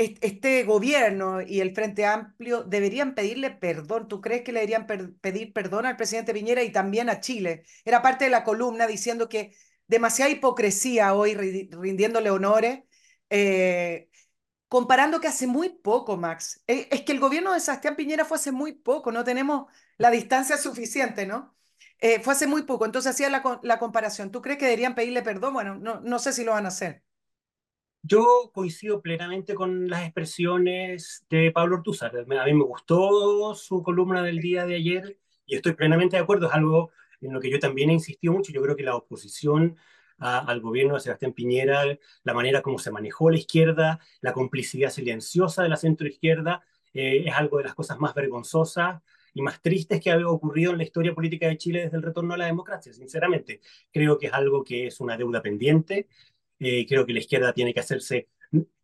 este 0.00 0.64
gobierno 0.64 1.42
y 1.42 1.60
el 1.60 1.74
Frente 1.74 2.06
Amplio 2.06 2.62
deberían 2.64 3.14
pedirle 3.14 3.50
perdón. 3.50 4.08
¿Tú 4.08 4.20
crees 4.20 4.42
que 4.42 4.52
le 4.52 4.60
deberían 4.60 4.86
pedir 5.20 5.52
perdón 5.52 5.86
al 5.86 5.96
presidente 5.96 6.32
Piñera 6.32 6.62
y 6.62 6.72
también 6.72 7.10
a 7.10 7.20
Chile? 7.20 7.64
Era 7.84 8.00
parte 8.02 8.24
de 8.24 8.30
la 8.30 8.44
columna 8.44 8.86
diciendo 8.86 9.28
que 9.28 9.52
demasiada 9.86 10.30
hipocresía 10.30 11.14
hoy 11.14 11.34
rindiéndole 11.34 12.30
honores, 12.30 12.80
eh, 13.28 14.08
comparando 14.70 15.20
que 15.20 15.26
hace 15.26 15.48
muy 15.48 15.68
poco, 15.68 16.16
Max. 16.16 16.62
Eh, 16.68 16.86
es 16.92 17.02
que 17.02 17.10
el 17.10 17.18
gobierno 17.18 17.52
de 17.52 17.58
Sebastián 17.58 17.96
Piñera 17.96 18.24
fue 18.24 18.36
hace 18.36 18.52
muy 18.52 18.72
poco, 18.72 19.10
no 19.10 19.24
tenemos 19.24 19.66
la 19.98 20.12
distancia 20.12 20.56
suficiente, 20.56 21.26
¿no? 21.26 21.56
Eh, 21.98 22.20
fue 22.20 22.34
hace 22.34 22.46
muy 22.46 22.62
poco, 22.62 22.86
entonces 22.86 23.10
hacía 23.10 23.28
la, 23.28 23.78
comparación. 23.80 24.30
¿Tú 24.30 24.40
crees 24.40 24.58
que 24.58 24.66
deberían 24.66 24.94
pedirle 24.94 25.22
perdón? 25.22 25.54
Bueno, 25.54 25.74
no, 25.74 26.00
no 26.00 26.18
sé 26.20 26.32
si 26.32 26.44
lo 26.44 26.52
van 26.52 26.66
a 26.66 26.68
hacer. 26.68 27.02
Yo 28.02 28.52
coincido 28.54 29.02
plenamente 29.02 29.54
con 29.54 29.88
las 29.88 30.04
expresiones 30.04 31.26
de 31.28 31.50
Pablo 31.50 31.76
Ortúzar. 31.76 32.16
A 32.16 32.24
mí 32.24 32.54
me 32.54 32.64
gustó 32.64 33.56
su 33.56 33.82
columna 33.82 34.22
del 34.22 34.38
día 34.38 34.64
de 34.66 34.76
ayer 34.76 35.18
y 35.46 35.56
estoy 35.56 35.74
plenamente 35.74 36.16
de 36.16 36.22
acuerdo. 36.22 36.46
Es 36.46 36.54
algo 36.54 36.92
en 37.20 37.32
lo 37.32 37.40
que 37.40 37.50
yo 37.50 37.58
también 37.58 37.90
he 37.90 37.94
insistido 37.94 38.32
mucho. 38.32 38.52
Yo 38.52 38.62
creo 38.62 38.76
que 38.76 38.84
la 38.84 38.94
oposición 38.94 39.76
a, 40.20 40.38
al 40.38 40.60
gobierno 40.60 40.94
de 40.94 41.00
Sebastián 41.00 41.32
Piñera, 41.32 41.82
la 42.22 42.34
manera 42.34 42.62
como 42.62 42.78
se 42.78 42.90
manejó 42.92 43.30
la 43.30 43.38
izquierda, 43.38 43.98
la 44.20 44.32
complicidad 44.32 44.90
silenciosa 44.90 45.62
de 45.64 45.68
la 45.68 45.76
centroizquierda, 45.76 46.62
eh, 46.94 47.24
es 47.26 47.34
algo 47.34 47.58
de 47.58 47.64
las 47.64 47.74
cosas 47.74 47.98
más 47.98 48.14
vergonzosas 48.14 49.02
y 49.34 49.42
más 49.42 49.60
tristes 49.62 50.00
que 50.00 50.10
ha 50.10 50.28
ocurrido 50.28 50.72
en 50.72 50.78
la 50.78 50.84
historia 50.84 51.14
política 51.14 51.48
de 51.48 51.56
Chile 51.56 51.82
desde 51.82 51.96
el 51.96 52.02
retorno 52.02 52.34
a 52.34 52.36
la 52.36 52.46
democracia. 52.46 52.92
Sinceramente, 52.92 53.60
creo 53.92 54.18
que 54.18 54.26
es 54.26 54.32
algo 54.32 54.64
que 54.64 54.88
es 54.88 55.00
una 55.00 55.16
deuda 55.16 55.40
pendiente 55.40 56.08
eh, 56.60 56.86
creo 56.86 57.06
que 57.06 57.14
la 57.14 57.20
izquierda 57.20 57.54
tiene 57.54 57.72
que 57.72 57.80
hacerse, 57.80 58.28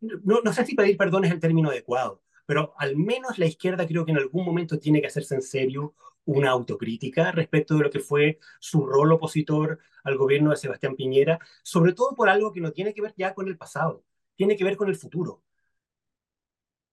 no, 0.00 0.40
no 0.42 0.52
sé 0.52 0.64
si 0.64 0.74
pedir 0.74 0.96
perdón 0.96 1.26
es 1.26 1.32
el 1.32 1.40
término 1.40 1.68
adecuado, 1.68 2.22
pero 2.46 2.74
al 2.78 2.96
menos 2.96 3.38
la 3.38 3.44
izquierda 3.44 3.86
creo 3.86 4.06
que 4.06 4.12
en 4.12 4.16
algún 4.18 4.46
momento 4.46 4.78
tiene 4.78 5.02
que 5.02 5.08
hacerse 5.08 5.34
en 5.34 5.42
serio 5.42 5.94
una 6.26 6.50
autocrítica 6.50 7.32
respecto 7.32 7.74
de 7.76 7.84
lo 7.84 7.90
que 7.90 8.00
fue 8.00 8.38
su 8.60 8.86
rol 8.86 9.12
opositor 9.12 9.78
al 10.04 10.16
gobierno 10.16 10.50
de 10.50 10.56
Sebastián 10.56 10.96
Piñera, 10.96 11.38
sobre 11.62 11.94
todo 11.94 12.14
por 12.14 12.28
algo 12.28 12.52
que 12.52 12.60
no 12.60 12.72
tiene 12.72 12.94
que 12.94 13.02
ver 13.02 13.14
ya 13.16 13.34
con 13.34 13.48
el 13.48 13.56
pasado, 13.56 14.04
tiene 14.36 14.56
que 14.56 14.64
ver 14.64 14.76
con 14.76 14.88
el 14.88 14.96
futuro. 14.96 15.42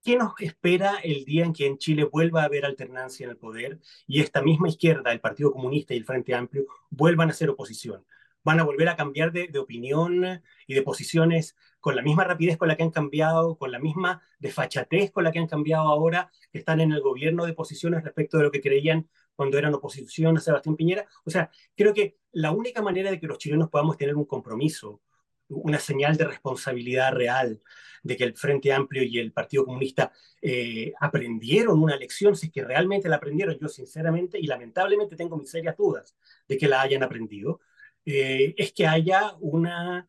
¿Qué 0.03 0.17
nos 0.17 0.33
espera 0.39 0.97
el 1.03 1.23
día 1.23 1.45
en 1.45 1.53
que 1.53 1.65
en 1.65 1.77
Chile 1.77 2.03
vuelva 2.03 2.41
a 2.41 2.45
haber 2.45 2.65
alternancia 2.65 3.23
en 3.23 3.29
el 3.31 3.37
poder 3.37 3.79
y 4.05 4.19
esta 4.21 4.41
misma 4.41 4.67
izquierda, 4.67 5.11
el 5.13 5.21
Partido 5.21 5.51
Comunista 5.51 5.93
y 5.93 5.97
el 5.97 6.05
Frente 6.05 6.35
Amplio, 6.35 6.65
vuelvan 6.89 7.29
a 7.29 7.33
ser 7.33 7.49
oposición? 7.49 8.05
van 8.43 8.59
a 8.59 8.63
volver 8.63 8.89
a 8.89 8.95
cambiar 8.95 9.31
de, 9.31 9.47
de, 9.47 9.59
opinión 9.59 10.41
y 10.67 10.73
de 10.73 10.81
posiciones 10.81 11.55
con 11.79 11.95
la 11.95 12.01
misma 12.01 12.23
rapidez 12.23 12.57
con 12.57 12.67
la 12.67 12.75
que 12.75 12.83
han 12.83 12.91
cambiado, 12.91 13.57
con 13.57 13.71
la 13.71 13.79
misma 13.79 14.21
desfachatez 14.39 15.11
con 15.11 15.23
la 15.23 15.31
que 15.31 15.39
han 15.39 15.47
cambiado 15.47 15.87
ahora, 15.87 16.31
que 16.51 16.59
están 16.59 16.81
en 16.81 16.91
el 16.91 17.01
gobierno 17.01 17.45
de 17.45 17.53
posiciones 17.53 18.03
respecto 18.03 18.37
de 18.37 18.43
lo 18.43 18.51
que 18.51 18.61
creían 18.61 19.09
cuando 19.35 19.57
eran 19.57 19.73
oposición 19.73 20.37
a 20.37 20.41
Sebastián 20.41 20.75
Piñera. 20.75 21.05
O 21.25 21.29
sea, 21.29 21.49
creo 21.75 21.93
que 21.93 22.17
la 22.31 22.51
única 22.51 22.81
manera 22.81 23.11
de 23.11 23.19
que 23.19 23.27
los 23.27 23.37
chilenos 23.37 23.69
podamos 23.69 23.97
tener 23.97 24.15
un 24.15 24.25
compromiso, 24.25 25.01
una 25.49 25.79
señal 25.79 26.17
de 26.17 26.25
responsabilidad 26.25 27.13
real, 27.13 27.61
de 28.03 28.17
que 28.17 28.23
el 28.23 28.35
Frente 28.35 28.71
Amplio 28.73 29.03
y 29.03 29.17
el 29.19 29.31
Partido 29.31 29.65
Comunista 29.65 30.11
eh, 30.41 30.93
aprendieron 30.99 31.81
una 31.81 31.95
lección, 31.95 32.35
si 32.35 32.47
es 32.47 32.51
que 32.51 32.63
realmente 32.63 33.09
la 33.09 33.15
aprendieron, 33.15 33.57
yo 33.59 33.67
sinceramente 33.69 34.39
y 34.39 34.47
lamentablemente 34.47 35.15
tengo 35.15 35.37
mis 35.37 35.49
serias 35.49 35.77
dudas 35.77 36.15
de 36.47 36.57
que 36.57 36.67
la 36.67 36.81
hayan 36.81 37.03
aprendido, 37.03 37.61
eh, 38.05 38.53
es 38.57 38.73
que 38.73 38.85
haya 38.85 39.33
una, 39.39 40.07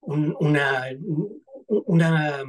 un, 0.00 0.36
una, 0.38 0.86
una 1.66 2.44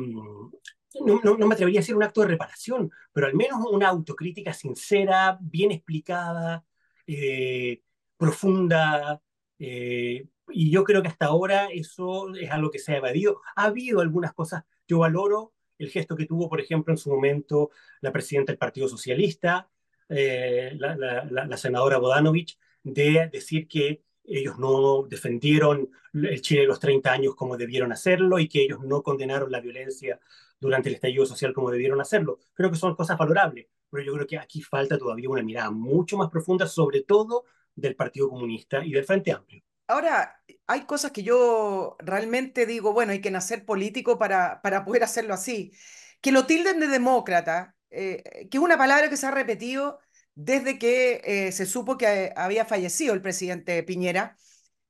no, 1.05 1.21
no, 1.37 1.47
me 1.47 1.53
atrevería 1.53 1.79
a 1.79 1.81
decir 1.81 1.95
un 1.95 2.03
acto 2.03 2.21
de 2.21 2.27
reparación, 2.27 2.91
pero 3.13 3.27
al 3.27 3.35
menos 3.35 3.59
una 3.71 3.89
autocrítica 3.89 4.53
sincera, 4.53 5.37
bien 5.41 5.71
explicada, 5.71 6.65
eh, 7.05 7.81
profunda. 8.17 9.21
Eh, 9.59 10.27
y 10.49 10.71
yo 10.71 10.83
creo 10.83 11.01
que 11.01 11.09
hasta 11.09 11.27
ahora 11.27 11.67
eso 11.71 12.33
es 12.35 12.49
algo 12.51 12.71
que 12.71 12.79
se 12.79 12.93
ha 12.93 12.97
evadido. 12.97 13.41
Ha 13.55 13.65
habido 13.65 14.01
algunas 14.01 14.33
cosas, 14.33 14.63
yo 14.87 14.99
valoro 14.99 15.53
el 15.77 15.89
gesto 15.89 16.15
que 16.15 16.25
tuvo, 16.25 16.49
por 16.49 16.59
ejemplo, 16.59 16.93
en 16.93 16.97
su 16.97 17.09
momento 17.09 17.71
la 18.01 18.11
presidenta 18.11 18.51
del 18.51 18.57
Partido 18.57 18.87
Socialista, 18.87 19.69
eh, 20.09 20.71
la, 20.77 21.57
senadora 21.57 21.97
Bodanovich, 21.97 22.57
de 22.83 23.29
decir 23.31 23.67
que 23.67 24.03
ellos 24.23 24.57
no 24.57 25.03
defendieron 25.03 25.89
el 26.13 26.41
Chile 26.41 26.61
de 26.61 26.67
los 26.67 26.79
30 26.79 27.11
años 27.11 27.35
como 27.35 27.57
debieron 27.57 27.91
hacerlo 27.91 28.39
y 28.39 28.47
que 28.47 28.61
ellos 28.63 28.83
no 28.83 29.03
condenaron 29.03 29.51
la 29.51 29.61
violencia 29.61 30.19
durante 30.59 30.89
el 30.89 30.95
estallido 30.95 31.25
social 31.25 31.53
como 31.53 31.71
debieron 31.71 32.01
hacerlo. 32.01 32.39
Creo 32.53 32.71
que 32.71 32.77
son 32.77 32.95
cosas 32.95 33.17
valorables, 33.17 33.67
pero 33.89 34.03
yo 34.03 34.13
creo 34.13 34.27
que 34.27 34.37
aquí 34.37 34.61
falta 34.61 34.97
todavía 34.97 35.29
una 35.29 35.43
mirada 35.43 35.71
mucho 35.71 36.17
más 36.17 36.29
profunda, 36.29 36.67
sobre 36.67 37.03
todo 37.03 37.45
del 37.75 37.95
Partido 37.95 38.29
Comunista 38.29 38.83
y 38.83 38.91
del 38.91 39.05
Frente 39.05 39.31
Amplio. 39.31 39.61
Ahora, 39.87 40.43
hay 40.65 40.81
cosas 40.85 41.11
que 41.11 41.23
yo 41.23 41.95
realmente 41.99 42.65
digo, 42.65 42.91
bueno, 42.91 43.13
hay 43.13 43.21
que 43.21 43.31
nacer 43.31 43.65
político 43.65 44.17
para, 44.17 44.61
para 44.61 44.83
poder 44.83 45.03
hacerlo 45.03 45.33
así. 45.33 45.71
Que 46.19 46.31
lo 46.31 46.45
tilden 46.45 46.79
de 46.79 46.87
demócrata, 46.87 47.75
eh, 47.89 48.47
que 48.51 48.57
es 48.57 48.63
una 48.63 48.77
palabra 48.77 49.09
que 49.09 49.17
se 49.17 49.27
ha 49.27 49.31
repetido 49.31 49.99
desde 50.35 50.77
que 50.77 51.21
eh, 51.23 51.51
se 51.51 51.65
supo 51.65 51.97
que 51.97 52.33
había 52.35 52.65
fallecido 52.65 53.13
el 53.13 53.21
presidente 53.21 53.81
Piñera. 53.83 54.37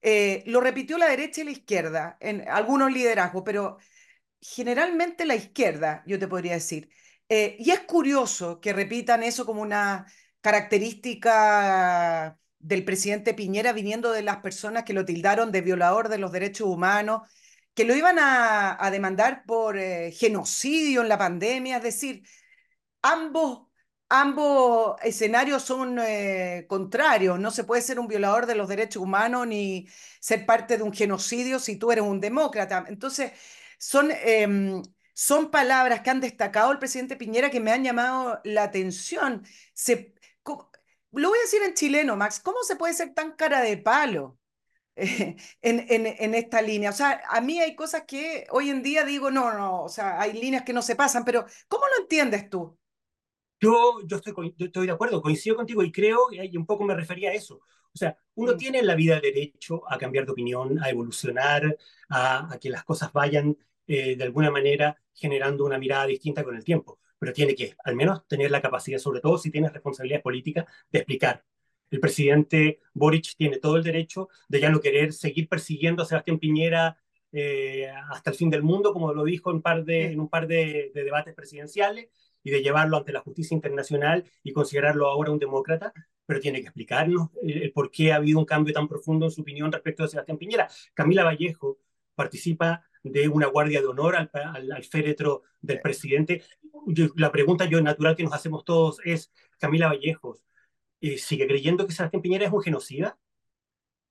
Eh, 0.01 0.43
lo 0.47 0.62
repitió 0.62 0.97
la 0.97 1.08
derecha 1.10 1.41
y 1.41 1.45
la 1.45 1.51
izquierda 1.51 2.17
en 2.19 2.47
algunos 2.49 2.91
liderazgos, 2.91 3.43
pero 3.45 3.77
generalmente 4.41 5.26
la 5.26 5.36
izquierda, 5.36 6.04
yo 6.08 6.19
te 6.19 6.28
podría 6.28 6.54
decir. 6.54 6.89
Eh, 7.30 7.58
y 7.60 7.71
es 7.71 7.82
curioso 7.82 8.60
que 8.62 8.73
repitan 8.73 9.23
eso 9.23 9.45
como 9.45 9.62
una 9.62 10.06
característica 10.41 12.39
del 12.60 12.86
presidente 12.86 13.34
Piñera 13.34 13.73
viniendo 13.73 14.12
de 14.12 14.23
las 14.23 14.38
personas 14.38 14.84
que 14.84 14.93
lo 14.93 15.06
tildaron 15.06 15.52
de 15.52 15.62
violador 15.62 16.10
de 16.10 16.17
los 16.19 16.32
derechos 16.32 16.67
humanos, 16.67 17.21
que 17.73 17.86
lo 17.86 17.95
iban 17.95 18.17
a, 18.19 18.89
demandar 18.91 19.43
por 19.45 19.78
genocidio 20.12 21.02
en 21.02 21.10
la 21.10 21.17
pandemia, 21.17 21.78
es 21.78 21.84
decir, 21.84 22.23
ambos 23.02 23.67
ambos 24.10 24.95
escenarios 25.04 25.63
son 25.63 26.00
eh, 26.00 26.65
contrarios. 26.67 27.39
No 27.39 27.52
se 27.52 27.63
puede 27.63 27.82
ser 27.82 28.00
un 28.00 28.08
violador 28.08 28.45
de 28.45 28.56
los 28.56 28.67
derechos 28.67 29.02
humanos 29.04 29.47
ni 29.47 29.88
ser 30.19 30.45
parte 30.45 30.78
de 30.78 30.84
un 30.84 30.93
genocidio 30.93 31.60
si 31.60 31.78
tú 31.78 31.91
eres 31.91 32.04
un 32.04 32.19
demócrata. 32.19 32.86
Entonces, 32.88 33.34
son, 33.78 34.12
eh, 34.12 34.82
son 35.13 35.52
palabras 35.52 36.02
que 36.02 36.10
han 36.10 36.22
destacado 36.22 36.72
el 36.72 36.80
presidente 36.80 37.16
Piñera 37.16 37.50
que 37.50 37.60
me 37.60 37.72
han 37.72 37.84
llamado 37.84 38.40
la 38.44 38.63
atención. 38.63 39.46
Se, 39.74 40.13
lo 41.12 41.30
voy 41.30 41.40
a 41.40 41.42
decir 41.42 41.62
en 41.63 41.74
chileno, 41.74 42.16
Max, 42.16 42.40
¿cómo 42.40 42.63
se 42.63 42.76
puede 42.76 42.94
ser 42.94 43.13
tan 43.13 43.34
cara 43.34 43.62
de 43.62 43.78
palo? 43.78 44.38
en, 44.96 45.38
en, 45.62 46.08
en, 46.08 46.36
esta 46.36 46.62
línea. 46.62 46.90
O 46.90 46.94
sea, 46.94 47.22
a 47.30 47.40
mí 47.42 47.60
hay 47.60 47.76
cosas 47.76 48.04
que 48.08 48.48
hoy 48.50 48.70
en 48.72 48.82
día 48.82 49.04
digo, 49.06 49.30
no, 49.32 49.54
no, 49.54 49.84
o 49.84 49.90
sea, 49.90 50.20
hay 50.20 50.34
líneas 50.34 50.63
que 50.63 50.74
no 50.74 50.82
se 50.82 50.96
pasan, 50.96 51.24
pero 51.24 51.46
¿cómo 51.68 51.86
lo 51.86 52.04
entiendes 52.04 52.50
tú? 52.50 52.78
Yo, 53.60 54.02
yo, 54.06 54.17
estoy, 54.17 54.54
estoy 54.60 54.86
de 54.86 54.91
acuerdo, 54.91 55.22
coincido 55.22 55.56
contigo 55.56 55.82
y 55.84 55.91
creo, 55.91 56.28
y 56.32 56.56
un 56.58 56.65
poco 56.65 56.84
me 56.84 56.93
refería 56.96 57.32
a 57.32 57.34
eso. 57.34 57.56
O 57.93 57.98
sea, 57.98 58.15
uno 58.36 58.56
tiene 58.56 58.80
en 58.80 58.86
la 58.88 58.93
vida 58.96 59.20
derecho 59.20 59.82
a 59.91 59.98
cambiar 59.98 60.26
de 60.26 60.32
opinión, 60.32 60.78
a 60.84 60.89
evolucionar, 60.89 61.76
a, 62.10 62.54
a 62.54 62.60
que 62.60 62.70
las 62.70 62.84
cosas 62.84 63.12
vayan 63.12 63.58
eh, 63.88 64.15
de 64.15 64.24
alguna 64.24 64.52
manera 64.52 65.02
generando 65.13 65.65
una 65.65 65.80
mirada 65.80 66.06
distinta 66.06 66.43
con 66.43 66.56
el 66.56 66.63
tiempo. 66.63 67.00
Pero 67.17 67.34
tiene 67.34 67.56
que 67.56 67.76
al 67.84 67.96
menos 67.96 68.28
tener 68.28 68.52
la 68.52 68.62
capacidad, 68.62 69.00
sobre 69.00 69.22
todo 69.22 69.39
si 69.39 69.50
tienes 69.50 69.74
responsabilidades 69.74 70.24
políticas, 70.24 70.65
de 70.91 71.00
explicar. 71.00 71.43
El 71.89 72.00
presidente 72.00 72.80
Boric 72.93 73.36
tiene 73.38 73.58
todo 73.58 73.78
el 73.78 73.84
derecho 73.84 74.30
de 74.48 74.60
ya 74.60 74.70
no 74.70 74.80
querer 74.82 75.13
seguir 75.13 75.48
persiguiendo 75.50 76.04
a 76.04 76.06
Sebastián 76.06 76.38
Piñera 76.38 76.98
eh, 77.32 77.89
hasta 78.12 78.30
el 78.32 78.36
fin 78.36 78.50
del 78.52 78.62
mundo, 78.62 78.93
como 78.93 79.13
lo 79.13 79.24
dijo 79.24 79.50
en, 79.52 79.62
par 79.62 79.84
de, 79.86 80.12
en 80.12 80.20
un 80.20 80.30
par 80.30 80.48
de, 80.48 80.91
de 80.93 81.04
debates 81.04 81.34
presidenciales 81.34 82.10
y 82.47 82.49
de 82.49 82.63
llevarlo 82.63 82.95
ante 82.95 83.12
la 83.12 83.19
justicia 83.19 83.55
internacional 83.55 84.23
y 84.41 84.53
considerarlo 84.53 85.07
ahora 85.07 85.31
un 85.31 85.38
demócrata, 85.38 85.91
pero 86.25 86.39
tiene 86.39 86.62
que 86.62 86.67
explicarnos 86.67 87.27
el, 87.41 87.73
por 87.73 87.91
qué 87.91 88.13
ha 88.13 88.15
habido 88.15 88.39
un 88.39 88.45
cambio 88.45 88.73
tan 88.73 88.88
profundo 88.88 89.25
en 89.25 89.31
su 89.31 89.41
opinión 89.41 89.69
respecto 89.69 90.03
de 90.03 90.10
Sebastián 90.10 90.38
Piñera. 90.38 90.69
Camila 90.93 91.25
Vallejo 91.25 91.77
participa 92.15 92.86
de 93.03 93.27
una 93.27 93.47
guardia 93.47 93.81
de 93.81 93.88
honor 93.88 94.15
al, 94.15 94.29
al, 94.31 94.71
al 94.71 94.83
féretro 94.86 95.43
del 95.60 95.81
presidente. 95.81 96.41
Yo, 96.86 97.07
la 97.17 97.33
pregunta 97.33 97.65
yo 97.65 97.81
natural 97.81 98.15
que 98.15 98.23
nos 98.23 98.33
hacemos 98.33 98.63
todos 98.63 99.01
es, 99.03 99.29
Camila 99.60 99.88
Vallejo, 99.88 100.39
eh, 101.01 101.17
¿sigue 101.17 101.47
creyendo 101.47 101.86
que 101.86 101.91
Sebastián 101.91 102.21
Piñera 102.21 102.45
es 102.45 102.53
un 102.53 102.62
genocida? 102.62 103.19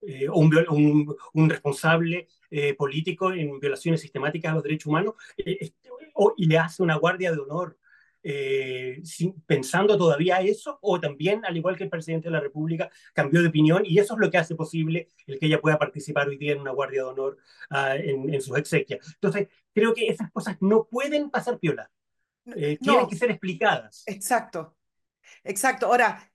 Eh, 0.02 0.28
un, 0.28 0.54
un, 0.68 1.16
un, 1.32 1.50
responsable 1.50 2.28
eh, 2.50 2.74
político 2.74 3.32
en 3.32 3.58
violaciones 3.58 4.02
sistemáticas 4.02 4.52
a 4.52 4.56
los 4.56 4.62
derechos 4.62 4.88
humanos 4.88 5.14
eh, 5.38 5.72
o, 6.12 6.34
y 6.36 6.46
le 6.46 6.58
hace 6.58 6.82
una 6.82 6.96
guardia 6.96 7.32
de 7.32 7.38
honor 7.38 7.78
eh, 8.28 9.02
pensando 9.46 9.96
todavía 9.96 10.40
eso, 10.40 10.80
o 10.82 10.98
también, 10.98 11.44
al 11.44 11.56
igual 11.56 11.76
que 11.76 11.84
el 11.84 11.90
presidente 11.90 12.26
de 12.26 12.32
la 12.32 12.40
República, 12.40 12.90
cambió 13.12 13.40
de 13.40 13.48
opinión 13.48 13.84
y 13.86 14.00
eso 14.00 14.14
es 14.14 14.20
lo 14.20 14.28
que 14.28 14.38
hace 14.38 14.56
posible 14.56 15.08
el 15.28 15.38
que 15.38 15.46
ella 15.46 15.60
pueda 15.60 15.78
participar 15.78 16.26
hoy 16.26 16.36
día 16.36 16.52
en 16.52 16.60
una 16.60 16.72
guardia 16.72 17.02
de 17.02 17.08
honor 17.08 17.38
uh, 17.70 17.94
en, 17.94 18.34
en, 18.34 18.40
sus 18.42 18.58
exequias. 18.58 19.06
Entonces, 19.14 19.46
creo 19.72 19.94
que 19.94 20.08
esas 20.08 20.32
cosas 20.32 20.56
no 20.60 20.88
pueden 20.90 21.30
pasar 21.30 21.60
piola, 21.60 21.88
eh, 22.46 22.78
tienen 22.80 23.02
no. 23.02 23.08
que 23.08 23.14
ser 23.14 23.30
explicadas. 23.30 24.02
Exacto, 24.06 24.76
exacto. 25.44 25.86
Ahora, 25.86 26.28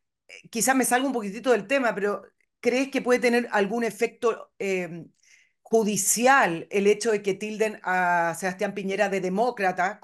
quizás 0.50 0.78
me 0.78 0.86
salga 0.86 1.08
un 1.08 1.14
poquitito 1.14 1.52
del 1.52 1.68
tema, 1.68 1.94
pero 1.94 2.24
¿crees 2.62 2.90
que 2.90 3.02
puede 3.02 3.20
tener 3.20 3.50
algún 3.52 3.84
efecto 3.84 4.54
eh, 4.60 5.08
judicial 5.72 6.68
el 6.70 6.88
hecho 6.88 7.12
de 7.12 7.22
que 7.22 7.34
tilden 7.34 7.80
a 7.84 8.36
Sebastián 8.38 8.74
Piñera 8.74 9.08
de 9.08 9.22
demócrata. 9.22 10.00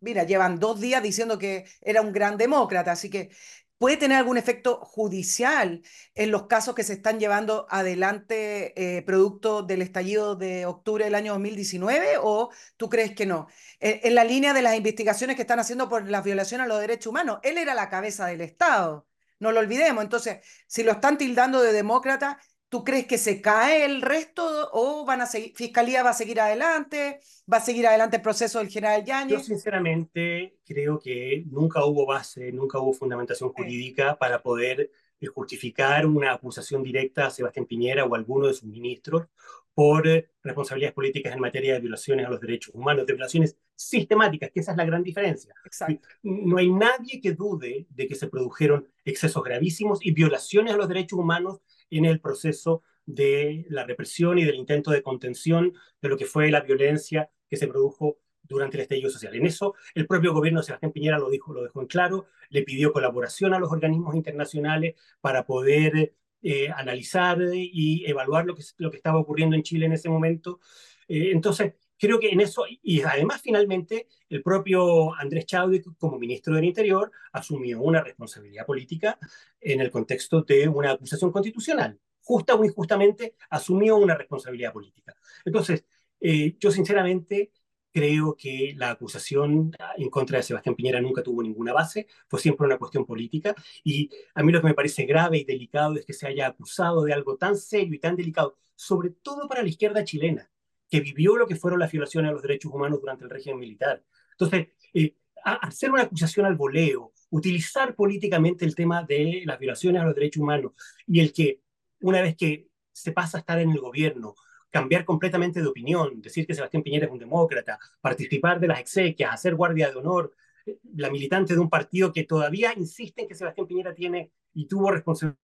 Mira, 0.00 0.24
llevan 0.24 0.58
dos 0.58 0.80
días 0.80 1.02
diciendo 1.02 1.38
que 1.38 1.64
era 1.80 2.00
un 2.02 2.12
gran 2.12 2.36
demócrata, 2.36 2.92
así 2.92 3.10
que 3.10 3.30
puede 3.78 3.96
tener 3.96 4.18
algún 4.18 4.36
efecto 4.36 4.80
judicial 4.80 5.82
en 6.14 6.30
los 6.30 6.46
casos 6.46 6.74
que 6.74 6.82
se 6.84 6.94
están 6.94 7.20
llevando 7.20 7.66
adelante 7.70 8.98
eh, 8.98 9.02
producto 9.02 9.62
del 9.62 9.82
estallido 9.82 10.34
de 10.36 10.66
octubre 10.66 11.04
del 11.04 11.14
año 11.14 11.32
2019 11.32 12.16
o 12.20 12.50
tú 12.76 12.88
crees 12.88 13.14
que 13.14 13.26
no? 13.26 13.46
En, 13.80 14.00
en 14.02 14.14
la 14.14 14.24
línea 14.24 14.52
de 14.52 14.62
las 14.62 14.76
investigaciones 14.76 15.36
que 15.36 15.42
están 15.42 15.60
haciendo 15.60 15.88
por 15.88 16.08
la 16.08 16.22
violación 16.22 16.60
a 16.60 16.66
los 16.66 16.80
derechos 16.80 17.08
humanos, 17.10 17.38
él 17.42 17.58
era 17.58 17.74
la 17.74 17.88
cabeza 17.88 18.26
del 18.26 18.40
Estado, 18.40 19.06
no 19.38 19.52
lo 19.52 19.60
olvidemos. 19.60 20.02
Entonces, 20.02 20.38
si 20.66 20.82
lo 20.82 20.92
están 20.92 21.18
tildando 21.18 21.62
de 21.62 21.72
demócrata, 21.72 22.40
¿Tú 22.68 22.84
crees 22.84 23.06
que 23.06 23.16
se 23.16 23.40
cae 23.40 23.86
el 23.86 24.02
resto 24.02 24.70
o 24.72 25.06
van 25.06 25.22
a 25.22 25.26
seguir, 25.26 25.52
Fiscalía 25.54 26.02
va 26.02 26.10
a 26.10 26.14
seguir 26.14 26.38
adelante? 26.40 27.20
¿Va 27.50 27.56
a 27.56 27.60
seguir 27.60 27.86
adelante 27.86 28.16
el 28.16 28.22
proceso 28.22 28.58
del 28.58 28.68
general 28.68 29.04
Yáñez? 29.04 29.38
Yo 29.38 29.44
sinceramente 29.44 30.58
creo 30.66 30.98
que 30.98 31.44
nunca 31.50 31.84
hubo 31.86 32.04
base, 32.04 32.52
nunca 32.52 32.78
hubo 32.78 32.92
fundamentación 32.92 33.54
jurídica 33.54 34.10
sí. 34.10 34.16
para 34.20 34.42
poder 34.42 34.90
eh, 35.18 35.26
justificar 35.26 36.04
una 36.04 36.32
acusación 36.34 36.82
directa 36.82 37.26
a 37.26 37.30
Sebastián 37.30 37.64
Piñera 37.64 38.04
o 38.04 38.14
a 38.14 38.18
alguno 38.18 38.48
de 38.48 38.54
sus 38.54 38.68
ministros 38.68 39.26
por 39.72 40.04
responsabilidades 40.42 40.94
políticas 40.94 41.32
en 41.32 41.40
materia 41.40 41.74
de 41.74 41.80
violaciones 41.80 42.26
a 42.26 42.30
los 42.30 42.40
derechos 42.40 42.74
humanos, 42.74 43.06
de 43.06 43.12
violaciones 43.12 43.56
sistemáticas, 43.76 44.50
que 44.50 44.58
esa 44.58 44.72
es 44.72 44.76
la 44.76 44.84
gran 44.84 45.04
diferencia. 45.04 45.54
Exacto. 45.64 46.08
No 46.22 46.58
hay 46.58 46.68
nadie 46.68 47.20
que 47.20 47.32
dude 47.32 47.86
de 47.88 48.08
que 48.08 48.16
se 48.16 48.26
produjeron 48.26 48.88
excesos 49.04 49.42
gravísimos 49.42 50.04
y 50.04 50.10
violaciones 50.10 50.74
a 50.74 50.76
los 50.76 50.88
derechos 50.88 51.18
humanos 51.18 51.60
en 51.90 52.04
el 52.04 52.20
proceso 52.20 52.82
de 53.06 53.64
la 53.70 53.84
represión 53.84 54.38
y 54.38 54.44
del 54.44 54.56
intento 54.56 54.90
de 54.90 55.02
contención 55.02 55.72
de 56.02 56.08
lo 56.08 56.16
que 56.16 56.26
fue 56.26 56.50
la 56.50 56.60
violencia 56.60 57.30
que 57.48 57.56
se 57.56 57.66
produjo 57.66 58.18
durante 58.42 58.76
el 58.76 58.82
estallido 58.82 59.10
social. 59.10 59.34
En 59.34 59.46
eso, 59.46 59.74
el 59.94 60.06
propio 60.06 60.32
gobierno 60.32 60.60
de 60.60 60.66
Sebastián 60.66 60.92
Piñera 60.92 61.18
lo 61.18 61.30
dijo, 61.30 61.52
lo 61.52 61.62
dejó 61.62 61.80
en 61.80 61.86
claro, 61.86 62.26
le 62.50 62.62
pidió 62.62 62.92
colaboración 62.92 63.54
a 63.54 63.58
los 63.58 63.70
organismos 63.70 64.14
internacionales 64.14 64.94
para 65.20 65.44
poder 65.44 66.14
eh, 66.42 66.68
analizar 66.70 67.38
y 67.52 68.04
evaluar 68.06 68.46
lo 68.46 68.54
que, 68.54 68.62
lo 68.78 68.90
que 68.90 68.96
estaba 68.96 69.18
ocurriendo 69.18 69.56
en 69.56 69.62
Chile 69.62 69.86
en 69.86 69.92
ese 69.92 70.08
momento. 70.08 70.60
Eh, 71.08 71.30
entonces, 71.32 71.74
creo 71.98 72.20
que 72.20 72.30
en 72.30 72.40
eso, 72.40 72.64
y 72.82 73.02
además 73.02 73.42
finalmente 73.42 74.08
el 74.28 74.42
propio 74.42 75.14
Andrés 75.14 75.46
Chadwick 75.46 75.84
como 75.98 76.18
ministro 76.18 76.54
del 76.54 76.64
Interior 76.64 77.10
asumió 77.32 77.80
una 77.80 78.02
responsabilidad 78.02 78.66
política 78.66 79.18
en 79.60 79.80
el 79.80 79.90
contexto 79.90 80.42
de 80.42 80.68
una 80.68 80.92
acusación 80.92 81.32
constitucional. 81.32 81.98
Justa 82.22 82.54
o 82.54 82.64
injustamente 82.64 83.34
asumió 83.50 83.96
una 83.96 84.14
responsabilidad 84.14 84.72
política. 84.72 85.14
Entonces, 85.44 85.84
eh, 86.20 86.56
yo 86.58 86.70
sinceramente 86.70 87.52
creo 87.92 88.36
que 88.36 88.74
la 88.76 88.90
acusación 88.90 89.72
en 89.96 90.10
contra 90.10 90.38
de 90.38 90.42
Sebastián 90.42 90.74
Piñera 90.76 91.00
nunca 91.00 91.22
tuvo 91.22 91.42
ninguna 91.42 91.72
base, 91.72 92.06
fue 92.28 92.38
siempre 92.40 92.66
una 92.66 92.78
cuestión 92.78 93.06
política 93.06 93.54
y 93.82 94.10
a 94.34 94.42
mí 94.42 94.52
lo 94.52 94.60
que 94.60 94.68
me 94.68 94.74
parece 94.74 95.04
grave 95.04 95.38
y 95.38 95.44
delicado 95.44 95.94
es 95.96 96.04
que 96.04 96.12
se 96.12 96.26
haya 96.26 96.48
acusado 96.48 97.02
de 97.02 97.12
algo 97.14 97.36
tan 97.36 97.56
serio 97.56 97.94
y 97.94 97.98
tan 97.98 98.14
delicado, 98.16 98.56
sobre 98.74 99.10
todo 99.10 99.48
para 99.48 99.62
la 99.62 99.68
izquierda 99.68 100.04
chilena 100.04 100.50
que 100.88 101.00
vivió 101.00 101.36
lo 101.36 101.46
que 101.46 101.56
fueron 101.56 101.80
las 101.80 101.92
violaciones 101.92 102.30
a 102.30 102.32
los 102.32 102.42
derechos 102.42 102.72
humanos 102.72 103.00
durante 103.00 103.24
el 103.24 103.30
régimen 103.30 103.60
militar. 103.60 104.02
Entonces, 104.32 104.68
eh, 104.94 105.14
hacer 105.44 105.90
una 105.90 106.02
acusación 106.02 106.46
al 106.46 106.56
voleo, 106.56 107.12
utilizar 107.30 107.94
políticamente 107.94 108.64
el 108.64 108.74
tema 108.74 109.02
de 109.02 109.42
las 109.44 109.58
violaciones 109.58 110.02
a 110.02 110.04
los 110.04 110.14
derechos 110.14 110.42
humanos 110.42 110.72
y 111.06 111.20
el 111.20 111.32
que 111.32 111.60
una 112.00 112.22
vez 112.22 112.36
que 112.36 112.68
se 112.92 113.12
pasa 113.12 113.38
a 113.38 113.40
estar 113.40 113.58
en 113.58 113.70
el 113.70 113.80
gobierno, 113.80 114.34
cambiar 114.70 115.04
completamente 115.04 115.60
de 115.60 115.66
opinión, 115.66 116.20
decir 116.20 116.46
que 116.46 116.54
Sebastián 116.54 116.82
Piñera 116.82 117.06
es 117.06 117.12
un 117.12 117.18
demócrata, 117.18 117.78
participar 118.00 118.60
de 118.60 118.68
las 118.68 118.80
exequias, 118.80 119.32
hacer 119.32 119.54
guardia 119.54 119.90
de 119.90 119.96
honor, 119.96 120.34
eh, 120.66 120.78
la 120.96 121.10
militante 121.10 121.54
de 121.54 121.60
un 121.60 121.70
partido 121.70 122.12
que 122.12 122.24
todavía 122.24 122.72
insiste 122.76 123.22
en 123.22 123.28
que 123.28 123.34
Sebastián 123.34 123.66
Piñera 123.66 123.94
tiene 123.94 124.32
y 124.54 124.66
tuvo 124.66 124.90
responsabilidad 124.90 125.38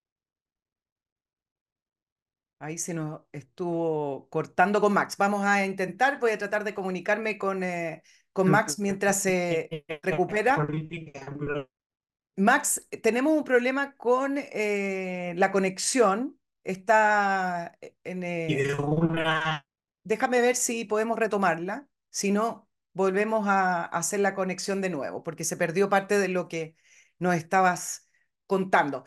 Ahí 2.64 2.78
se 2.78 2.94
nos 2.94 3.20
estuvo 3.30 4.26
cortando 4.30 4.80
con 4.80 4.94
Max. 4.94 5.18
Vamos 5.18 5.44
a 5.44 5.66
intentar, 5.66 6.18
voy 6.18 6.30
a 6.30 6.38
tratar 6.38 6.64
de 6.64 6.72
comunicarme 6.72 7.36
con, 7.36 7.62
eh, 7.62 8.02
con 8.32 8.48
Max 8.48 8.78
mientras 8.78 9.20
se 9.20 9.84
recupera. 10.02 10.66
Max, 12.36 12.88
tenemos 13.02 13.36
un 13.36 13.44
problema 13.44 13.94
con 13.96 14.38
eh, 14.38 15.34
la 15.36 15.52
conexión. 15.52 16.38
Está 16.64 17.76
en... 18.02 18.22
Eh... 18.22 18.74
Déjame 20.02 20.40
ver 20.40 20.56
si 20.56 20.86
podemos 20.86 21.18
retomarla. 21.18 21.86
Si 22.08 22.32
no, 22.32 22.66
volvemos 22.94 23.46
a 23.46 23.84
hacer 23.84 24.20
la 24.20 24.34
conexión 24.34 24.80
de 24.80 24.88
nuevo, 24.88 25.22
porque 25.22 25.44
se 25.44 25.58
perdió 25.58 25.90
parte 25.90 26.18
de 26.18 26.28
lo 26.28 26.48
que 26.48 26.76
nos 27.18 27.34
estabas 27.34 28.08
contando. 28.46 29.04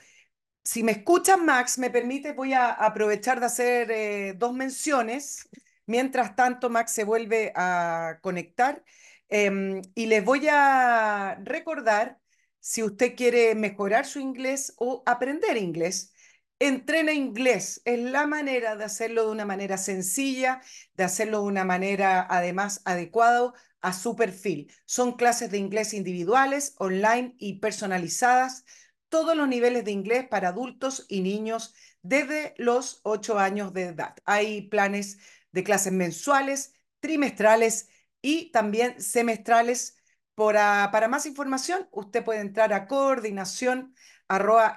Si 0.67 0.83
me 0.83 0.91
escuchan, 0.91 1.45
Max, 1.45 1.77
me 1.77 1.89
permite, 1.89 2.33
voy 2.33 2.51
a 2.51 2.71
aprovechar 2.71 3.39
de 3.39 3.45
hacer 3.45 3.89
eh, 3.89 4.33
dos 4.37 4.53
menciones. 4.53 5.47
Mientras 5.85 6.35
tanto, 6.35 6.69
Max 6.69 6.91
se 6.91 7.05
vuelve 7.05 7.53
a 7.55 8.19
conectar 8.21 8.83
eh, 9.29 9.81
y 9.95 10.07
les 10.07 10.25
voy 10.25 10.45
a 10.51 11.39
recordar, 11.41 12.19
si 12.59 12.83
usted 12.83 13.15
quiere 13.15 13.55
mejorar 13.55 14.05
su 14.05 14.19
inglés 14.19 14.73
o 14.77 15.03
aprender 15.05 15.55
inglés, 15.55 16.13
Entrena 16.59 17.13
inglés. 17.13 17.81
Es 17.85 17.99
la 17.99 18.27
manera 18.27 18.75
de 18.75 18.83
hacerlo 18.83 19.25
de 19.25 19.31
una 19.31 19.45
manera 19.45 19.77
sencilla, 19.77 20.61
de 20.95 21.03
hacerlo 21.05 21.41
de 21.41 21.47
una 21.47 21.63
manera 21.63 22.27
además 22.29 22.81
adecuada 22.83 23.53
a 23.81 23.93
su 23.93 24.15
perfil. 24.17 24.69
Son 24.85 25.13
clases 25.13 25.49
de 25.51 25.59
inglés 25.59 25.93
individuales, 25.93 26.73
online 26.79 27.35
y 27.37 27.59
personalizadas 27.59 28.65
todos 29.09 29.35
los 29.35 29.47
niveles 29.47 29.85
de 29.85 29.91
inglés 29.91 30.27
para 30.27 30.49
adultos 30.49 31.05
y 31.09 31.21
niños 31.21 31.73
desde 32.01 32.53
los 32.57 32.99
8 33.03 33.39
años 33.39 33.73
de 33.73 33.83
edad. 33.83 34.15
Hay 34.25 34.63
planes 34.63 35.19
de 35.51 35.63
clases 35.63 35.93
mensuales, 35.93 36.73
trimestrales 36.99 37.89
y 38.21 38.51
también 38.51 39.01
semestrales. 39.01 39.95
Para, 40.35 41.07
más 41.09 41.25
información, 41.25 41.87
usted 41.91 42.23
puede 42.23 42.41
entrar 42.41 42.71
a 42.73 42.87
coordinación 42.87 43.95
arroba 44.27 44.75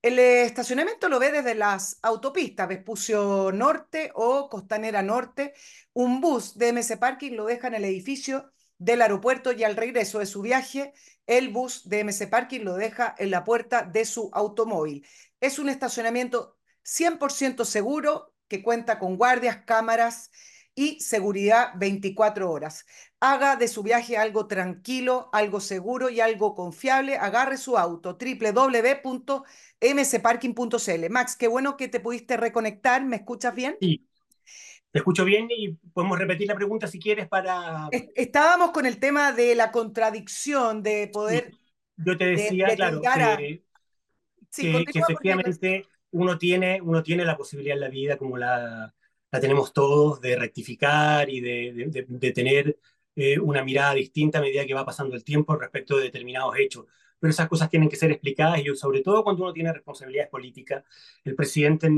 El 0.00 0.18
estacionamiento 0.20 1.08
lo 1.08 1.18
ve 1.18 1.32
desde 1.32 1.56
las 1.56 1.98
autopistas, 2.02 2.68
Vespucio 2.68 3.50
Norte 3.52 4.12
o 4.14 4.48
Costanera 4.48 5.02
Norte. 5.02 5.54
Un 5.92 6.20
bus 6.20 6.56
de 6.56 6.72
MS 6.72 6.96
Parking 6.98 7.32
lo 7.32 7.46
deja 7.46 7.66
en 7.66 7.74
el 7.74 7.84
edificio 7.84 8.52
del 8.78 9.02
aeropuerto 9.02 9.50
y 9.52 9.64
al 9.64 9.74
regreso 9.74 10.20
de 10.20 10.26
su 10.26 10.40
viaje, 10.40 10.92
el 11.26 11.48
bus 11.48 11.88
de 11.88 12.04
MS 12.04 12.28
Parking 12.28 12.60
lo 12.60 12.76
deja 12.76 13.14
en 13.18 13.32
la 13.32 13.42
puerta 13.42 13.82
de 13.82 14.04
su 14.04 14.30
automóvil. 14.32 15.04
Es 15.40 15.58
un 15.58 15.68
estacionamiento 15.68 16.56
100% 16.84 17.64
seguro 17.64 18.32
que 18.46 18.62
cuenta 18.62 19.00
con 19.00 19.16
guardias, 19.16 19.64
cámaras 19.66 20.30
y 20.78 21.00
seguridad 21.00 21.72
24 21.74 22.48
horas. 22.48 22.86
Haga 23.18 23.56
de 23.56 23.66
su 23.66 23.82
viaje 23.82 24.16
algo 24.16 24.46
tranquilo, 24.46 25.28
algo 25.32 25.58
seguro 25.58 26.08
y 26.08 26.20
algo 26.20 26.54
confiable. 26.54 27.16
Agarre 27.16 27.56
su 27.56 27.76
auto 27.76 28.16
www.mcparking.cl. 28.16 31.10
Max, 31.10 31.36
qué 31.36 31.48
bueno 31.48 31.76
que 31.76 31.88
te 31.88 31.98
pudiste 31.98 32.36
reconectar. 32.36 33.04
¿Me 33.04 33.16
escuchas 33.16 33.56
bien? 33.56 33.76
Sí, 33.80 34.06
Te 34.92 35.00
escucho 35.00 35.24
bien 35.24 35.48
y 35.50 35.70
podemos 35.92 36.16
repetir 36.16 36.46
la 36.46 36.54
pregunta 36.54 36.86
si 36.86 37.00
quieres 37.00 37.26
para... 37.26 37.88
Estábamos 38.14 38.70
con 38.70 38.86
el 38.86 39.00
tema 39.00 39.32
de 39.32 39.56
la 39.56 39.72
contradicción 39.72 40.84
de 40.84 41.10
poder... 41.12 41.56
Yo 41.96 42.16
te 42.16 42.26
decía, 42.26 42.68
claro, 42.76 43.00
que, 43.00 43.64
que, 44.54 44.84
efectivamente 44.94 45.86
uno, 46.12 46.38
tiene, 46.38 46.80
uno 46.80 47.02
tiene 47.02 47.24
la 47.24 47.36
posibilidad 47.36 47.74
en 47.74 47.80
la 47.80 47.88
vida, 47.88 48.16
como 48.16 48.36
la, 48.36 48.94
la 49.30 49.40
tenemos 49.40 49.72
todos, 49.72 50.20
de 50.20 50.36
rectificar 50.36 51.28
y 51.30 51.40
de, 51.40 51.72
de, 51.90 52.06
de 52.08 52.32
tener 52.32 52.78
eh, 53.16 53.38
una 53.38 53.62
mirada 53.64 53.94
distinta 53.94 54.38
a 54.38 54.42
medida 54.42 54.66
que 54.66 54.74
va 54.74 54.84
pasando 54.86 55.14
el 55.16 55.24
tiempo 55.24 55.56
respecto 55.56 55.96
de 55.96 56.04
determinados 56.04 56.56
hechos 56.58 56.86
pero 57.18 57.30
esas 57.30 57.48
cosas 57.48 57.70
tienen 57.70 57.88
que 57.88 57.96
ser 57.96 58.10
explicadas 58.10 58.60
y 58.60 58.74
sobre 58.76 59.00
todo 59.02 59.24
cuando 59.24 59.42
uno 59.42 59.52
tiene 59.52 59.72
responsabilidades 59.72 60.30
políticas. 60.30 60.84
El 61.24 61.34
presidente 61.34 61.88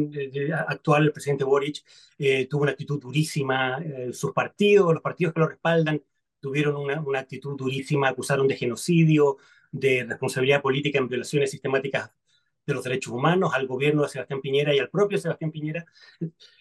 actual, 0.66 1.04
el 1.04 1.12
presidente 1.12 1.44
Boric, 1.44 1.84
eh, 2.18 2.46
tuvo 2.46 2.62
una 2.62 2.72
actitud 2.72 3.00
durísima, 3.00 3.78
eh, 3.84 4.12
sus 4.12 4.32
partidos, 4.32 4.92
los 4.92 5.02
partidos 5.02 5.34
que 5.34 5.40
lo 5.40 5.48
respaldan, 5.48 6.02
tuvieron 6.40 6.76
una, 6.76 7.00
una, 7.00 7.20
actitud 7.20 7.56
durísima, 7.56 8.08
acusaron 8.08 8.48
de 8.48 8.56
genocidio, 8.56 9.36
de 9.70 10.04
responsabilidad 10.04 10.62
política 10.62 10.98
en 10.98 11.08
violaciones 11.08 11.50
sistemáticas 11.50 12.10
de 12.70 12.74
los 12.74 12.84
derechos 12.84 13.12
humanos, 13.12 13.52
al 13.54 13.66
gobierno 13.66 14.02
de 14.02 14.08
Sebastián 14.08 14.40
Piñera 14.40 14.74
y 14.74 14.78
al 14.78 14.88
propio 14.88 15.18
Sebastián 15.18 15.50
Piñera. 15.50 15.84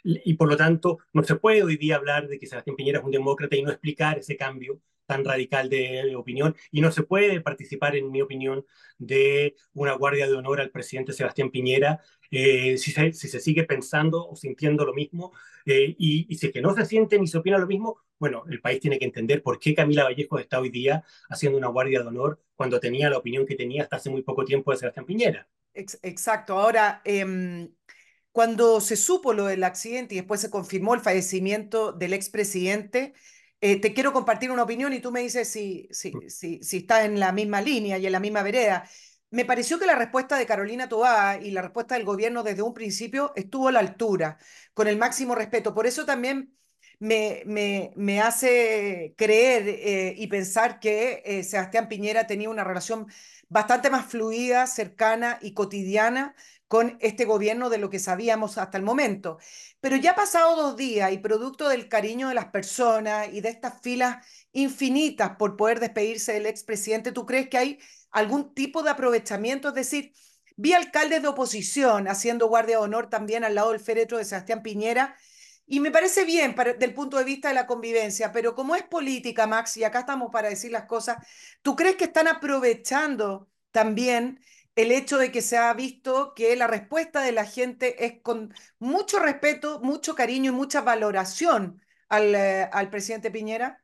Y 0.03 0.33
por 0.33 0.49
lo 0.49 0.57
tanto, 0.57 0.99
no 1.13 1.23
se 1.23 1.35
puede 1.35 1.63
hoy 1.63 1.77
día 1.77 1.95
hablar 1.95 2.27
de 2.27 2.39
que 2.39 2.47
Sebastián 2.47 2.75
Piñera 2.75 2.99
es 2.99 3.05
un 3.05 3.11
demócrata 3.11 3.55
y 3.55 3.63
no 3.63 3.71
explicar 3.71 4.19
ese 4.19 4.37
cambio 4.37 4.79
tan 5.05 5.25
radical 5.25 5.69
de 5.69 6.15
opinión 6.15 6.55
y 6.71 6.81
no 6.81 6.91
se 6.91 7.01
puede 7.01 7.41
participar, 7.41 7.95
en 7.95 8.11
mi 8.11 8.21
opinión, 8.21 8.65
de 8.99 9.55
una 9.73 9.93
guardia 9.93 10.27
de 10.27 10.35
honor 10.35 10.61
al 10.61 10.69
presidente 10.69 11.13
Sebastián 11.13 11.49
Piñera 11.49 11.99
eh, 12.31 12.77
si, 12.77 12.91
se, 12.91 13.11
si, 13.13 13.27
se, 13.27 13.39
sigue 13.39 13.63
pensando 13.63 14.27
o 14.27 14.35
sintiendo 14.35 14.85
lo 14.85 14.93
mismo 14.93 15.31
eh, 15.65 15.95
y, 15.97 16.27
y, 16.29 16.35
si 16.35 16.47
es 16.47 16.53
que 16.53 16.61
no 16.61 16.75
se 16.75 16.85
siente 16.85 17.17
ni 17.17 17.25
se 17.25 17.39
opina 17.39 17.57
lo 17.57 17.65
mismo, 17.65 17.97
bueno, 18.19 18.43
el 18.49 18.61
país 18.61 18.79
tiene 18.79 18.99
que 18.99 19.05
entender 19.05 19.41
por 19.41 19.59
qué 19.59 19.73
Camila 19.73 20.03
Vallejo 20.03 20.37
está 20.37 20.59
hoy 20.59 20.69
día 20.69 21.03
haciendo 21.29 21.57
una 21.57 21.69
guardia 21.69 22.01
de 22.01 22.07
honor 22.07 22.39
cuando 22.55 22.79
tenía 22.79 23.09
la 23.09 23.17
opinión 23.17 23.47
que 23.47 23.55
tenía 23.55 23.83
hasta 23.83 23.95
hace 23.95 24.11
muy 24.11 24.21
poco 24.21 24.45
tiempo 24.45 24.71
de 24.71 24.77
Sebastián 24.77 25.07
Piñera. 25.07 25.47
Exacto. 26.03 26.59
Ahora, 26.59 27.01
eh, 27.05 27.69
cuando 28.31 28.81
se 28.81 28.95
supo 28.95 29.33
lo 29.33 29.45
del 29.45 29.63
accidente 29.63 30.15
y 30.15 30.17
después 30.19 30.41
se 30.41 30.49
confirmó 30.49 30.93
el 30.93 31.01
fallecimiento 31.01 31.91
del 31.93 32.13
expresidente, 32.13 33.13
eh, 33.61 33.81
te 33.81 33.93
quiero 33.93 34.13
compartir 34.13 34.51
una 34.51 34.63
opinión 34.63 34.93
y 34.93 34.99
tú 35.01 35.11
me 35.11 35.21
dices 35.21 35.49
si, 35.49 35.87
si, 35.91 36.13
si, 36.29 36.61
si 36.63 36.77
estás 36.77 37.05
en 37.05 37.19
la 37.19 37.31
misma 37.31 37.61
línea 37.61 37.97
y 37.97 38.05
en 38.05 38.11
la 38.11 38.19
misma 38.19 38.43
vereda. 38.43 38.87
Me 39.31 39.45
pareció 39.45 39.79
que 39.79 39.85
la 39.85 39.95
respuesta 39.95 40.37
de 40.37 40.45
Carolina 40.45 40.89
Tobá 40.89 41.37
y 41.41 41.51
la 41.51 41.61
respuesta 41.61 41.95
del 41.95 42.05
gobierno 42.05 42.43
desde 42.43 42.61
un 42.63 42.73
principio 42.73 43.33
estuvo 43.35 43.67
a 43.67 43.71
la 43.71 43.79
altura, 43.79 44.37
con 44.73 44.87
el 44.87 44.97
máximo 44.97 45.35
respeto. 45.35 45.73
Por 45.75 45.85
eso 45.87 46.05
también 46.05 46.55
me, 46.99 47.43
me, 47.45 47.93
me 47.95 48.21
hace 48.21 49.13
creer 49.17 49.63
eh, 49.67 50.13
y 50.17 50.27
pensar 50.27 50.79
que 50.79 51.21
eh, 51.25 51.43
Sebastián 51.43 51.87
Piñera 51.87 52.27
tenía 52.27 52.49
una 52.49 52.63
relación 52.63 53.07
bastante 53.47 53.89
más 53.89 54.05
fluida, 54.05 54.67
cercana 54.67 55.39
y 55.41 55.53
cotidiana 55.53 56.35
con 56.67 56.97
este 57.01 57.25
gobierno 57.25 57.69
de 57.69 57.79
lo 57.79 57.89
que 57.89 57.99
sabíamos 57.99 58.57
hasta 58.57 58.77
el 58.77 58.83
momento. 58.83 59.39
Pero 59.79 59.95
ya 59.95 60.13
pasado 60.15 60.55
dos 60.55 60.77
días 60.77 61.11
y 61.11 61.17
producto 61.17 61.67
del 61.69 61.89
cariño 61.89 62.27
de 62.29 62.35
las 62.35 62.47
personas 62.47 63.29
y 63.33 63.41
de 63.41 63.49
estas 63.49 63.81
filas 63.81 64.25
infinitas 64.51 65.31
por 65.37 65.55
poder 65.57 65.79
despedirse 65.79 66.33
del 66.33 66.45
expresidente, 66.45 67.11
¿tú 67.11 67.25
crees 67.25 67.49
que 67.49 67.57
hay 67.57 67.79
algún 68.11 68.53
tipo 68.53 68.83
de 68.83 68.91
aprovechamiento? 68.91 69.69
Es 69.69 69.73
decir, 69.75 70.13
vi 70.57 70.73
alcaldes 70.73 71.21
de 71.21 71.27
oposición 71.29 72.07
haciendo 72.07 72.47
guardia 72.47 72.77
de 72.77 72.83
honor 72.83 73.09
también 73.09 73.43
al 73.43 73.55
lado 73.55 73.71
del 73.71 73.79
féretro 73.79 74.17
de 74.17 74.25
Sebastián 74.25 74.61
Piñera 74.61 75.15
y 75.69 75.79
me 75.79 75.91
parece 75.91 76.25
bien 76.25 76.55
para, 76.55 76.73
del 76.73 76.93
punto 76.95 77.17
de 77.17 77.23
vista 77.23 77.49
de 77.49 77.53
la 77.53 77.67
convivencia, 77.67 78.31
pero 78.31 78.55
como 78.55 78.75
es 78.75 78.83
política, 78.83 79.45
Max, 79.47 79.77
y 79.77 79.83
acá 79.83 79.99
estamos 79.99 80.31
para 80.31 80.49
decir 80.49 80.71
las 80.71 80.85
cosas, 80.85 81.17
¿tú 81.61 81.75
crees 81.75 81.95
que 81.95 82.05
están 82.05 82.27
aprovechando 82.27 83.49
también 83.71 84.41
el 84.75 84.91
hecho 84.91 85.17
de 85.19 85.31
que 85.31 85.41
se 85.41 85.57
ha 85.57 85.71
visto 85.73 86.33
que 86.33 86.55
la 86.55 86.67
respuesta 86.67 87.21
de 87.21 87.33
la 87.33 87.45
gente 87.45 88.03
es 88.05 88.21
con 88.21 88.53
mucho 88.79 89.19
respeto, 89.19 89.79
mucho 89.81 90.15
cariño 90.15 90.51
y 90.51 90.55
mucha 90.55 90.81
valoración 90.81 91.81
al, 92.09 92.33
eh, 92.33 92.67
al 92.71 92.89
presidente 92.89 93.29
Piñera? 93.29 93.83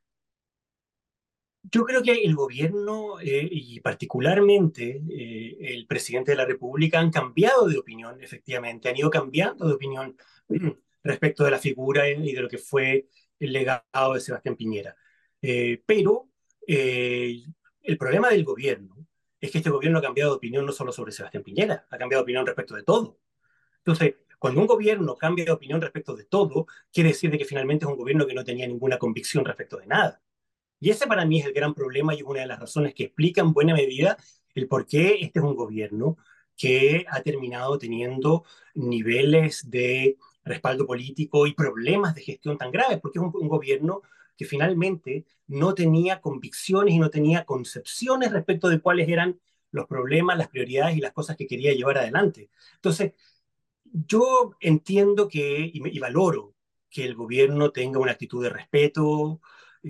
Yo 1.72 1.84
creo 1.84 2.02
que 2.04 2.14
el 2.14 2.36
gobierno 2.36 3.20
eh, 3.20 3.48
y 3.52 3.80
particularmente 3.80 5.02
eh, 5.10 5.58
el 5.60 5.88
presidente 5.88 6.32
de 6.32 6.38
la 6.38 6.46
República 6.46 7.00
han 7.00 7.12
cambiado 7.12 7.68
de 7.68 7.78
opinión, 7.78 8.22
efectivamente, 8.22 8.90
han 8.90 8.98
ido 8.98 9.10
cambiando 9.10 9.68
de 9.68 9.74
opinión 9.74 10.18
respecto 11.06 11.44
de 11.44 11.52
la 11.52 11.60
figura 11.60 12.10
y 12.10 12.34
de 12.34 12.42
lo 12.42 12.50
que 12.50 12.58
fue 12.58 13.08
el 13.40 13.54
legado 13.54 14.14
de 14.16 14.20
Sebastián 14.20 14.56
Piñera. 14.56 14.96
Eh, 15.42 15.82
pero 15.86 16.30
eh, 16.68 17.44
el 17.84 17.98
problema 17.98 18.30
del 18.30 18.44
gobierno 18.44 19.08
es 19.40 19.52
que 19.52 19.60
este 19.60 19.70
gobierno 19.70 20.00
ha 20.00 20.02
cambiado 20.02 20.32
de 20.32 20.38
opinión 20.38 20.66
no 20.66 20.72
solo 20.72 20.92
sobre 20.92 21.12
Sebastián 21.12 21.44
Piñera, 21.44 21.86
ha 21.90 21.98
cambiado 21.98 22.22
de 22.22 22.24
opinión 22.24 22.46
respecto 22.46 22.76
de 22.76 22.84
todo. 22.84 23.20
Entonces, 23.78 24.16
cuando 24.40 24.60
un 24.62 24.68
gobierno 24.68 25.16
cambia 25.16 25.46
de 25.46 25.52
opinión 25.52 25.80
respecto 25.80 26.16
de 26.16 26.26
todo, 26.26 26.66
quiere 26.92 27.10
decir 27.10 27.30
de 27.30 27.38
que 27.38 27.46
finalmente 27.46 27.86
es 27.86 27.92
un 27.92 27.98
gobierno 27.98 28.26
que 28.26 28.34
no 28.34 28.44
tenía 28.44 28.68
ninguna 28.68 28.98
convicción 28.98 29.46
respecto 29.46 29.78
de 29.78 29.86
nada. 29.86 30.22
Y 30.80 30.90
ese 30.90 31.08
para 31.08 31.26
mí 31.26 31.40
es 31.40 31.46
el 31.46 31.54
gran 31.54 31.74
problema 31.76 32.14
y 32.16 32.18
es 32.18 32.24
una 32.24 32.42
de 32.42 32.48
las 32.48 32.60
razones 32.60 32.96
que 32.96 33.06
explica 33.06 33.42
en 33.42 33.54
buena 33.54 33.74
medida 33.74 34.18
el 34.56 34.68
por 34.68 34.88
qué 34.88 35.20
este 35.22 35.40
es 35.40 35.46
un 35.46 35.56
gobierno 35.56 36.18
que 36.58 37.06
ha 37.10 37.22
terminado 37.22 37.78
teniendo 37.78 38.44
niveles 38.74 39.70
de 39.70 40.18
respaldo 40.46 40.86
político 40.86 41.48
y 41.48 41.54
problemas 41.54 42.16
de 42.16 42.22
gestión 42.22 42.58
tan 42.58 42.72
graves, 42.72 43.00
porque 43.02 43.20
es 43.20 43.26
un, 43.26 43.48
gobierno 43.50 44.02
que 44.38 44.46
finalmente 44.46 45.26
no 45.48 45.74
tenía 45.74 46.22
convicciones 46.22 46.94
y 46.94 47.00
no 47.00 47.10
tenía 47.10 47.46
concepciones 47.46 48.32
respecto 48.32 48.70
de 48.70 48.80
cuáles 48.80 49.10
eran 49.10 49.40
los 49.72 49.88
problemas, 49.88 50.38
las 50.38 50.50
prioridades 50.50 50.98
y 50.98 51.02
las 51.02 51.14
cosas 51.14 51.36
que 51.36 51.48
quería 51.48 51.74
llevar 51.74 51.98
adelante. 51.98 52.50
Entonces, 52.76 53.14
yo 53.86 54.56
entiendo 54.60 55.28
que 55.28 55.72
y, 55.74 55.82
y 55.98 56.00
valoro 56.00 56.56
que 56.90 57.06
el 57.06 57.16
gobierno 57.16 57.72
tenga 57.72 58.00
una 58.00 58.12
actitud 58.14 58.44
de 58.44 58.50
respeto, 58.50 59.42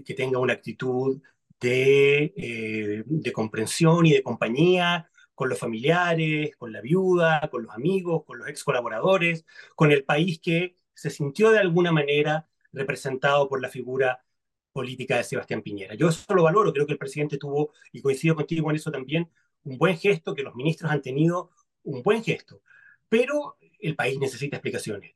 que 0.06 0.14
tenga 0.14 0.40
una 0.40 0.54
actitud 0.54 1.22
de, 1.60 2.34
eh, 2.36 3.04
de 3.06 3.32
comprensión 3.32 4.06
y 4.06 4.14
de 4.14 4.24
compañía 4.24 5.10
con 5.36 5.50
los 5.50 5.60
familiares, 5.60 6.56
con 6.58 6.72
la 6.72 6.82
viuda, 6.82 7.48
con 7.52 7.64
los 7.64 7.74
amigos, 7.74 8.24
con 8.26 8.40
los 8.40 8.48
ex 8.48 8.64
colaboradores, 8.64 9.46
con 9.76 9.92
el 9.92 10.04
país 10.04 10.40
que 10.40 10.76
se 10.94 11.10
sintió 11.10 11.52
de 11.52 11.60
alguna 11.60 11.92
manera 11.92 12.48
representado 12.72 13.48
por 13.50 13.62
la 13.62 13.70
figura 13.70 14.24
política 14.72 15.18
de 15.18 15.24
Sebastián 15.24 15.62
Piñera. 15.62 15.96
Yo 15.96 16.10
eso 16.10 16.34
lo 16.34 16.44
valoro, 16.44 16.74
creo 16.74 16.86
que 16.86 16.94
el 16.94 16.98
presidente 17.00 17.38
tuvo, 17.38 17.74
y 17.92 18.02
coincido 18.02 18.36
contigo 18.36 18.70
en 18.70 18.76
eso 18.78 18.92
también, 18.92 19.30
un 19.64 19.78
buen 19.78 19.98
gesto, 19.98 20.34
que 20.36 20.44
los 20.44 20.56
ministros 20.56 20.92
han 20.92 21.02
tenido 21.02 21.52
un 21.84 22.02
buen 22.04 22.24
gesto, 22.24 22.62
pero 23.10 23.58
el 23.80 23.96
país 23.96 24.20
necesita 24.20 24.58
explicaciones. 24.58 25.16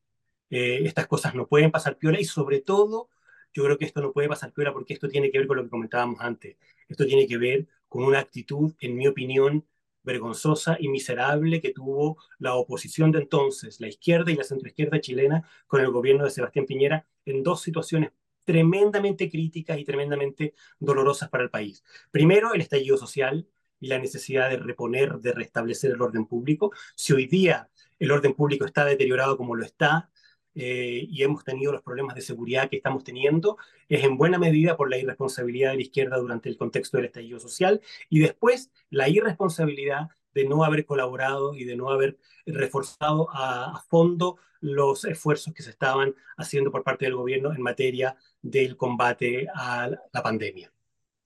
Eh, 0.49 0.82
estas 0.86 1.08
cosas 1.08 1.36
no 1.36 1.47
pueden 1.47 1.71
pasar 1.71 1.97
piola 1.97 2.19
y 2.19 2.25
sobre 2.25 2.62
todo 2.62 3.10
yo 3.53 3.63
creo 3.63 3.77
que 3.77 3.86
esto 3.86 4.01
no 4.01 4.13
puede 4.13 4.27
pasar 4.27 4.53
piola 4.53 4.73
porque 4.73 4.93
esto 4.93 5.08
tiene 5.08 5.32
que 5.32 5.39
ver 5.39 5.47
con 5.47 5.58
lo 5.58 5.63
que 5.63 5.69
comentábamos 5.69 6.19
antes. 6.21 6.58
Esto 6.88 7.05
tiene 7.05 7.27
que 7.27 7.38
ver 7.38 7.67
con 7.88 8.03
una 8.03 8.19
actitud, 8.19 8.73
en 8.79 8.95
mi 8.95 9.08
opinión, 9.08 9.65
vergonzosa 10.10 10.76
y 10.80 10.89
miserable 10.89 11.62
que 11.62 11.72
tuvo 11.72 12.17
la 12.39 12.56
oposición 12.56 13.12
de 13.12 13.19
entonces, 13.19 13.80
la 13.80 13.88
izquierda 13.88 14.32
y 14.32 14.36
la 14.36 14.43
centroizquierda 14.43 15.00
chilena, 15.00 15.48
con 15.67 15.82
el 15.82 15.91
gobierno 15.91 16.24
de 16.24 16.32
Sebastián 16.32 16.65
Piñera 16.65 17.06
en 17.26 17.43
dos 17.43 17.62
situaciones 17.62 18.12
tremendamente 18.43 19.30
críticas 19.30 19.78
y 19.78 19.86
tremendamente 19.86 20.56
dolorosas 20.80 21.30
para 21.30 21.43
el 21.43 21.52
país. 21.52 21.84
Primero, 22.10 22.54
el 22.56 22.62
estallido 22.62 22.98
social 22.98 23.48
y 23.80 23.88
la 23.88 24.00
necesidad 24.00 24.50
de 24.50 24.58
reponer, 24.58 25.19
de 25.19 25.32
restablecer 25.32 25.91
el 25.91 26.02
orden 26.02 26.26
público. 26.26 26.72
Si 26.95 27.13
hoy 27.13 27.28
día 27.28 27.69
el 28.00 28.12
orden 28.12 28.34
público 28.34 28.65
está 28.65 28.86
deteriorado 28.86 29.38
como 29.38 29.56
lo 29.56 29.63
está, 29.63 30.10
eh, 30.56 31.06
y 31.08 31.24
hemos 31.24 31.44
tenido 31.44 31.72
los 31.72 31.82
problemas 31.82 32.16
de 32.16 32.22
seguridad 32.22 32.70
que 32.70 32.78
estamos 32.78 33.04
teniendo, 33.04 33.58
es 33.88 34.04
en 34.04 34.18
buena 34.18 34.38
medida 34.40 34.76
por 34.76 34.90
la 34.90 34.98
irresponsabilidad 34.98 35.72
de 35.72 35.78
la 35.78 35.82
izquierda 35.82 36.18
durante 36.18 36.50
el 36.50 36.58
contexto 36.58 36.98
del 36.98 37.08
estallido 37.08 37.40
social 37.40 37.82
y 38.10 38.20
después 38.20 38.72
la 38.90 39.08
irresponsabilidad 39.10 40.10
de 40.34 40.46
no 40.46 40.64
haber 40.64 40.86
colaborado 40.86 41.54
y 41.56 41.64
de 41.64 41.76
no 41.76 41.89
haber 41.89 42.18
reforzado 42.45 43.30
a, 43.32 43.76
a, 43.76 43.82
fondo 43.82 44.38
los 44.62 45.06
esfuerzos 45.06 45.54
que 45.54 45.64
se 45.64 45.72
estaban 45.72 46.16
haciendo 46.38 46.72
por 46.72 46.84
parte 46.84 47.06
del 47.06 47.16
gobierno 47.16 47.54
en 47.54 47.62
materia 47.62 48.16
del 48.41 48.78
combate 48.78 49.47
a 49.54 49.89
la 50.12 50.24
pandemia. 50.24 50.72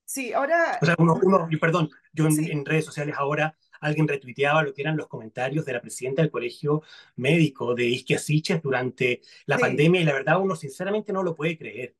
Sí, 0.05 0.31
ahora... 0.33 0.77
O 0.81 0.85
sea, 0.85 0.95
uno, 0.99 1.19
uno 1.23 1.49
perdón, 1.59 1.89
yo 2.11 2.25
en, 2.25 2.33
sí. 2.33 2.51
en 2.51 2.65
redes 2.65 2.85
sociales 2.85 3.15
ahora 3.17 3.57
alguien 3.83 4.07
retuiteaba 4.07 4.63
lo 4.63 4.73
que 4.73 4.81
eran 4.81 4.97
los 4.97 5.07
comentarios 5.07 5.65
de 5.65 5.73
la 5.73 5.81
presidenta 5.81 6.21
del 6.21 6.31
Colegio 6.31 6.81
Médico 7.15 7.75
de 7.75 7.85
Isquia 7.85 8.19
Siches 8.19 8.61
durante 8.61 9.21
la 9.45 9.57
sí. 9.57 9.61
pandemia 9.61 10.01
y 10.01 10.03
la 10.05 10.13
verdad 10.13 10.41
uno 10.41 10.55
sinceramente 10.55 11.13
no 11.13 11.23
lo 11.23 11.35
puede 11.35 11.57
creer. 11.57 11.95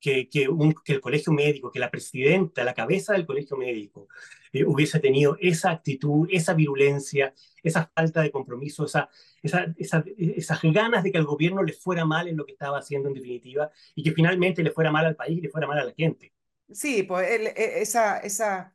que, 0.00 0.28
que, 0.28 0.48
un, 0.48 0.74
que, 0.84 0.92
el 0.94 1.00
colegio 1.00 1.32
médico, 1.32 1.70
que 1.70 1.78
la 1.78 1.90
presidenta, 1.90 2.64
la 2.64 2.74
cabeza 2.74 3.12
del 3.12 3.26
colegio 3.26 3.56
médico, 3.56 4.08
eh, 4.52 4.64
hubiese 4.64 4.98
tenido 5.00 5.36
esa 5.40 5.70
actitud, 5.70 6.28
esa 6.30 6.54
virulencia, 6.54 7.34
esa 7.62 7.90
falta 7.94 8.22
de 8.22 8.32
compromiso, 8.32 8.84
esa, 8.84 9.08
esa, 9.42 9.72
esa, 9.78 10.04
esas 10.16 10.60
ganas 10.62 11.04
de 11.04 11.12
que 11.12 11.18
al 11.18 11.24
gobierno 11.24 11.62
le 11.62 11.72
fuera 11.72 12.04
mal 12.04 12.26
en 12.28 12.36
lo 12.36 12.44
que 12.46 12.52
estaba 12.52 12.78
haciendo 12.78 13.08
en 13.08 13.14
definitiva 13.14 13.70
y 13.94 14.02
que 14.02 14.12
finalmente 14.12 14.62
le 14.64 14.72
fuera 14.72 14.90
mal 14.90 15.06
al 15.06 15.16
país 15.16 15.38
y 15.38 15.40
le 15.42 15.50
fuera 15.50 15.66
mal 15.68 15.78
a 15.78 15.84
la 15.84 15.94
gente. 15.94 16.32
Sí, 16.72 17.02
pues 17.02 17.30
el, 17.30 17.46
esa, 17.56 18.18
esa 18.18 18.74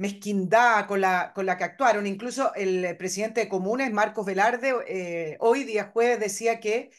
mezquindad 0.00 0.86
con 0.86 1.02
la, 1.02 1.32
con 1.34 1.44
la 1.44 1.58
que 1.58 1.64
actuaron. 1.64 2.06
Incluso 2.06 2.54
el 2.54 2.96
presidente 2.96 3.42
de 3.42 3.48
Comunes, 3.50 3.92
Marcos 3.92 4.24
Velarde, 4.24 4.74
eh, 4.88 5.36
hoy 5.40 5.64
día 5.64 5.90
jueves 5.92 6.18
decía 6.18 6.58
que 6.58 6.90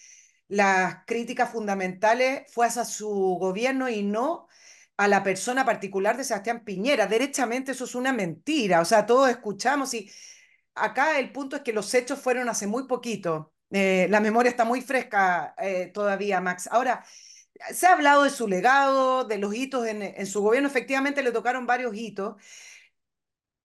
las 0.48 0.98
críticas 1.08 1.52
fundamentales 1.52 2.44
fue 2.54 2.68
hacia 2.68 2.86
su 2.86 3.10
gobierno 3.40 3.90
y 3.90 4.04
no 4.04 4.48
a 4.98 5.08
la 5.08 5.24
persona 5.24 5.66
particular 5.66 6.16
de 6.16 6.24
Sebastián 6.26 6.64
Piñera. 6.64 7.08
Derechamente 7.08 7.72
eso 7.72 7.86
es 7.86 7.96
una 7.96 8.14
mentira, 8.14 8.82
o 8.82 8.86
sea, 8.86 9.08
todos 9.08 9.30
escuchamos 9.32 9.94
y 9.96 10.12
acá 10.76 11.18
el 11.20 11.32
punto 11.32 11.56
es 11.56 11.64
que 11.64 11.74
los 11.74 11.92
hechos 11.96 12.20
fueron 12.20 12.50
hace 12.50 12.68
muy 12.68 12.86
poquito. 12.88 13.54
Eh, 13.72 14.08
la 14.12 14.20
memoria 14.20 14.52
está 14.52 14.64
muy 14.66 14.82
fresca 14.82 15.56
eh, 15.58 15.88
todavía, 15.92 16.40
Max. 16.40 16.70
Ahora, 16.72 17.04
se 17.74 17.88
ha 17.88 17.94
hablado 17.94 18.24
de 18.24 18.30
su 18.30 18.48
legado, 18.48 19.24
de 19.24 19.38
los 19.40 19.56
hitos 19.56 19.88
en, 19.88 20.04
en 20.04 20.28
su 20.28 20.42
gobierno, 20.42 20.68
efectivamente 20.70 21.24
le 21.24 21.32
tocaron 21.32 21.66
varios 21.66 21.96
hitos. 21.96 22.36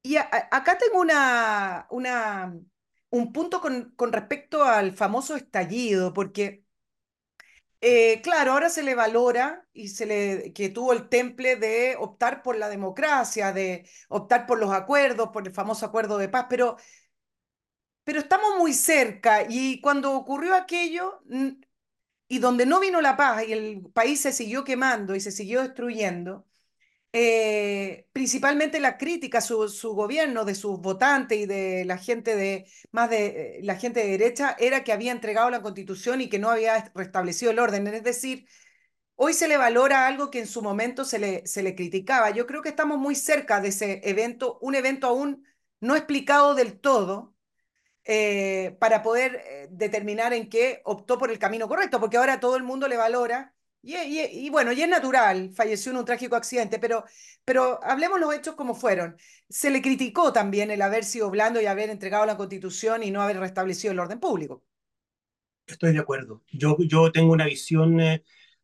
Y 0.07 0.17
acá 0.19 0.79
tengo 0.79 1.01
una, 1.01 1.87
un 3.11 3.33
punto 3.33 3.61
con, 3.61 3.93
con 3.97 4.13
respecto 4.13 4.63
al 4.65 4.93
famoso 4.97 5.35
estallido, 5.37 6.13
porque 6.13 6.65
eh, 7.81 8.21
claro, 8.23 8.53
ahora 8.53 8.71
se 8.71 8.83
le 8.83 8.95
valora 8.95 9.67
y 9.73 9.89
se 9.89 10.07
le 10.07 10.53
que 10.55 10.71
tuvo 10.71 10.93
el 10.93 11.09
temple 11.09 11.57
de 11.57 11.95
optar 11.99 12.43
por 12.43 12.57
la 12.57 12.69
democracia, 12.69 13.53
de 13.53 13.89
optar 14.09 14.47
por 14.47 14.59
los 14.59 14.73
acuerdos, 14.73 15.29
por 15.33 15.47
el 15.47 15.53
famoso 15.55 15.87
acuerdo 15.87 16.19
de 16.19 16.29
paz, 16.29 16.47
pero, 16.49 16.77
pero 18.05 18.21
estamos 18.21 18.57
muy 18.59 18.73
cerca 18.73 19.45
y 19.49 19.81
cuando 19.81 20.13
ocurrió 20.15 20.55
aquello 20.55 21.21
y 22.29 22.39
donde 22.39 22.67
no 22.67 22.81
vino 22.81 23.01
la 23.01 23.17
paz 23.17 23.45
y 23.47 23.53
el 23.53 23.83
país 23.93 24.21
se 24.21 24.33
siguió 24.33 24.65
quemando 24.65 25.15
y 25.15 25.21
se 25.21 25.31
siguió 25.33 25.63
destruyendo, 25.63 26.47
eh, 27.19 28.07
principalmente 28.13 28.79
la 28.79 28.99
crítica 28.99 29.41
su, 29.41 29.71
su, 29.71 29.95
gobierno, 29.95 30.45
de 30.45 30.55
sus 30.55 30.79
votantes 30.81 31.39
y 31.39 31.47
de 31.47 31.87
la 31.87 31.97
gente 31.97 32.37
de 32.37 32.67
más 32.93 33.09
de 33.09 33.59
eh, 33.59 33.61
la 33.63 33.77
gente 33.77 34.01
de 34.01 34.09
derecha, 34.19 34.55
era 34.59 34.85
que 34.85 34.93
había 34.93 35.13
entregado 35.13 35.49
la 35.49 35.63
constitución 35.63 36.21
y 36.21 36.29
que 36.29 36.39
no 36.39 36.51
había 36.51 36.93
restablecido 36.95 37.53
el 37.53 37.59
orden. 37.59 37.87
Es 37.87 38.03
decir, 38.05 38.47
hoy 39.15 39.33
se 39.33 39.49
le 39.49 39.57
valora 39.57 40.07
algo 40.07 40.31
que 40.31 40.41
en 40.41 40.47
su 40.47 40.61
momento 40.63 41.07
se 41.07 41.19
le, 41.19 41.47
se 41.47 41.63
le 41.63 41.75
criticaba. 41.75 42.31
Yo 42.31 42.47
creo 42.47 42.61
que 42.61 42.69
estamos 42.69 42.99
muy 42.99 43.15
cerca 43.15 43.63
de 43.63 43.69
ese 43.69 44.03
evento, 44.05 44.59
un 44.61 44.75
evento 44.75 45.07
aún 45.07 45.47
no 45.81 45.97
explicado 45.97 46.55
del 46.55 46.79
todo, 46.81 47.35
eh, 48.05 48.77
para 48.79 49.03
poder 49.03 49.43
eh, 49.45 49.69
determinar 49.71 50.35
en 50.35 50.49
qué 50.51 50.83
optó 50.85 51.19
por 51.19 51.31
el 51.31 51.39
camino 51.39 51.69
correcto, 51.69 51.99
porque 51.99 52.19
ahora 52.19 52.41
todo 52.41 52.57
el 52.57 52.63
mundo 52.63 52.89
le 52.89 52.97
valora 52.99 53.56
y, 53.95 54.51
bueno, 54.51 54.73
y 54.73 54.83
es 54.83 54.89
natural, 54.89 55.53
falleció 55.55 55.93
en 55.93 55.99
un 55.99 56.05
trágico 56.05 56.35
accidente, 56.35 56.81
pero, 56.81 57.05
pero 57.45 57.79
hablemos 57.85 58.19
los 58.19 58.35
hechos 58.35 58.57
como 58.57 58.75
fueron. 58.75 59.17
Se 59.49 59.71
le 59.71 59.81
criticó 59.81 60.33
también 60.33 60.73
el 60.73 60.83
haber 60.83 61.05
sido 61.05 61.31
blando 61.31 61.61
y 61.61 61.67
haber 61.67 61.91
entregado 61.91 62.27
la 62.27 62.37
constitución 62.37 63.05
y 63.05 63.13
no 63.13 63.23
haber 63.23 63.39
restablecido 63.39 63.93
el 63.93 64.01
orden 64.01 64.19
público. 64.19 64.65
Estoy 65.67 65.93
de 65.93 66.01
acuerdo. 66.01 66.43
Yo, 66.51 66.77
yo 66.81 67.13
tengo 67.13 67.33
una 67.33 67.47
visión, 67.47 68.01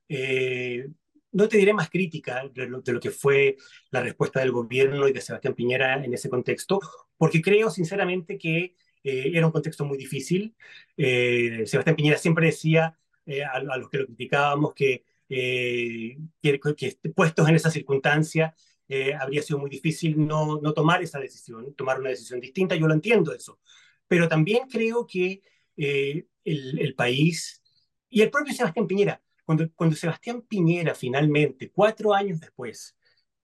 eh, 0.08 0.88
no 1.30 1.48
te 1.48 1.56
diré 1.56 1.72
más 1.72 1.88
crítica 1.88 2.42
de 2.52 2.66
lo, 2.66 2.80
de 2.80 2.92
lo, 2.92 3.00
que 3.00 3.10
fue 3.12 3.56
la 3.90 4.02
respuesta 4.02 4.40
del 4.40 4.50
gobierno 4.50 5.06
y 5.06 5.12
de 5.12 5.20
Sebastián 5.20 5.54
Piñera 5.54 6.02
en 6.04 6.12
ese 6.12 6.28
contexto, 6.28 6.80
porque 7.16 7.40
creo 7.40 7.70
sinceramente 7.70 8.38
que 8.38 8.74
eh, 9.04 9.30
era 9.32 9.46
un 9.46 9.52
contexto 9.52 9.84
muy 9.84 9.98
difícil. 9.98 10.56
Eh, 10.96 11.62
Sebastián 11.66 11.94
Piñera 11.94 12.18
siempre 12.18 12.46
decía 12.46 12.98
a, 13.52 13.56
a 13.56 13.76
los 13.76 13.88
que 13.88 13.98
lo 13.98 14.06
criticábamos 14.06 14.74
que 14.74 15.04
eh, 15.34 16.18
que, 16.42 16.60
que, 16.76 16.98
puestos 17.14 17.48
en 17.48 17.54
esa 17.54 17.70
circunstancia 17.70 18.54
eh, 18.86 19.14
habría 19.14 19.42
sido 19.42 19.58
muy 19.58 19.70
difícil 19.70 20.26
no, 20.26 20.60
no 20.60 20.74
tomar 20.74 21.02
esa 21.02 21.18
decisión, 21.18 21.74
tomar 21.74 21.98
una 21.98 22.10
decisión 22.10 22.38
distinta, 22.38 22.74
yo 22.76 22.86
lo 22.86 22.92
entiendo 22.92 23.32
eso, 23.32 23.58
pero 24.06 24.28
también 24.28 24.68
creo 24.68 25.06
que 25.06 25.42
eh, 25.78 26.26
el, 26.44 26.78
el, 26.78 26.94
país 26.94 27.62
y 28.10 28.20
el 28.20 28.30
propio 28.30 28.52
Sebastián 28.52 28.86
Piñera, 28.86 29.22
cuando, 29.46 29.72
cuando 29.74 29.96
Sebastián 29.96 30.42
Piñera 30.42 30.94
finalmente, 30.94 31.70
cuatro 31.70 32.12
años 32.12 32.38
después, 32.38 32.94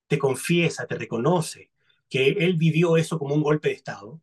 te 0.07 0.19
confiesa, 0.19 0.87
te 0.87 0.97
reconoce 0.97 1.71
que 2.11 2.29
él 2.29 2.57
vivió 2.59 2.99
eso 2.99 3.19
como 3.19 3.35
un 3.35 3.43
golpe 3.43 3.71
de 3.71 3.77
Estado, 3.77 4.21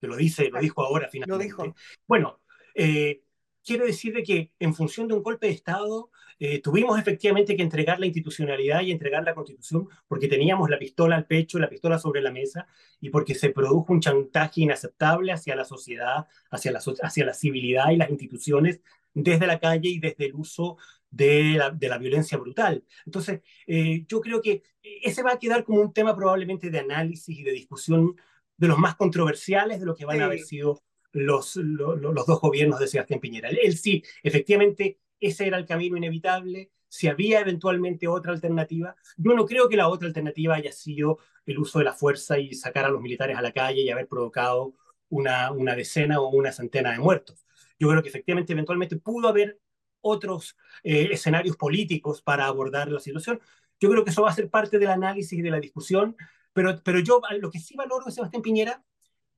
que 0.00 0.06
lo 0.06 0.16
dice, 0.16 0.50
lo 0.50 0.60
dijo 0.60 0.82
ahora 0.84 1.08
finalmente. 1.10 1.52
Lo 1.56 1.64
dijo. 1.64 1.76
Bueno, 2.06 2.40
eh, 2.76 3.22
quiere 3.64 3.86
decir 3.86 4.14
de 4.14 4.22
que 4.22 4.50
en 4.58 4.74
función 4.74 5.08
de 5.08 5.14
un 5.14 5.22
golpe 5.22 5.46
de 5.46 5.52
Estado 5.52 6.10
eh, 6.38 6.60
tuvimos 6.60 6.98
efectivamente 6.98 7.56
que 7.56 7.62
entregar 7.62 8.00
la 8.00 8.06
institucionalidad 8.06 8.80
y 8.82 8.90
entregar 8.90 9.22
la 9.22 9.34
constitución 9.34 9.88
porque 10.08 10.28
teníamos 10.28 10.68
la 10.68 10.78
pistola 10.78 11.16
al 11.16 11.26
pecho, 11.26 11.58
la 11.58 11.68
pistola 11.68 11.98
sobre 11.98 12.20
la 12.20 12.32
mesa 12.32 12.66
y 13.00 13.10
porque 13.10 13.34
se 13.34 13.50
produjo 13.50 13.92
un 13.92 14.00
chantaje 14.00 14.62
inaceptable 14.62 15.32
hacia 15.32 15.54
la 15.54 15.64
sociedad, 15.64 16.26
hacia 16.50 16.72
la, 16.72 16.80
hacia 17.02 17.24
la 17.24 17.34
civilidad 17.34 17.90
y 17.90 17.96
las 17.96 18.10
instituciones 18.10 18.80
desde 19.14 19.46
la 19.46 19.60
calle 19.60 19.88
y 19.88 19.98
desde 19.98 20.26
el 20.26 20.34
uso 20.34 20.78
de 21.10 21.54
la, 21.56 21.70
de 21.70 21.88
la 21.88 21.98
violencia 21.98 22.38
brutal. 22.38 22.84
Entonces, 23.04 23.42
eh, 23.66 24.04
yo 24.08 24.20
creo 24.20 24.40
que 24.40 24.62
ese 24.82 25.22
va 25.22 25.32
a 25.32 25.38
quedar 25.38 25.62
como 25.62 25.80
un 25.80 25.92
tema 25.92 26.16
probablemente 26.16 26.70
de 26.70 26.80
análisis 26.80 27.38
y 27.38 27.42
de 27.42 27.52
discusión 27.52 28.16
de 28.56 28.68
los 28.68 28.78
más 28.78 28.96
controversiales 28.96 29.80
de 29.80 29.86
lo 29.86 29.94
que 29.94 30.06
van 30.06 30.16
sí. 30.16 30.22
a 30.22 30.26
haber 30.26 30.40
sido 30.40 30.82
los, 31.12 31.56
los, 31.56 32.26
dos 32.26 32.40
gobiernos 32.40 32.80
de 32.80 32.86
Sebastián 32.86 33.20
Piñera. 33.20 33.48
Él, 33.50 33.76
sí, 33.76 34.02
efectivamente, 34.22 34.98
ese 35.20 35.46
era 35.46 35.58
el 35.58 35.66
camino 35.66 35.96
inevitable, 35.96 36.70
si 36.88 37.08
había 37.08 37.40
eventualmente 37.40 38.08
otra 38.08 38.32
alternativa. 38.32 38.96
Yo 39.16 39.34
no 39.34 39.46
creo 39.46 39.68
que 39.68 39.76
la 39.76 39.88
otra 39.88 40.08
alternativa 40.08 40.56
haya 40.56 40.72
sido 40.72 41.18
el 41.46 41.58
uso 41.58 41.78
de 41.78 41.84
la 41.84 41.92
fuerza 41.92 42.38
y 42.38 42.54
sacar 42.54 42.84
a 42.84 42.88
los 42.88 43.00
militares 43.00 43.36
a 43.36 43.42
la 43.42 43.52
calle 43.52 43.82
y 43.82 43.90
haber 43.90 44.08
provocado 44.08 44.74
una, 45.08 45.52
una 45.52 45.74
decena 45.74 46.20
o 46.20 46.28
una 46.28 46.52
centena 46.52 46.92
de 46.92 46.98
muertos. 46.98 47.46
Yo 47.78 47.88
creo 47.88 48.02
que 48.02 48.08
efectivamente, 48.08 48.52
eventualmente 48.52 48.96
pudo 48.96 49.28
haber 49.28 49.60
otros 50.00 50.56
eh, 50.82 51.08
escenarios 51.12 51.56
políticos 51.56 52.22
para 52.22 52.46
abordar 52.46 52.90
la 52.90 53.00
situación. 53.00 53.40
Yo 53.80 53.90
creo 53.90 54.04
que 54.04 54.10
eso 54.10 54.22
va 54.22 54.30
a 54.30 54.34
ser 54.34 54.50
parte 54.50 54.78
del 54.78 54.90
análisis 54.90 55.38
y 55.38 55.42
de 55.42 55.50
la 55.50 55.60
discusión, 55.60 56.16
pero, 56.52 56.80
pero 56.84 56.98
yo 57.00 57.20
lo 57.40 57.50
que 57.50 57.58
sí 57.58 57.74
valoro 57.74 58.04
de 58.04 58.12
Sebastián 58.12 58.42
Piñera 58.42 58.84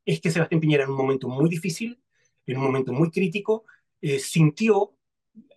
es 0.04 0.20
que 0.20 0.30
Sebastián 0.30 0.60
Piñera 0.60 0.84
en 0.84 0.90
un 0.90 0.96
momento 0.96 1.28
muy 1.28 1.48
difícil, 1.48 2.00
en 2.46 2.58
un 2.58 2.64
momento 2.64 2.92
muy 2.92 3.10
crítico, 3.10 3.64
eh, 4.00 4.18
sintió 4.18 4.94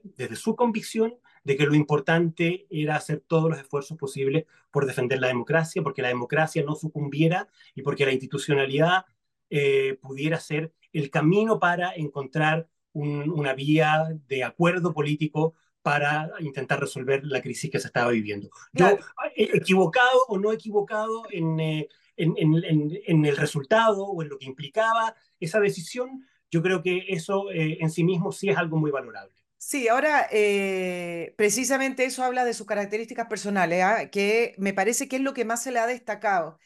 desde 0.04 0.36
su 0.36 0.56
convicción 0.56 1.16
de 1.44 1.56
que 1.56 1.66
lo 1.66 1.76
importante 1.76 2.68
era 2.70 2.96
hacer 2.96 3.24
todos 3.26 3.50
los 3.50 3.60
esfuerzos 3.60 3.98
posibles 3.98 4.46
por 4.72 4.86
defender 4.86 5.20
la 5.20 5.28
democracia, 5.28 5.82
porque 5.82 6.02
la 6.02 6.10
democracia 6.10 6.64
no 6.64 6.76
sucumbiera 6.76 7.48
y 7.74 7.82
porque 7.82 8.06
la 8.06 8.12
institucionalidad 8.12 9.06
eh, 9.50 9.98
pudiera 10.02 10.40
ser 10.40 10.74
el 10.92 11.10
camino 11.10 11.60
para 11.60 11.94
encontrar 11.96 12.68
un, 12.92 13.30
una 13.30 13.54
vía 13.54 14.08
de 14.28 14.44
acuerdo 14.44 14.94
político 14.94 15.54
para 15.82 16.30
intentar 16.40 16.82
resolver 16.82 17.24
la 17.24 17.42
crisis 17.42 17.72
que 17.72 17.80
se 17.80 17.88
estaba 17.88 18.12
viviendo. 18.12 18.50
Yo, 18.74 18.88
eh, 19.38 19.50
equivocado 19.54 20.26
o 20.28 20.38
no 20.38 20.52
equivocado 20.52 21.24
en, 21.32 21.60
eh, 21.62 21.88
en, 22.18 22.34
en, 22.38 22.92
en, 23.06 23.26
el 23.26 23.38
resultado 23.38 24.06
o 24.06 24.22
en 24.22 24.30
lo 24.30 24.38
que 24.38 24.46
implicaba 24.46 25.16
esa 25.40 25.60
decisión, 25.60 26.28
yo 26.52 26.62
creo 26.62 26.82
que 26.82 27.06
eso 27.10 27.52
eh, 27.52 27.78
en 27.80 27.90
sí 27.90 28.04
mismo 28.04 28.32
sí 28.32 28.50
es 28.50 28.58
algo 28.58 28.78
muy 28.78 28.92
valorable. 28.92 29.34
Sí, 29.60 29.88
ahora 29.88 30.28
eh, 30.32 31.34
precisamente 31.38 32.06
eso 32.06 32.24
habla 32.24 32.46
de 32.46 32.54
sus 32.54 32.68
características 32.68 33.28
personales, 33.28 33.84
¿eh? 33.84 34.10
que 34.12 34.56
me 34.58 34.74
parece 34.74 35.08
que 35.08 35.18
es 35.18 35.22
lo 35.22 35.34
que 35.34 35.46
más 35.46 35.64
se 35.64 35.72
le 35.72 35.80
ha 35.80 35.88
destacado. 35.88 36.60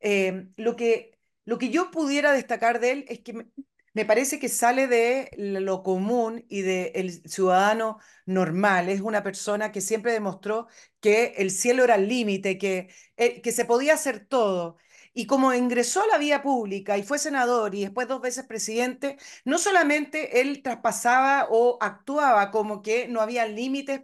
Eh, 0.00 0.48
lo, 0.56 0.76
que, 0.76 1.18
lo 1.44 1.58
que 1.58 1.70
yo 1.70 1.90
pudiera 1.90 2.32
destacar 2.32 2.80
de 2.80 2.92
él 2.92 3.04
es 3.08 3.20
que 3.20 3.32
me, 3.32 3.46
me 3.94 4.04
parece 4.04 4.38
que 4.40 4.48
sale 4.48 4.88
de 4.88 5.30
lo 5.36 5.82
común 5.82 6.44
y 6.48 6.62
del 6.62 7.22
de 7.22 7.28
ciudadano 7.28 7.98
normal. 8.26 8.88
Es 8.88 9.00
una 9.00 9.22
persona 9.22 9.72
que 9.72 9.80
siempre 9.80 10.12
demostró 10.12 10.66
que 11.00 11.34
el 11.38 11.50
cielo 11.50 11.84
era 11.84 11.94
el 11.94 12.08
límite, 12.08 12.58
que, 12.58 12.88
eh, 13.16 13.40
que 13.40 13.52
se 13.52 13.64
podía 13.64 13.94
hacer 13.94 14.26
todo. 14.26 14.76
Y 15.14 15.26
como 15.26 15.54
ingresó 15.54 16.02
a 16.02 16.06
la 16.08 16.18
vía 16.18 16.42
pública 16.42 16.98
y 16.98 17.04
fue 17.04 17.18
senador 17.18 17.74
y 17.74 17.82
después 17.82 18.08
dos 18.08 18.20
veces 18.20 18.46
presidente, 18.46 19.16
no 19.44 19.58
solamente 19.58 20.40
él 20.40 20.62
traspasaba 20.62 21.46
o 21.50 21.78
actuaba 21.80 22.50
como 22.50 22.82
que 22.82 23.06
no 23.08 23.20
había 23.20 23.46
límites, 23.46 24.02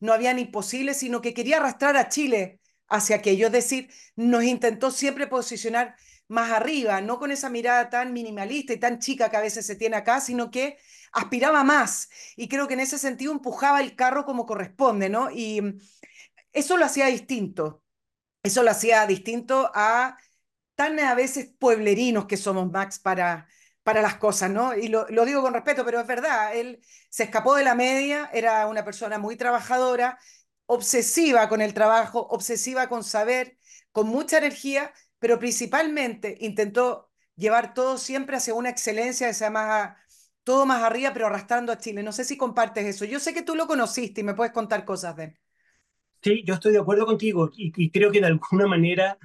no 0.00 0.12
habían 0.12 0.38
imposibles, 0.38 0.98
sino 0.98 1.20
que 1.20 1.34
quería 1.34 1.58
arrastrar 1.58 1.96
a 1.96 2.08
Chile 2.08 2.60
hacia 2.88 3.16
aquello. 3.16 3.46
Es 3.46 3.52
decir, 3.52 3.90
nos 4.16 4.44
intentó 4.44 4.90
siempre 4.90 5.26
posicionar 5.28 5.94
más 6.28 6.50
arriba, 6.50 7.00
no 7.00 7.18
con 7.18 7.30
esa 7.32 7.50
mirada 7.50 7.88
tan 7.90 8.12
minimalista 8.12 8.72
y 8.72 8.78
tan 8.80 8.98
chica 8.98 9.30
que 9.30 9.36
a 9.36 9.40
veces 9.40 9.66
se 9.66 9.76
tiene 9.76 9.96
acá, 9.96 10.20
sino 10.20 10.50
que 10.50 10.78
aspiraba 11.12 11.64
más. 11.64 12.08
Y 12.36 12.48
creo 12.48 12.68
que 12.68 12.74
en 12.74 12.80
ese 12.80 12.98
sentido 12.98 13.32
empujaba 13.32 13.80
el 13.80 13.96
carro 13.96 14.24
como 14.24 14.44
corresponde, 14.46 15.08
¿no? 15.08 15.30
Y 15.30 15.60
eso 16.52 16.76
lo 16.76 16.84
hacía 16.84 17.06
distinto. 17.06 17.82
Eso 18.42 18.62
lo 18.62 18.70
hacía 18.70 19.06
distinto 19.06 19.70
a 19.74 20.18
tan 20.78 21.00
a 21.00 21.16
veces 21.16 21.50
pueblerinos 21.58 22.26
que 22.26 22.36
somos, 22.36 22.70
Max, 22.70 23.00
para, 23.00 23.48
para 23.82 24.00
las 24.00 24.14
cosas, 24.14 24.48
¿no? 24.48 24.76
Y 24.76 24.86
lo, 24.86 25.08
lo, 25.08 25.24
digo 25.24 25.42
con 25.42 25.52
respeto, 25.52 25.84
pero 25.84 25.98
es 25.98 26.06
verdad, 26.06 26.54
él 26.54 26.80
se 27.10 27.24
escapó 27.24 27.56
de 27.56 27.64
la 27.64 27.74
media, 27.74 28.30
era 28.32 28.64
una 28.68 28.84
persona 28.84 29.18
muy 29.18 29.34
trabajadora, 29.34 30.20
obsesiva 30.66 31.48
con 31.48 31.62
el 31.62 31.74
trabajo, 31.74 32.28
obsesiva 32.30 32.88
con 32.88 33.02
saber, 33.02 33.58
con 33.90 34.06
mucha 34.06 34.38
energía, 34.38 34.92
pero 35.18 35.40
principalmente 35.40 36.36
intentó 36.42 37.10
llevar 37.34 37.74
todo 37.74 37.98
siempre 37.98 38.36
hacia 38.36 38.54
una 38.54 38.70
excelencia 38.70 39.34
sea 39.34 39.50
más, 39.50 39.96
todo 40.44 40.64
más 40.64 40.84
arriba, 40.84 41.10
pero 41.12 41.26
arrastrando 41.26 41.72
a 41.72 41.78
Chile. 41.78 42.04
No 42.04 42.12
sé 42.12 42.24
si 42.24 42.36
compartes 42.36 42.86
eso. 42.86 43.04
Yo 43.04 43.18
sé 43.18 43.34
que 43.34 43.42
tú 43.42 43.56
lo 43.56 43.66
conociste 43.66 44.20
y 44.20 44.24
me 44.24 44.34
puedes 44.34 44.52
contar 44.52 44.84
cosas 44.84 45.16
de 45.16 45.24
él. 45.24 45.38
Sí, 46.22 46.44
yo 46.46 46.54
estoy 46.54 46.70
de 46.70 46.78
acuerdo 46.78 47.04
contigo 47.04 47.50
y 47.56 47.90
creo 47.90 48.12
que 48.12 48.20
de 48.20 48.26
alguna 48.26 48.68
manera 48.68 49.18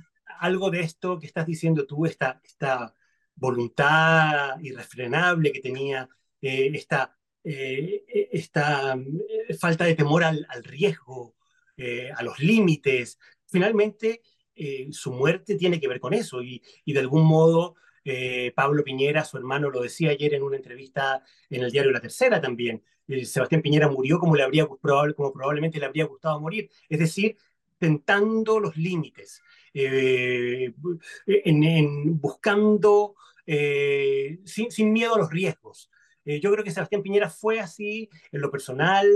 algo 0.43 0.69
de 0.69 0.81
esto 0.81 1.19
que 1.19 1.27
estás 1.27 1.45
diciendo 1.45 1.85
tú, 1.85 2.05
esta, 2.05 2.41
esta 2.43 2.93
voluntad 3.35 4.59
irrefrenable 4.61 5.51
que 5.51 5.61
tenía, 5.61 6.07
eh, 6.41 6.71
esta, 6.73 7.17
eh, 7.43 8.03
esta 8.31 8.95
eh, 8.95 9.53
falta 9.55 9.85
de 9.85 9.95
temor 9.95 10.23
al, 10.23 10.45
al 10.49 10.63
riesgo, 10.63 11.35
eh, 11.77 12.11
a 12.15 12.21
los 12.23 12.39
límites, 12.39 13.17
finalmente 13.47 14.21
eh, 14.55 14.87
su 14.91 15.11
muerte 15.11 15.55
tiene 15.55 15.79
que 15.79 15.87
ver 15.87 15.99
con 15.99 16.13
eso 16.13 16.43
y, 16.43 16.61
y 16.85 16.93
de 16.93 16.99
algún 16.99 17.25
modo 17.25 17.75
eh, 18.05 18.51
Pablo 18.55 18.83
Piñera, 18.83 19.23
su 19.23 19.37
hermano, 19.37 19.69
lo 19.69 19.81
decía 19.81 20.11
ayer 20.11 20.33
en 20.33 20.43
una 20.43 20.57
entrevista 20.57 21.23
en 21.49 21.63
el 21.63 21.71
diario 21.71 21.91
La 21.91 22.01
Tercera 22.01 22.39
también. 22.41 22.83
Sebastián 23.07 23.61
Piñera 23.61 23.89
murió 23.89 24.19
como, 24.19 24.35
le 24.35 24.43
habría, 24.43 24.65
como 24.67 25.33
probablemente 25.33 25.79
le 25.79 25.85
habría 25.85 26.05
gustado 26.05 26.39
morir, 26.39 26.69
es 26.89 26.99
decir, 26.99 27.37
tentando 27.77 28.59
los 28.59 28.77
límites, 28.77 29.41
eh, 29.73 30.73
en, 31.25 31.63
en, 31.63 32.19
buscando 32.19 33.15
eh, 33.45 34.39
sin, 34.45 34.71
sin, 34.71 34.91
miedo 34.93 35.15
a 35.15 35.19
los 35.19 35.29
riesgos. 35.29 35.89
Eh, 36.25 36.39
yo 36.39 36.51
creo 36.51 36.63
que 36.63 36.71
Sebastián 36.71 37.01
Piñera 37.01 37.29
fue 37.29 37.59
así 37.59 38.09
en 38.31 38.41
lo 38.41 38.51
personal, 38.51 39.07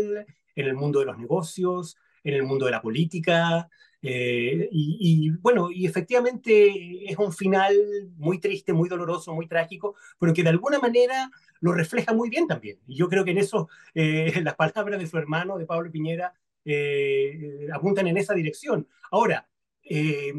en 0.55 0.66
el 0.66 0.76
mundo 0.76 0.99
de 0.99 1.05
los 1.05 1.18
negocios, 1.18 1.97
en 2.24 2.34
el 2.34 2.43
mundo 2.43 2.66
de 2.66 2.72
la 2.72 2.82
política, 2.82 3.70
eh, 4.01 4.70
y, 4.72 4.97
y, 4.99 5.30
bueno, 5.32 5.72
y 5.72 5.86
efectivamente 5.86 7.12
es 7.12 7.18
un 7.18 7.34
final 7.34 7.76
muy 8.16 8.39
triste, 8.39 8.74
muy 8.74 8.89
doloroso, 8.89 9.34
muy 9.34 9.47
trágico, 9.47 9.95
pero 10.20 10.34
que 10.34 10.43
de 10.43 10.49
alguna 10.49 10.80
manera 10.80 11.32
lo 11.62 11.74
refleja 11.74 12.14
muy 12.14 12.30
bien 12.30 12.47
también. 12.47 12.80
Y 12.88 12.95
yo 12.95 13.10
creo 13.10 13.26
que 13.26 13.32
en 13.32 13.39
eso 13.39 13.70
eh, 13.93 14.32
las 14.43 14.55
palabras 14.55 14.99
de 14.99 15.08
su 15.08 15.18
hermano, 15.18 15.58
de 15.58 15.66
Pablo 15.66 15.91
Piñera, 15.91 16.34
eh, 16.66 17.68
apuntan 17.74 18.08
en 18.08 18.18
esa 18.18 18.34
dirección. 18.34 18.88
Ahora, 19.12 19.47
eh, 19.89 20.33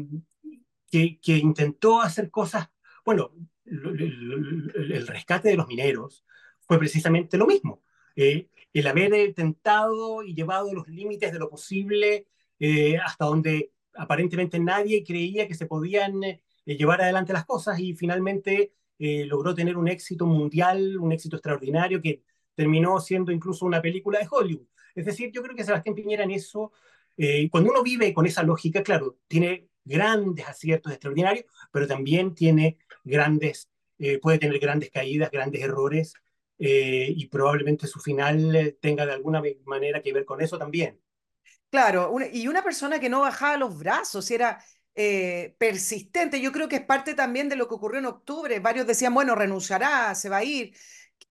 que, 0.91 1.37
intentó 1.37 2.01
hacer 2.01 2.31
cosas, 2.31 2.69
bueno, 3.05 3.31
el, 3.65 5.07
rescate 5.07 5.49
de 5.49 5.55
los 5.55 5.67
mineros 5.67 6.25
fue 6.61 6.79
precisamente 6.79 7.37
lo 7.37 7.45
mismo. 7.47 7.83
Eh, 8.15 8.49
el 8.73 8.87
haber 8.87 9.33
tentado 9.33 10.23
y 10.23 10.33
llevado 10.33 10.73
los 10.73 10.87
límites 10.87 11.31
de 11.31 11.39
lo 11.39 11.49
posible 11.49 12.27
eh, 12.59 12.97
hasta 12.97 13.25
donde 13.25 13.71
aparentemente 13.95 14.59
nadie 14.59 15.03
creía 15.03 15.47
que 15.47 15.55
se 15.55 15.65
podían 15.65 16.21
llevar 16.65 17.01
adelante 17.01 17.33
las 17.33 17.45
cosas 17.45 17.79
y 17.79 17.95
finalmente 17.95 18.73
logró 18.99 19.55
tener 19.55 19.77
un 19.77 19.87
éxito 19.87 20.25
mundial, 20.25 20.97
un 20.97 21.11
éxito 21.11 21.37
extraordinario 21.37 22.01
que 22.01 22.21
terminó 22.53 22.99
siendo 22.99 23.31
incluso 23.31 23.65
una 23.65 23.81
película 23.81 24.19
de 24.19 24.27
Hollywood. 24.29 24.67
Es 24.93 25.05
decir, 25.05 25.31
yo 25.31 25.41
creo 25.41 25.55
que 25.55 25.63
Sebastián 25.63 25.95
Piñera 25.95 26.23
en 26.23 26.31
eso, 26.31 26.73
eh, 27.19 27.49
cuando 27.51 27.69
uno 27.71 27.83
vive 27.83 28.13
con 28.13 28.25
esa 28.25 28.43
lógica, 28.43 28.81
claro, 28.81 29.17
tiene 29.27 29.67
grandes 29.83 30.47
aciertos 30.47 30.91
extraordinarios, 30.91 31.45
pero 31.71 31.85
también 31.87 32.33
tiene 32.33 32.77
grandes, 33.03 33.69
eh, 33.99 34.19
puede 34.19 34.39
tener 34.39 34.59
grandes 34.59 34.89
caídas, 34.89 35.29
grandes 35.31 35.61
errores, 35.61 36.13
y 36.61 37.25
probablemente 37.27 37.87
su 37.87 38.01
final 38.01 38.75
tenga 38.81 39.05
de 39.05 39.13
alguna 39.13 39.41
manera 39.65 40.01
que 40.01 40.11
ver 40.11 40.25
con 40.25 40.41
eso 40.41 40.57
también. 40.57 40.99
Claro, 41.69 42.11
una, 42.11 42.27
y 42.27 42.49
una 42.49 42.63
persona 42.63 42.99
que 42.99 43.09
no 43.09 43.21
bajaba 43.21 43.55
los 43.55 43.77
brazos, 43.77 44.29
era 44.29 44.59
eh, 44.95 45.55
persistente. 45.57 46.41
Yo 46.41 46.51
creo 46.51 46.67
que 46.67 46.77
es 46.77 46.81
parte 46.85 47.13
también 47.13 47.47
de 47.47 47.55
lo 47.55 47.67
que 47.67 47.75
ocurrió 47.75 47.99
en 47.99 48.07
octubre. 48.07 48.59
Varios 48.59 48.87
decían, 48.87 49.13
bueno, 49.13 49.35
renunciará, 49.35 50.13
se 50.15 50.27
va 50.27 50.37
a 50.37 50.43
ir, 50.43 50.75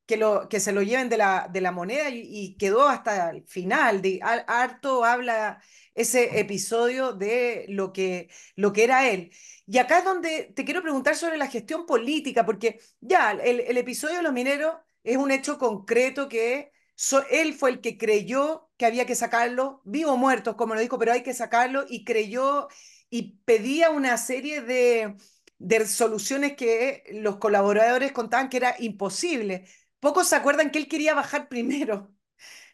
que, 0.09 0.17
lo, 0.17 0.49
que 0.49 0.61
se 0.61 0.73
lo 0.73 0.83
lleven 0.83 1.09
de 1.09 1.19
la, 1.19 1.49
de 1.53 1.61
la 1.61 1.73
moneda 1.73 2.09
y, 2.11 2.23
y 2.27 2.57
quedó 2.57 2.89
hasta 2.89 3.31
el 3.31 3.45
final. 3.47 4.03
De, 4.03 4.21
harto 4.23 5.05
habla 5.05 5.63
ese 5.95 6.41
episodio 6.41 7.13
de 7.13 7.67
lo 7.69 7.93
que, 7.93 8.31
lo 8.57 8.73
que 8.73 8.85
era 8.85 9.09
él. 9.11 9.31
Y 9.67 9.79
acá 9.79 9.99
es 9.99 10.05
donde 10.05 10.53
te 10.55 10.65
quiero 10.65 10.83
preguntar 10.83 11.17
sobre 11.17 11.37
la 11.37 11.49
gestión 11.49 11.87
política, 11.87 12.47
porque 12.47 12.81
ya 13.01 13.33
el, 13.33 13.61
el 13.61 13.77
episodio 13.77 14.17
de 14.17 14.23
los 14.23 14.33
mineros 14.33 14.77
es 15.05 15.17
un 15.17 15.31
hecho 15.31 15.59
concreto 15.59 16.29
que 16.29 16.73
So, 17.01 17.25
él 17.31 17.55
fue 17.55 17.71
el 17.71 17.81
que 17.81 17.97
creyó 17.97 18.71
que 18.77 18.85
había 18.85 19.07
que 19.07 19.15
sacarlo, 19.15 19.83
vivo 19.85 20.13
o 20.15 20.17
muerto, 20.17 20.57
como 20.57 20.75
lo 20.75 20.81
dijo, 20.81 20.99
pero 20.99 21.13
hay 21.13 21.23
que 21.23 21.33
sacarlo 21.33 21.85
y 21.89 22.05
creyó 22.05 22.67
y 23.09 23.39
pedía 23.45 23.91
una 23.91 24.19
serie 24.19 24.63
de, 24.63 25.15
de 25.59 25.87
soluciones 25.87 26.57
que 26.57 27.05
los 27.13 27.37
colaboradores 27.39 28.11
contaban 28.13 28.49
que 28.49 28.57
era 28.59 28.75
imposible. 28.81 29.67
Pocos 30.01 30.29
se 30.29 30.37
acuerdan 30.37 30.71
que 30.71 30.79
él 30.79 30.89
quería 30.89 31.15
bajar 31.15 31.49
primero. 31.49 32.13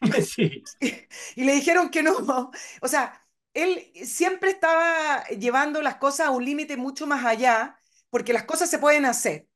Sí. 0.25 0.63
Y, 1.35 1.43
le 1.43 1.53
dijeron 1.53 1.89
que 1.89 2.03
no. 2.03 2.51
O 2.81 2.87
sea, 2.87 3.25
él 3.53 3.91
siempre 4.03 4.51
estaba 4.51 5.25
llevando 5.29 5.81
las 5.81 5.95
cosas 5.97 6.27
a 6.27 6.31
un 6.31 6.45
límite 6.45 6.77
mucho 6.77 7.07
más 7.07 7.25
allá, 7.25 7.79
porque 8.09 8.33
las 8.33 8.43
cosas 8.43 8.69
se 8.69 8.79
pueden 8.79 9.05
hacer. 9.05 9.47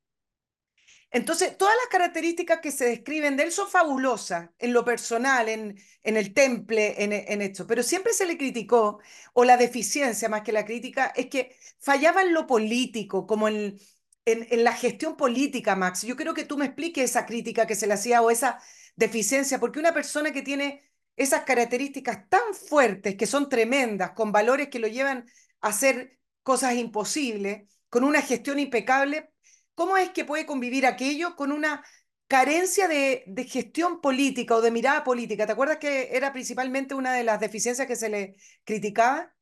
Entonces, 1.12 1.58
todas 1.58 1.74
las 1.76 1.88
características 1.88 2.60
que 2.60 2.70
se 2.70 2.84
describen 2.84 3.36
de 3.36 3.44
él 3.44 3.52
son 3.52 3.68
fabulosas 3.68 4.50
en 4.58 4.72
lo 4.72 4.84
personal, 4.84 5.48
en, 5.48 5.76
en 6.04 6.16
el 6.16 6.32
temple, 6.32 7.02
en, 7.02 7.12
en, 7.12 7.42
esto, 7.42 7.66
pero 7.66 7.82
siempre 7.82 8.12
se 8.12 8.26
le 8.26 8.38
criticó, 8.38 9.00
o 9.32 9.44
la 9.44 9.56
deficiencia 9.56 10.28
más 10.28 10.42
que 10.42 10.52
la 10.52 10.64
crítica, 10.64 11.12
es 11.16 11.26
que 11.26 11.56
fallaba 11.80 12.22
en 12.22 12.32
lo 12.32 12.46
político, 12.46 13.26
como 13.26 13.48
en, 13.48 13.78
en, 14.24 14.64
la 14.64 14.72
gestión 14.72 15.16
política, 15.16 15.76
Max. 15.76 16.02
Yo 16.02 16.16
creo 16.16 16.34
que 16.34 16.44
tú 16.44 16.56
me 16.58 16.66
expliques 16.66 17.10
esa 17.10 17.26
crítica 17.26 17.66
que 17.66 17.74
se 17.74 17.86
le 17.86 17.94
hacía 17.94 18.22
o 18.22 18.30
esa 18.30 18.60
deficiencia, 18.96 19.58
porque 19.58 19.78
una 19.78 19.94
persona 19.94 20.32
que 20.32 20.42
tiene 20.42 20.82
esas 21.16 21.44
características 21.44 22.28
tan 22.28 22.54
fuertes, 22.54 23.16
que 23.16 23.26
son 23.26 23.48
tremendas, 23.48 24.12
con 24.12 24.32
valores 24.32 24.68
que 24.68 24.78
lo 24.78 24.88
llevan 24.88 25.26
a 25.60 25.68
hacer 25.68 26.18
cosas 26.42 26.74
imposibles, 26.74 27.68
con 27.88 28.04
una 28.04 28.22
gestión 28.22 28.58
impecable, 28.58 29.30
¿Cómo 29.80 29.96
es 29.96 30.10
que 30.10 30.26
puede 30.26 30.44
convivir 30.44 30.84
aquello 30.84 31.34
con 31.36 31.52
una 31.52 31.82
carencia 32.26 32.86
de, 32.86 33.24
de, 33.26 33.44
gestión 33.44 34.02
política 34.02 34.54
o 34.54 34.60
de 34.60 34.70
mirada 34.70 35.04
política? 35.04 35.46
¿Te 35.46 35.52
acuerdas 35.52 35.78
que 35.78 36.10
era 36.14 36.34
principalmente 36.34 36.94
una 36.94 37.14
de 37.14 37.24
las 37.24 37.40
deficiencias 37.40 37.88
que 37.88 37.96
se 37.96 38.10
le 38.10 38.36
criticaba? 38.64 39.32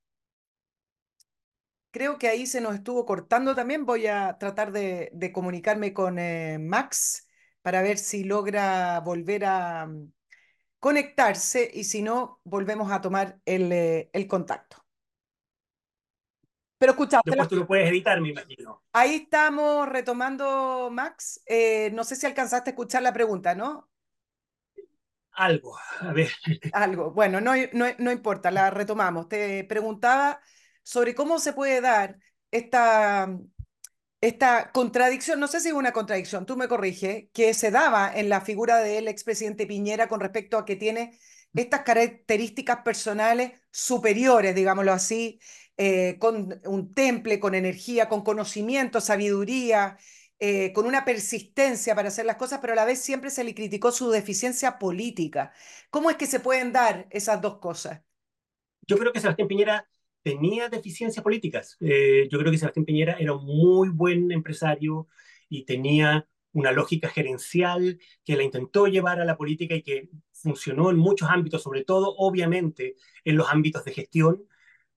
Creo 1.90 2.18
que 2.18 2.28
ahí 2.28 2.46
se 2.46 2.60
nos 2.60 2.74
estuvo 2.74 3.06
cortando 3.06 3.54
también. 3.54 3.86
Voy 3.86 4.06
a 4.06 4.36
tratar 4.38 4.72
de, 4.72 5.10
de 5.12 5.32
comunicarme 5.32 5.92
con 5.92 6.18
eh, 6.18 6.58
Max 6.60 7.26
para 7.62 7.82
ver 7.82 7.98
si 7.98 8.24
logra 8.24 9.00
volver 9.00 9.44
a 9.44 9.86
um, 9.88 10.10
conectarse 10.78 11.70
y 11.72 11.84
si 11.84 12.02
no, 12.02 12.40
volvemos 12.44 12.92
a 12.92 13.00
tomar 13.00 13.38
el, 13.44 13.72
eh, 13.72 14.10
el 14.12 14.26
contacto. 14.26 14.84
Pero 16.78 16.92
escuchaste. 16.92 17.30
Después 17.30 17.48
tú 17.48 17.56
lo 17.56 17.66
puedes 17.66 17.88
editar, 17.90 18.20
me 18.20 18.28
imagino. 18.28 18.84
Ahí 18.92 19.16
estamos 19.16 19.88
retomando, 19.88 20.90
Max. 20.92 21.42
Eh, 21.46 21.90
no 21.92 22.04
sé 22.04 22.14
si 22.14 22.26
alcanzaste 22.26 22.70
a 22.70 22.72
escuchar 22.72 23.02
la 23.02 23.12
pregunta, 23.12 23.54
¿no? 23.54 23.90
Algo, 25.32 25.76
a 26.00 26.12
ver. 26.12 26.30
Algo. 26.72 27.10
Bueno, 27.10 27.40
no, 27.40 27.52
no, 27.72 27.86
no 27.98 28.12
importa, 28.12 28.50
la 28.50 28.70
retomamos. 28.70 29.28
Te 29.28 29.64
preguntaba 29.64 30.40
sobre 30.88 31.14
cómo 31.14 31.38
se 31.38 31.52
puede 31.52 31.82
dar 31.82 32.18
esta, 32.50 33.28
esta 34.22 34.72
contradicción, 34.72 35.38
no 35.38 35.46
sé 35.46 35.60
si 35.60 35.68
es 35.68 35.74
una 35.74 35.92
contradicción, 35.92 36.46
tú 36.46 36.56
me 36.56 36.66
corrige, 36.66 37.28
que 37.34 37.52
se 37.52 37.70
daba 37.70 38.10
en 38.14 38.30
la 38.30 38.40
figura 38.40 38.78
del 38.78 39.06
expresidente 39.06 39.66
Piñera 39.66 40.08
con 40.08 40.20
respecto 40.20 40.56
a 40.56 40.64
que 40.64 40.76
tiene 40.76 41.18
estas 41.52 41.82
características 41.82 42.78
personales 42.78 43.52
superiores, 43.70 44.54
digámoslo 44.54 44.92
así, 44.94 45.38
eh, 45.76 46.16
con 46.18 46.58
un 46.64 46.94
temple, 46.94 47.38
con 47.38 47.54
energía, 47.54 48.08
con 48.08 48.24
conocimiento, 48.24 49.02
sabiduría, 49.02 49.98
eh, 50.38 50.72
con 50.72 50.86
una 50.86 51.04
persistencia 51.04 51.94
para 51.94 52.08
hacer 52.08 52.24
las 52.24 52.36
cosas, 52.36 52.60
pero 52.60 52.72
a 52.72 52.76
la 52.76 52.86
vez 52.86 52.98
siempre 52.98 53.28
se 53.28 53.44
le 53.44 53.54
criticó 53.54 53.92
su 53.92 54.10
deficiencia 54.10 54.78
política. 54.78 55.52
¿Cómo 55.90 56.08
es 56.08 56.16
que 56.16 56.26
se 56.26 56.40
pueden 56.40 56.72
dar 56.72 57.06
esas 57.10 57.42
dos 57.42 57.58
cosas? 57.58 58.00
Yo 58.86 58.96
creo 58.96 59.12
que 59.12 59.20
Sebastián 59.20 59.48
Piñera 59.48 59.86
tenía 60.22 60.68
deficiencias 60.68 61.22
políticas. 61.22 61.76
Eh, 61.80 62.28
yo 62.30 62.38
creo 62.38 62.50
que 62.52 62.58
Sebastián 62.58 62.84
Piñera 62.84 63.16
era 63.18 63.34
un 63.34 63.44
muy 63.44 63.88
buen 63.88 64.30
empresario 64.32 65.08
y 65.48 65.64
tenía 65.64 66.28
una 66.52 66.72
lógica 66.72 67.08
gerencial 67.08 67.98
que 68.24 68.36
la 68.36 68.42
intentó 68.42 68.86
llevar 68.86 69.20
a 69.20 69.24
la 69.24 69.36
política 69.36 69.74
y 69.74 69.82
que 69.82 70.08
funcionó 70.32 70.90
en 70.90 70.96
muchos 70.96 71.28
ámbitos, 71.30 71.62
sobre 71.62 71.84
todo, 71.84 72.14
obviamente, 72.16 72.96
en 73.24 73.36
los 73.36 73.48
ámbitos 73.50 73.84
de 73.84 73.92
gestión 73.92 74.48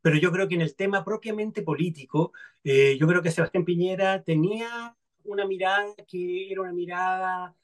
pero 0.02 0.18
yo 0.18 0.32
creo 0.32 0.48
que 0.48 0.56
en 0.56 0.62
el 0.62 0.76
tema 0.76 1.04
propiamente 1.06 1.62
político, 1.62 2.34
eh, 2.64 2.98
yo 3.00 3.08
creo 3.08 3.22
que 3.22 3.32
Sebastián 3.32 3.66
Piñera 3.66 4.24
tenía 4.24 4.96
una 5.24 5.46
mirada 5.46 5.94
que 6.08 6.52
era 6.52 6.62
una 6.62 6.74
mirada 6.74 7.56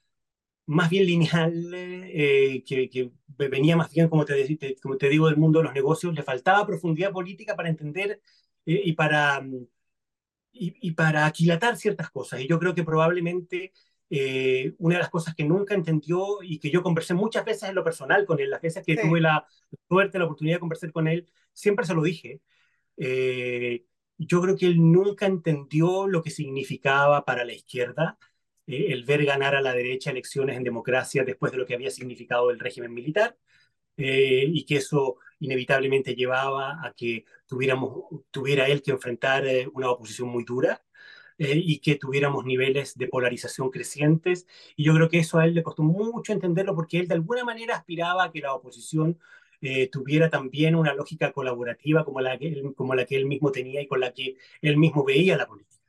más 0.68 0.90
bien 0.90 1.06
lineal, 1.06 1.72
eh, 1.74 2.64
que, 2.66 2.90
que, 2.90 3.12
venía 3.38 3.76
más 3.76 3.92
bien, 3.92 4.10
como 4.10 4.26
te, 4.26 4.76
como 4.82 4.98
te 4.98 5.10
digo, 5.10 5.28
del 5.28 5.38
mundo 5.38 5.60
de 5.60 5.66
los 5.66 5.74
negocios, 5.74 6.14
le 6.14 6.24
faltaba 6.24 6.66
profundidad 6.66 7.12
política 7.12 7.56
para 7.56 7.70
entender 7.70 8.22
eh, 8.66 8.82
y, 8.86 8.94
para, 8.94 9.44
y, 10.52 10.76
y, 10.82 10.92
para 10.92 11.26
aquilatar 11.26 11.78
ciertas 11.78 12.10
cosas. 12.12 12.42
Y 12.42 12.48
yo 12.48 12.60
creo 12.60 12.76
que 12.76 12.84
probablemente 12.84 13.72
eh, 14.10 14.74
una 14.78 14.96
de 14.96 15.02
las 15.02 15.10
cosas 15.10 15.36
que 15.36 15.44
nunca 15.44 15.74
entendió 15.76 16.42
y 16.42 16.60
que 16.60 16.70
yo 16.70 16.82
conversé 16.82 17.14
muchas 17.14 17.44
veces 17.44 17.70
en 17.70 17.76
lo 17.76 17.84
personal 17.84 18.26
con 18.26 18.40
él, 18.40 18.50
las 18.50 18.62
veces 18.62 18.86
que 18.86 18.96
sí. 18.96 19.02
tuve 19.02 19.20
la 19.20 19.46
suerte, 19.90 20.18
la 20.18 20.26
oportunidad 20.26 20.58
de 20.58 20.62
conversar 20.62 20.92
con 20.92 21.08
él, 21.08 21.28
siempre 21.54 21.86
se 21.86 21.94
lo 21.94 22.02
dije. 22.02 22.42
Eh, 22.98 23.86
yo 24.18 24.42
creo 24.42 24.56
que 24.56 24.66
él 24.66 24.78
nunca 24.92 25.26
entendió 25.26 26.08
lo 26.08 26.24
que 26.24 26.32
significaba 26.32 27.26
para 27.26 27.44
la 27.46 27.54
izquierda 27.54 28.18
eh, 28.68 28.88
el 28.92 29.06
ver 29.06 29.26
ganar 29.26 29.56
a 29.56 29.62
la 29.62 29.74
derecha 29.74 30.12
elecciones 30.12 30.58
en 30.58 30.64
democracia 30.64 31.24
después 31.24 31.52
de 31.52 31.58
lo 31.60 31.66
que 31.66 31.74
había 31.76 31.90
significado 31.92 32.52
el 32.52 32.60
régimen 32.60 32.94
militar. 32.94 33.38
Eh, 33.98 34.46
y 34.54 34.66
que 34.66 34.78
eso 34.78 35.18
inevitablemente 35.40 36.16
llevaba 36.16 36.80
a 36.86 36.94
que 36.94 37.26
tuviéramos, 37.48 38.06
tuviera 38.32 38.68
él 38.68 38.82
que 38.84 38.92
enfrentar 38.92 39.48
eh, 39.48 39.68
una 39.74 39.90
oposición 39.92 40.30
muy 40.30 40.44
dura 40.46 40.84
y 41.40 41.80
que 41.82 41.96
tuviéramos 41.98 42.46
niveles 42.46 42.98
de 42.98 43.08
polarización 43.08 43.70
crecientes. 43.72 44.48
Y 44.76 44.86
yo 44.86 44.94
creo 44.96 45.10
que 45.10 45.20
eso 45.20 45.38
a 45.40 45.46
él 45.46 45.54
le 45.56 45.64
costó 45.64 45.84
mucho 45.84 46.34
entenderlo 46.34 46.76
porque 46.76 47.00
él 47.00 47.08
de 47.08 47.14
alguna 47.16 47.44
manera 47.44 47.76
aspiraba 47.76 48.26
a 48.26 48.32
que 48.32 48.42
la 48.42 48.54
oposición 48.54 49.20
tuviera 49.92 50.30
también 50.30 50.76
una 50.76 50.94
lógica 50.96 51.32
colaborativa 51.34 52.06
como 52.06 52.22
la, 52.22 52.38
que 52.38 52.48
él, 52.48 52.74
como 52.76 52.96
la 52.96 53.06
que 53.06 53.16
él 53.18 53.26
mismo 53.28 53.52
tenía 53.52 53.82
y 53.82 53.88
con 53.88 54.00
la 54.00 54.14
que 54.14 54.38
él 54.62 54.78
mismo 54.78 55.04
veía 55.04 55.38
la 55.38 55.48
política. 55.48 55.84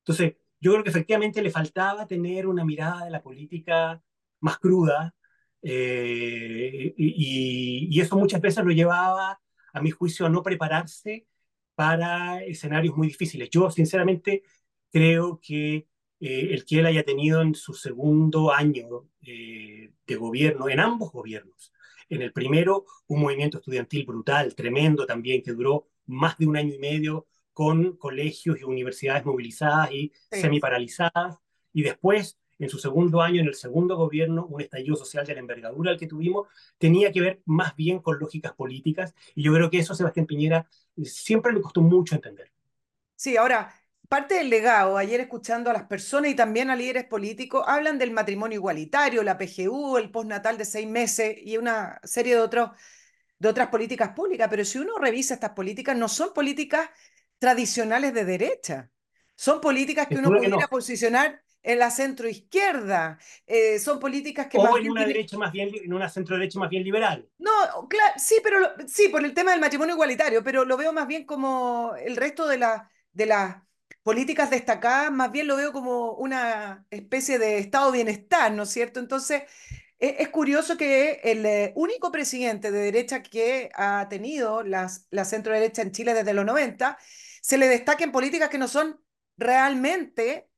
Entonces, 0.00 0.34
yo 0.64 0.72
creo 0.72 0.84
que 0.84 0.90
efectivamente 0.90 1.42
le 1.42 1.50
faltaba 1.50 2.06
tener 2.06 2.46
una 2.46 2.64
mirada 2.64 3.04
de 3.04 3.10
la 3.10 3.22
política 3.22 4.02
más 4.40 4.58
cruda, 4.58 5.14
eh, 5.62 6.94
y, 6.96 7.88
y, 7.90 8.00
eso 8.00 8.16
muchas 8.16 8.40
veces 8.40 8.64
lo 8.64 8.72
llevaba, 8.72 9.40
a 9.74 9.80
mi 9.82 9.90
juicio, 9.90 10.26
a 10.26 10.30
no 10.30 10.42
prepararse 10.42 11.26
para 11.74 12.42
escenarios 12.44 12.96
muy 12.96 13.08
difíciles. 13.08 13.50
Yo, 13.50 13.70
sinceramente, 13.70 14.42
creo 14.90 15.40
que 15.42 15.88
eh, 16.20 16.48
el 16.52 16.64
que 16.64 16.78
él 16.78 16.86
haya 16.86 17.04
tenido 17.04 17.42
en 17.42 17.54
su 17.54 17.74
segundo 17.74 18.52
año 18.52 19.08
eh, 19.22 19.92
de 20.06 20.16
gobierno, 20.16 20.68
en 20.68 20.80
ambos 20.80 21.12
gobiernos, 21.12 21.72
en 22.08 22.22
el 22.22 22.32
primero, 22.32 22.86
un 23.08 23.20
movimiento 23.20 23.58
estudiantil 23.58 24.06
brutal, 24.06 24.54
tremendo 24.54 25.06
también, 25.06 25.42
que 25.42 25.52
duró 25.52 25.88
más 26.06 26.38
de 26.38 26.46
un 26.46 26.56
año 26.56 26.74
y 26.74 26.78
medio 26.78 27.26
con 27.54 27.96
colegios 27.96 28.60
y 28.60 28.64
universidades 28.64 29.24
movilizadas 29.24 29.90
y 29.92 30.12
sí. 30.30 30.40
semiparalizadas, 30.42 31.38
y 31.72 31.82
después 31.82 32.38
en 32.58 32.68
su 32.68 32.78
segundo 32.78 33.20
año, 33.20 33.40
en 33.40 33.48
el 33.48 33.54
segundo 33.54 33.96
gobierno, 33.96 34.46
un 34.46 34.60
estallido 34.60 34.96
social 34.96 35.26
de 35.26 35.34
la 35.34 35.40
envergadura 35.40 35.90
al 35.90 35.98
que 35.98 36.06
tuvimos, 36.06 36.48
tenía 36.78 37.10
que 37.10 37.20
ver 37.20 37.42
más 37.46 37.74
bien 37.74 38.00
con 38.00 38.18
lógicas 38.18 38.52
políticas, 38.52 39.14
y 39.34 39.42
yo 39.42 39.52
creo 39.54 39.70
que 39.70 39.78
eso 39.78 39.94
Sebastián 39.94 40.26
Piñera 40.26 40.68
siempre 41.02 41.52
le 41.52 41.60
costó 41.60 41.80
mucho 41.80 42.14
entender. 42.14 42.52
Sí, 43.16 43.36
ahora, 43.36 43.74
parte 44.08 44.34
del 44.34 44.50
legado, 44.50 44.96
ayer 44.96 45.20
escuchando 45.20 45.70
a 45.70 45.72
las 45.72 45.84
personas 45.84 46.30
y 46.30 46.34
también 46.34 46.70
a 46.70 46.76
líderes 46.76 47.04
políticos, 47.04 47.64
hablan 47.66 47.98
del 47.98 48.12
matrimonio 48.12 48.56
igualitario, 48.56 49.22
la 49.22 49.38
PGU, 49.38 49.98
el 49.98 50.10
postnatal 50.10 50.56
de 50.56 50.64
seis 50.64 50.86
meses 50.86 51.36
y 51.40 51.56
una 51.56 52.00
serie 52.04 52.34
de, 52.34 52.40
otros, 52.40 52.70
de 53.38 53.48
otras 53.48 53.68
políticas 53.68 54.10
públicas, 54.10 54.48
pero 54.48 54.64
si 54.64 54.78
uno 54.78 54.96
revisa 54.98 55.34
estas 55.34 55.50
políticas, 55.50 55.96
no 55.96 56.08
son 56.08 56.32
políticas 56.32 56.88
tradicionales 57.44 58.14
de 58.14 58.24
derecha, 58.24 58.90
son 59.36 59.60
políticas 59.60 60.06
que 60.06 60.16
uno 60.16 60.30
pudiera 60.30 60.56
no. 60.56 60.68
posicionar 60.68 61.42
en 61.62 61.78
la 61.78 61.90
centro 61.90 62.26
izquierda. 62.26 63.18
Eh, 63.46 63.78
son 63.78 64.00
políticas 64.00 64.46
que. 64.46 64.56
O 64.56 64.62
más 64.62 64.80
en 64.80 64.90
una 64.90 65.04
derecha 65.04 65.36
más 65.36 65.52
bien, 65.52 65.70
en 65.74 65.92
una 65.92 66.08
centro 66.08 66.36
derecha 66.36 66.58
más 66.58 66.70
bien 66.70 66.82
liberal. 66.82 67.28
No, 67.38 67.86
claro, 67.88 68.14
sí, 68.16 68.36
pero 68.42 68.60
lo, 68.60 68.68
sí, 68.86 69.08
por 69.08 69.22
el 69.22 69.34
tema 69.34 69.50
del 69.50 69.60
matrimonio 69.60 69.94
igualitario, 69.94 70.42
pero 70.42 70.64
lo 70.64 70.78
veo 70.78 70.92
más 70.94 71.06
bien 71.06 71.26
como 71.26 71.94
el 71.96 72.16
resto 72.16 72.46
de 72.48 72.58
las 72.58 72.82
de 73.12 73.26
las 73.26 73.56
políticas 74.02 74.50
destacadas, 74.50 75.12
más 75.12 75.30
bien 75.30 75.46
lo 75.46 75.56
veo 75.56 75.72
como 75.72 76.12
una 76.12 76.86
especie 76.90 77.38
de 77.38 77.58
estado 77.58 77.90
de 77.90 77.98
bienestar, 77.98 78.52
¿no 78.52 78.62
es 78.62 78.70
cierto? 78.70 79.00
Entonces, 79.00 79.42
es, 79.98 80.14
es 80.18 80.28
curioso 80.30 80.78
que 80.78 81.20
el 81.24 81.44
eh, 81.44 81.72
único 81.76 82.10
presidente 82.10 82.70
de 82.70 82.78
derecha 82.78 83.22
que 83.22 83.70
ha 83.74 84.06
tenido 84.08 84.62
las, 84.62 85.06
la 85.10 85.26
centro 85.26 85.52
derecha 85.52 85.82
en 85.82 85.92
Chile 85.92 86.14
desde 86.14 86.32
los 86.32 86.46
90 86.46 86.98
se 87.44 87.58
le 87.58 87.68
destaquen 87.68 88.10
políticas 88.10 88.48
que 88.48 88.56
no 88.56 88.68
son 88.68 88.98
realmente 89.36 90.48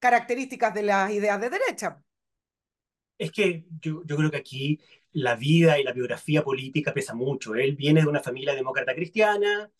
características 0.00 0.74
de 0.74 0.82
las 0.82 1.12
ideas 1.12 1.40
de 1.40 1.48
derecha. 1.48 2.02
Es 3.16 3.30
que 3.30 3.66
yo, 3.80 4.02
yo, 4.04 4.16
creo 4.16 4.32
que 4.32 4.38
aquí 4.38 4.80
la 5.12 5.36
vida 5.36 5.78
y 5.78 5.84
la 5.84 5.92
biografía 5.92 6.42
política 6.42 6.92
pesa 6.92 7.14
mucho. 7.14 7.54
Él 7.54 7.76
viene 7.76 8.00
de 8.00 8.08
una 8.08 8.18
familia 8.18 8.52
demócrata 8.52 8.96
cristiana, 8.96 9.70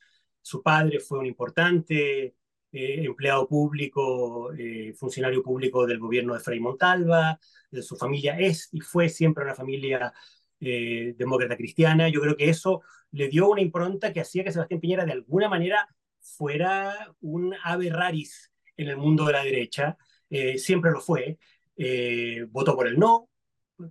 su 0.40 0.62
padre 0.62 1.00
fue 1.00 1.18
un 1.18 1.26
importante 1.26 2.36
eh, 2.70 3.04
empleado 3.04 3.48
público, 3.48 4.52
eh, 4.52 4.94
funcionario 4.96 5.42
público 5.42 5.88
del 5.88 5.98
gobierno 5.98 6.34
de 6.34 6.40
Frei 6.40 6.60
Montalva, 6.60 7.40
su 7.82 7.96
familia 7.96 8.38
es 8.38 8.68
y 8.70 8.78
fue 8.78 9.08
siempre 9.08 9.42
una 9.42 9.56
familia 9.56 10.12
eh, 10.60 11.14
demócrata 11.18 11.56
cristiana. 11.56 12.08
Yo 12.08 12.20
creo 12.20 12.36
que 12.36 12.48
eso 12.48 12.82
le 13.10 13.26
dio 13.26 13.50
una 13.50 13.60
impronta 13.60 14.12
que 14.12 14.20
hacía 14.20 14.44
que 14.44 14.52
Sebastián 14.52 14.78
Piñera 14.80 15.04
de 15.04 15.12
alguna 15.12 15.48
manera 15.48 15.88
fuera 16.24 17.14
un 17.20 17.54
ave 17.62 17.90
raris 17.90 18.50
en 18.76 18.88
el 18.88 18.96
mundo 18.96 19.26
de 19.26 19.32
la 19.32 19.44
derecha, 19.44 19.96
eh, 20.30 20.58
siempre 20.58 20.90
lo 20.90 21.00
fue, 21.00 21.38
eh, 21.76 22.46
votó 22.50 22.74
por 22.74 22.88
el 22.88 22.98
no, 22.98 23.30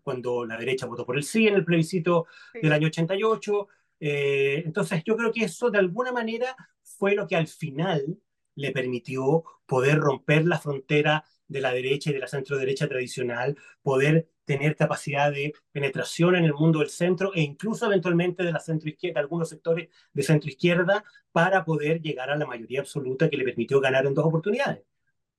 cuando 0.02 0.46
la 0.46 0.58
derecha 0.58 0.86
votó 0.86 1.06
por 1.06 1.18
el 1.18 1.24
sí 1.24 1.48
en 1.48 1.56
el 1.56 1.66
plebiscito 1.66 2.26
sí. 2.54 2.60
del 2.62 2.74
año 2.74 2.88
88. 2.88 3.68
Eh, 4.00 4.64
entonces 4.66 5.04
yo 5.06 5.16
creo 5.16 5.32
que 5.32 5.46
eso 5.46 5.70
de 5.70 5.80
alguna 5.80 6.12
manera 6.12 6.56
fue 6.82 7.16
lo 7.16 7.28
que 7.28 7.36
al 7.36 7.48
final 7.48 8.20
le 8.56 8.72
permitió 8.72 9.44
poder 9.66 10.00
romper 10.00 10.46
la 10.46 10.60
frontera 10.60 11.24
de 11.48 11.62
la 11.62 11.72
derecha 11.72 12.10
y 12.10 12.14
de 12.14 12.20
la 12.20 12.28
centro 12.28 12.58
derecha 12.58 12.88
tradicional, 12.88 13.58
poder 13.82 14.30
tener 14.46 14.76
capacidad 14.76 15.32
de 15.32 15.54
penetración 15.72 16.36
en 16.36 16.46
el 16.46 16.54
mundo 16.54 16.80
del 16.80 16.90
centro 16.90 17.34
e 17.34 17.42
incluso 17.42 17.86
eventualmente 17.86 18.44
de 18.44 18.52
la 18.52 18.60
centro 18.60 18.90
izquierda, 18.90 19.20
algunos 19.20 19.50
sectores 19.50 19.90
de 20.12 20.24
centro 20.24 20.50
izquierda, 20.50 21.04
para 21.32 21.64
poder 21.66 22.02
llegar 22.02 22.30
a 22.30 22.36
la 22.36 22.46
mayoría 22.46 22.82
absoluta 22.82 23.30
que 23.30 23.38
le 23.38 23.44
permitió 23.44 23.80
ganar 23.80 24.06
en 24.06 24.14
dos 24.14 24.26
oportunidades. 24.26 24.84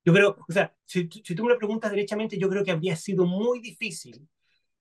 Yo 0.04 0.12
creo, 0.12 0.36
o 0.48 0.52
sea, 0.52 0.74
si, 0.84 1.08
si 1.10 1.34
tú 1.34 1.44
me 1.44 1.50
lo 1.50 1.58
preguntas 1.58 1.90
derechamente, 1.90 2.38
yo 2.38 2.48
creo 2.50 2.64
que 2.64 2.70
habría 2.72 2.96
sido 2.96 3.26
muy 3.26 3.60
difícil 3.60 4.28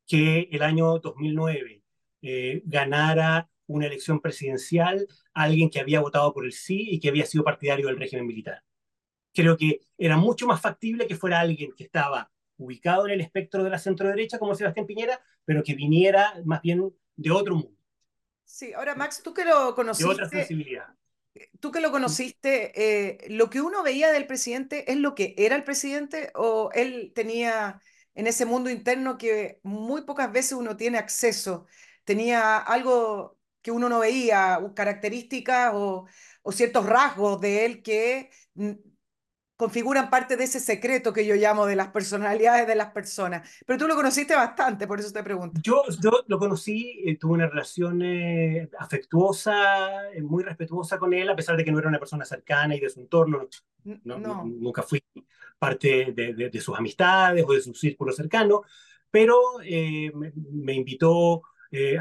que 0.08 0.50
el 0.52 0.62
año 0.62 1.00
2009 1.00 1.84
eh, 2.22 2.62
ganara 2.66 3.50
una 3.68 3.88
elección 3.88 4.20
presidencial 4.20 5.08
alguien 5.34 5.70
que 5.70 5.80
había 5.80 6.02
votado 6.02 6.34
por 6.34 6.46
el 6.46 6.54
sí 6.54 6.88
y 6.92 7.00
que 7.00 7.10
había 7.10 7.26
sido 7.26 7.44
partidario 7.44 7.88
del 7.88 7.98
régimen 7.98 8.28
militar. 8.28 8.64
Creo 9.34 9.58
que 9.58 9.82
era 9.98 10.18
mucho 10.18 10.48
más 10.48 10.62
factible 10.62 11.08
que 11.08 11.16
fuera 11.16 11.40
alguien 11.40 11.74
que 11.76 11.86
estaba 11.86 12.32
ubicado 12.58 13.08
en 13.08 13.14
el 13.14 13.22
espectro 13.22 13.64
de 13.64 13.70
la 13.70 13.80
centro 13.80 14.08
derecha 14.08 14.40
como 14.40 14.56
Sebastián 14.56 14.86
Piñera, 14.86 15.20
pero 15.46 15.64
que 15.64 15.76
viniera 15.76 16.34
más 16.46 16.62
bien 16.62 16.94
de 17.16 17.32
otro 17.32 17.56
mundo. 17.56 17.78
Sí, 18.44 18.74
ahora 18.74 18.96
Max, 18.96 19.22
tú 19.24 19.34
que 19.34 19.46
lo 19.46 19.74
conociste. 19.76 20.08
De 20.08 20.14
otra 20.14 20.30
sensibilidad. 20.30 20.86
Tú 21.60 21.72
que 21.72 21.82
lo 21.82 21.92
conociste, 21.92 22.72
eh, 22.76 23.18
¿lo 23.30 23.50
que 23.50 23.62
uno 23.62 23.82
veía 23.82 24.12
del 24.12 24.28
presidente 24.28 24.92
es 24.92 24.98
lo 24.98 25.16
que 25.16 25.34
era 25.38 25.56
el 25.56 25.64
presidente 25.64 26.32
o 26.36 26.70
él 26.74 27.12
tenía 27.16 27.82
en 28.14 28.28
ese 28.28 28.46
mundo 28.46 28.70
interno 28.70 29.18
que 29.18 29.60
muy 29.64 30.04
pocas 30.04 30.32
veces 30.32 30.54
uno 30.54 30.78
tiene 30.78 31.00
acceso? 31.00 31.66
¿Tenía 32.04 32.58
algo 32.58 33.40
que 33.64 33.72
uno 33.72 33.90
no 33.90 34.00
veía, 34.00 34.60
características 34.76 35.72
o, 35.74 36.06
o 36.44 36.52
ciertos 36.52 36.86
rasgos 36.86 37.42
de 37.42 37.66
él 37.66 37.82
que 37.82 38.30
configuran 39.64 40.10
parte 40.10 40.36
de 40.36 40.44
ese 40.44 40.60
secreto 40.60 41.14
que 41.14 41.26
yo 41.26 41.36
llamo 41.36 41.66
de 41.66 41.78
las 41.78 41.88
personalidades 41.88 42.68
de 42.68 42.76
las 42.76 42.92
personas. 42.92 43.50
Pero 43.66 43.80
tú 43.80 43.88
lo 43.88 43.96
conociste 43.96 44.36
bastante, 44.36 44.88
por 44.88 45.00
eso 45.00 45.14
te 45.14 45.24
pregunto. 45.24 45.58
Yo, 45.64 45.84
yo 46.02 46.12
lo 46.28 46.38
conocí, 46.38 47.02
eh, 47.06 47.18
tuve 47.18 47.36
una 47.36 47.48
relación 47.48 48.02
eh, 48.02 48.70
afectuosa, 48.78 50.12
eh, 50.12 50.22
muy 50.22 50.44
respetuosa 50.44 50.98
con 50.98 51.14
él, 51.14 51.30
a 51.30 51.36
pesar 51.38 51.56
de 51.56 51.64
que 51.64 51.72
no 51.72 51.80
era 51.80 51.88
una 51.88 51.98
persona 51.98 52.26
cercana 52.26 52.76
y 52.76 52.82
de 52.82 52.90
su 52.90 53.00
entorno. 53.00 53.48
No, 54.04 54.20
no. 54.20 54.44
Nunca 54.44 54.84
fui 54.84 55.02
parte 55.58 56.12
de, 56.14 56.34
de, 56.34 56.50
de, 56.50 56.60
sus 56.60 56.78
amistades 56.78 57.46
o 57.48 57.54
de 57.54 57.62
su 57.62 57.74
círculo 57.74 58.12
cercano, 58.12 58.64
pero 59.10 59.62
eh, 59.64 60.12
me, 60.14 60.34
me, 60.36 60.74
invitó 60.74 61.44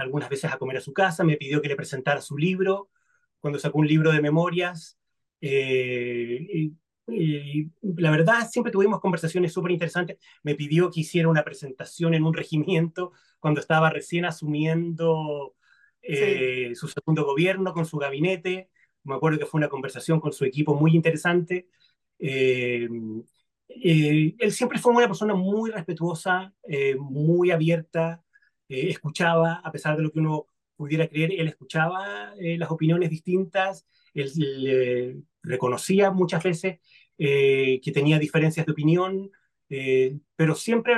algunas 0.01 0.29
veces 0.29 0.53
a 0.53 0.59
comer 0.59 0.79
a 0.79 0.81
su 0.81 0.93
casa, 0.93 1.23
me 1.23 1.37
pidió 1.37 1.63
que 1.63 1.69
le 1.69 1.77
presentara 1.77 2.21
su 2.21 2.37
libro, 2.37 2.91
cuando 3.39 3.61
sacó 3.61 3.79
un 3.79 3.87
libro 3.87 4.11
de 4.11 4.21
memorias. 4.21 4.99
Y, 5.41 6.73
y 7.13 7.71
la 7.83 8.11
verdad, 8.11 8.49
siempre 8.51 8.73
tuvimos 8.73 9.01
conversaciones 9.01 9.53
súper 9.53 9.73
interesantes. 9.73 10.19
Me 10.43 10.55
pidió 10.55 10.91
que 10.91 11.01
hiciera 11.01 11.29
una 11.29 11.45
presentación 11.45 12.15
en 12.15 12.25
un 12.25 12.35
regimiento 12.35 13.13
cuando 13.41 13.61
estaba 13.61 13.91
recién 13.91 14.25
asumiendo 14.25 15.55
eh, 16.03 16.73
su 16.75 16.89
segundo 16.89 17.25
gobierno, 17.25 17.73
con 17.73 17.87
su 17.87 17.97
gabinete. 17.99 18.71
Me 19.05 19.15
acuerdo 19.15 19.39
que 19.39 19.47
fue 19.47 19.59
una 19.59 19.69
conversación 19.69 20.21
con 20.21 20.33
su 20.33 20.45
equipo 20.45 20.75
muy 20.75 20.95
interesante. 20.95 21.69
Eh, 22.19 22.89
eh, 23.69 24.35
él 24.39 24.53
siempre 24.53 24.79
fue 24.79 24.93
una 24.93 25.07
persona 25.07 25.35
muy 25.35 25.71
respetuosa, 25.71 26.53
muy 26.99 27.51
abierta, 27.51 28.23
escuchaba, 28.69 29.61
a 29.65 29.73
pesar 29.73 29.97
de 29.97 30.03
lo 30.03 30.11
que 30.11 30.19
uno 30.19 30.47
pudiera 30.77 31.07
creer, 31.09 31.33
él 31.33 31.49
escuchaba 31.49 32.35
las 32.37 32.71
opiniones 32.71 33.11
distintas, 33.11 33.87
él 34.15 35.25
reconocía 35.43 36.11
muchas 36.11 36.43
veces 36.43 36.79
que 37.25 37.93
tenía 37.95 38.19
diferencias 38.19 38.67
de 38.67 38.73
opinión, 38.73 39.31
pero 40.37 40.55
siempre 40.55 40.95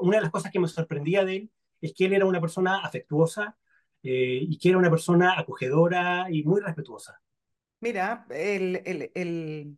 una 0.00 0.16
de 0.16 0.22
las 0.22 0.30
cosas 0.30 0.50
que 0.50 0.60
me 0.60 0.68
sorprendía 0.68 1.24
de 1.24 1.36
él 1.36 1.50
es 1.80 1.92
que 1.94 2.06
él 2.06 2.14
era 2.14 2.26
una 2.26 2.40
persona 2.40 2.80
afectuosa, 2.84 3.56
eh, 4.02 4.38
y 4.48 4.58
que 4.58 4.68
era 4.68 4.78
una 4.78 4.90
persona 4.90 5.38
acogedora 5.38 6.28
y 6.30 6.44
muy 6.44 6.60
respetuosa. 6.60 7.20
Mira, 7.80 8.26
el, 8.30 8.80
el, 8.84 9.10
el... 9.14 9.76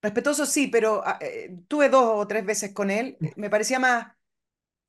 respetuoso 0.00 0.46
sí, 0.46 0.68
pero 0.68 1.02
ah, 1.04 1.18
eh, 1.20 1.54
tuve 1.68 1.90
dos 1.90 2.12
o 2.14 2.26
tres 2.26 2.46
veces 2.46 2.72
con 2.72 2.90
él, 2.90 3.18
me 3.36 3.50
parecía 3.50 3.78
más, 3.78 4.14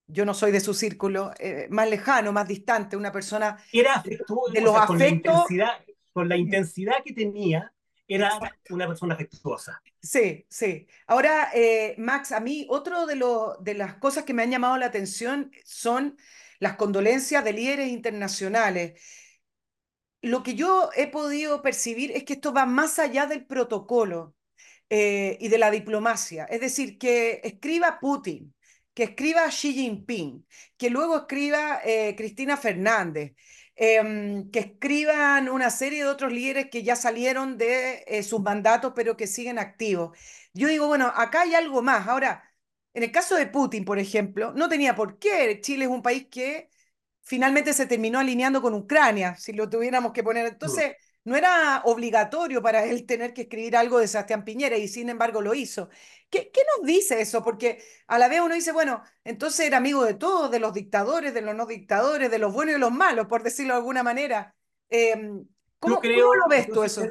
yo 0.08 0.26
no 0.26 0.34
soy 0.34 0.52
de 0.52 0.62
su 0.62 0.74
círculo, 0.74 1.32
eh, 1.40 1.68
más 1.72 1.90
lejano, 1.90 2.32
más 2.32 2.48
distante, 2.48 2.96
una 2.96 3.12
persona 3.12 3.58
era 3.72 3.96
afectuoso, 3.96 4.54
de 4.54 4.62
los 4.62 4.76
afectos. 4.76 4.88
Con 4.88 5.00
la, 5.00 5.10
intensidad, 5.10 5.72
con 6.14 6.30
la 6.30 6.38
intensidad 6.38 7.04
que 7.04 7.14
tenía, 7.14 7.74
era 8.08 8.40
una 8.70 8.88
persona 8.88 9.16
afectuosa. 9.16 9.82
Sí, 10.02 10.46
sí. 10.50 10.88
Ahora, 11.08 11.52
Max, 11.98 12.32
a 12.32 12.40
mí, 12.40 12.66
otro 12.70 13.06
de, 13.06 13.16
lo, 13.16 13.58
de 13.62 13.74
las 13.74 13.96
cosas 13.96 14.24
que 14.24 14.34
me 14.34 14.44
han 14.44 14.52
llamado 14.52 14.78
la 14.78 14.88
atención 14.88 15.52
son 15.64 16.18
las 16.60 16.76
condolencias 16.78 17.44
de 17.44 17.54
líderes 17.54 17.90
internacionales. 17.90 19.02
Lo 20.22 20.42
que 20.42 20.56
yo 20.56 20.90
he 20.96 21.08
podido 21.08 21.62
percibir 21.62 22.12
es 22.12 22.24
que 22.24 22.34
esto 22.34 22.54
va 22.54 22.66
más 22.66 22.98
allá 23.00 23.26
del 23.26 23.46
protocolo 23.46 24.36
eh, 24.90 25.38
y 25.42 25.50
de 25.50 25.58
la 25.58 25.70
diplomacia. 25.70 26.46
Es 26.46 26.62
decir, 26.62 26.98
que 26.98 27.42
escriba 27.44 28.00
Putin, 28.00 28.54
que 28.94 29.04
escriba 29.04 29.50
Xi 29.50 29.74
Jinping, 29.74 30.48
que 30.78 30.90
luego 30.90 31.18
escriba 31.18 31.82
eh, 31.84 32.16
Cristina 32.16 32.56
Fernández, 32.56 33.34
em, 33.76 34.50
que 34.52 34.60
escriban 34.60 35.50
una 35.50 35.70
serie 35.70 36.04
de 36.04 36.10
otros 36.10 36.32
líderes 36.32 36.70
que 36.70 36.84
ya 36.84 36.96
salieron 36.96 37.58
de 37.58 38.04
eh, 38.08 38.24
sus 38.24 38.42
mandatos, 38.42 38.94
pero 38.96 39.18
que 39.18 39.28
siguen 39.28 39.60
activos. 39.60 40.18
Yo 40.54 40.68
digo, 40.68 40.88
bueno, 40.88 41.12
acá 41.16 41.42
hay 41.42 41.56
algo 41.56 41.82
más. 41.82 42.08
Ahora, 42.08 42.44
en 42.94 43.04
el 43.04 43.12
caso 43.12 43.36
de 43.36 43.48
Putin, 43.48 43.86
por 43.86 44.00
ejemplo, 44.00 44.54
no 44.54 44.70
tenía 44.70 44.96
por 44.96 45.18
qué. 45.20 45.60
Chile 45.62 45.86
es 45.86 45.92
un 45.92 46.02
país 46.04 46.28
que 46.30 46.70
finalmente 47.24 47.74
se 47.74 47.86
terminó 47.88 48.20
alineando 48.20 48.62
con 48.62 48.74
Ucrania, 48.74 49.36
si 49.38 49.54
lo 49.54 49.70
tuviéramos 49.70 50.14
que 50.14 50.24
poner. 50.24 50.46
Entonces, 50.48 50.96
no 51.26 51.36
era 51.36 51.82
obligatorio 51.86 52.62
para 52.62 52.86
él 52.86 53.06
tener 53.06 53.34
que 53.34 53.44
escribir 53.44 53.78
algo 53.78 54.00
de 54.00 54.08
Sebastián 54.08 54.44
Piñera 54.44 54.78
y 54.78 54.88
sin 54.88 55.10
embargo 55.10 55.42
lo 55.42 55.54
hizo. 55.54 55.90
¿Qué, 56.30 56.52
qué 56.52 56.62
nos 56.78 56.86
dice 56.86 57.22
eso? 57.22 57.44
Porque 57.44 57.82
a 58.08 58.18
la 58.18 58.28
vez 58.28 58.42
uno 58.42 58.56
dice, 58.56 58.72
bueno, 58.72 59.04
entonces 59.24 59.66
era 59.68 59.78
amigo 59.78 60.04
de 60.04 60.16
todos, 60.16 60.52
de 60.52 60.60
los 60.60 60.74
dictadores, 60.74 61.34
de 61.34 61.42
los 61.42 61.56
no 61.56 61.66
dictadores, 61.66 62.30
de 62.30 62.40
los 62.40 62.54
buenos 62.54 62.76
y 62.76 62.80
los 62.80 62.92
malos, 62.92 63.28
por 63.28 63.44
decirlo 63.44 63.74
de 63.74 63.80
alguna 63.80 64.04
manera. 64.04 64.56
Em, 64.90 65.46
¿cómo, 65.80 66.00
creo, 66.00 66.34
lo 66.34 66.48
ves 66.50 66.68
tú 66.68 66.84
eso? 66.84 67.04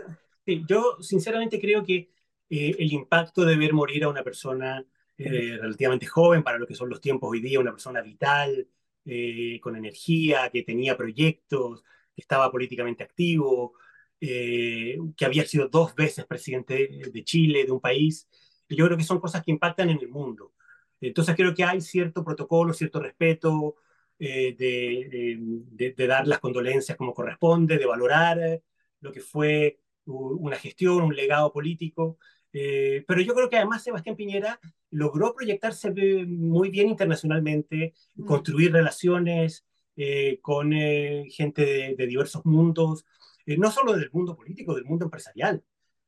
Sí, 0.45 0.65
yo 0.69 0.99
sinceramente 1.01 1.61
creo 1.61 1.85
que 1.85 2.11
eh, 2.51 2.77
el 2.79 2.93
impacto 2.93 3.45
de 3.45 3.57
ver 3.57 3.73
morir 3.73 4.05
a 4.05 4.09
una 4.09 4.23
persona 4.23 4.85
eh, 5.17 5.59
relativamente 5.61 6.07
joven 6.07 6.43
para 6.43 6.59
lo 6.59 6.67
que 6.67 6.75
son 6.75 6.89
los 6.89 7.01
tiempos 7.01 7.31
hoy 7.31 7.41
día, 7.41 7.61
una 7.61 7.71
persona 7.71 8.03
vital, 8.03 8.69
eh, 9.05 9.59
con 9.61 9.77
energía, 9.77 10.51
que 10.51 10.63
tenía 10.63 10.97
proyectos, 10.97 11.83
que 12.15 12.21
estaba 12.21 12.51
políticamente 12.51 13.03
activo, 13.05 13.75
eh, 14.23 14.97
que 15.17 15.25
había 15.25 15.45
sido 15.45 15.69
dos 15.69 15.95
veces 15.95 16.25
presidente 16.25 16.89
de 17.13 17.25
Chile, 17.25 17.65
de 17.65 17.73
un 17.73 17.81
país. 17.81 18.29
Y 18.69 18.77
yo 18.77 18.87
creo 18.87 18.97
que 18.97 19.05
son 19.05 19.21
cosas 19.21 19.43
que 19.45 19.51
impactan 19.51 19.91
en 19.91 19.99
el 19.99 20.09
mundo. 20.09 20.53
Entonces 21.01 21.35
creo 21.37 21.55
que 21.55 21.65
hay 21.65 21.81
cierto 21.81 22.25
protocolo, 22.25 22.73
cierto 22.73 23.01
respeto 23.01 23.75
de, 24.19 24.55
de, 24.57 25.93
de, 25.93 26.07
dar 26.07 26.29
las 26.29 26.39
condolencias 26.39 26.97
como 26.97 27.13
corresponde, 27.13 27.77
de 27.77 27.87
valorar 27.87 28.63
lo 29.01 29.13
que 29.13 29.21
fue 29.21 29.81
una 30.07 30.57
gestión, 30.57 31.03
un 31.03 31.17
legado 31.17 31.53
político. 31.53 32.19
Eh, 32.53 33.05
pero 33.07 33.21
yo 33.21 33.35
creo 33.35 33.49
que 33.49 33.57
además 33.57 33.83
Sebastián 33.83 34.17
Piñera 34.17 34.61
logró 34.91 35.35
proyectarse 35.35 35.91
muy 36.27 36.71
bien 36.71 36.89
internacionalmente, 36.89 37.95
mm. 38.15 38.25
construir 38.25 38.73
relaciones 38.73 39.65
eh, 39.97 40.39
con 40.43 40.73
eh, 40.73 41.25
gente 41.31 41.95
de, 41.97 42.07
diversos 42.07 42.45
mundos, 42.45 43.07
no 43.47 43.71
solo 43.71 43.95
del 43.95 44.11
mundo 44.13 44.37
político, 44.37 44.75
del 44.75 44.85
mundo 44.85 45.07
empresarial. 45.07 45.63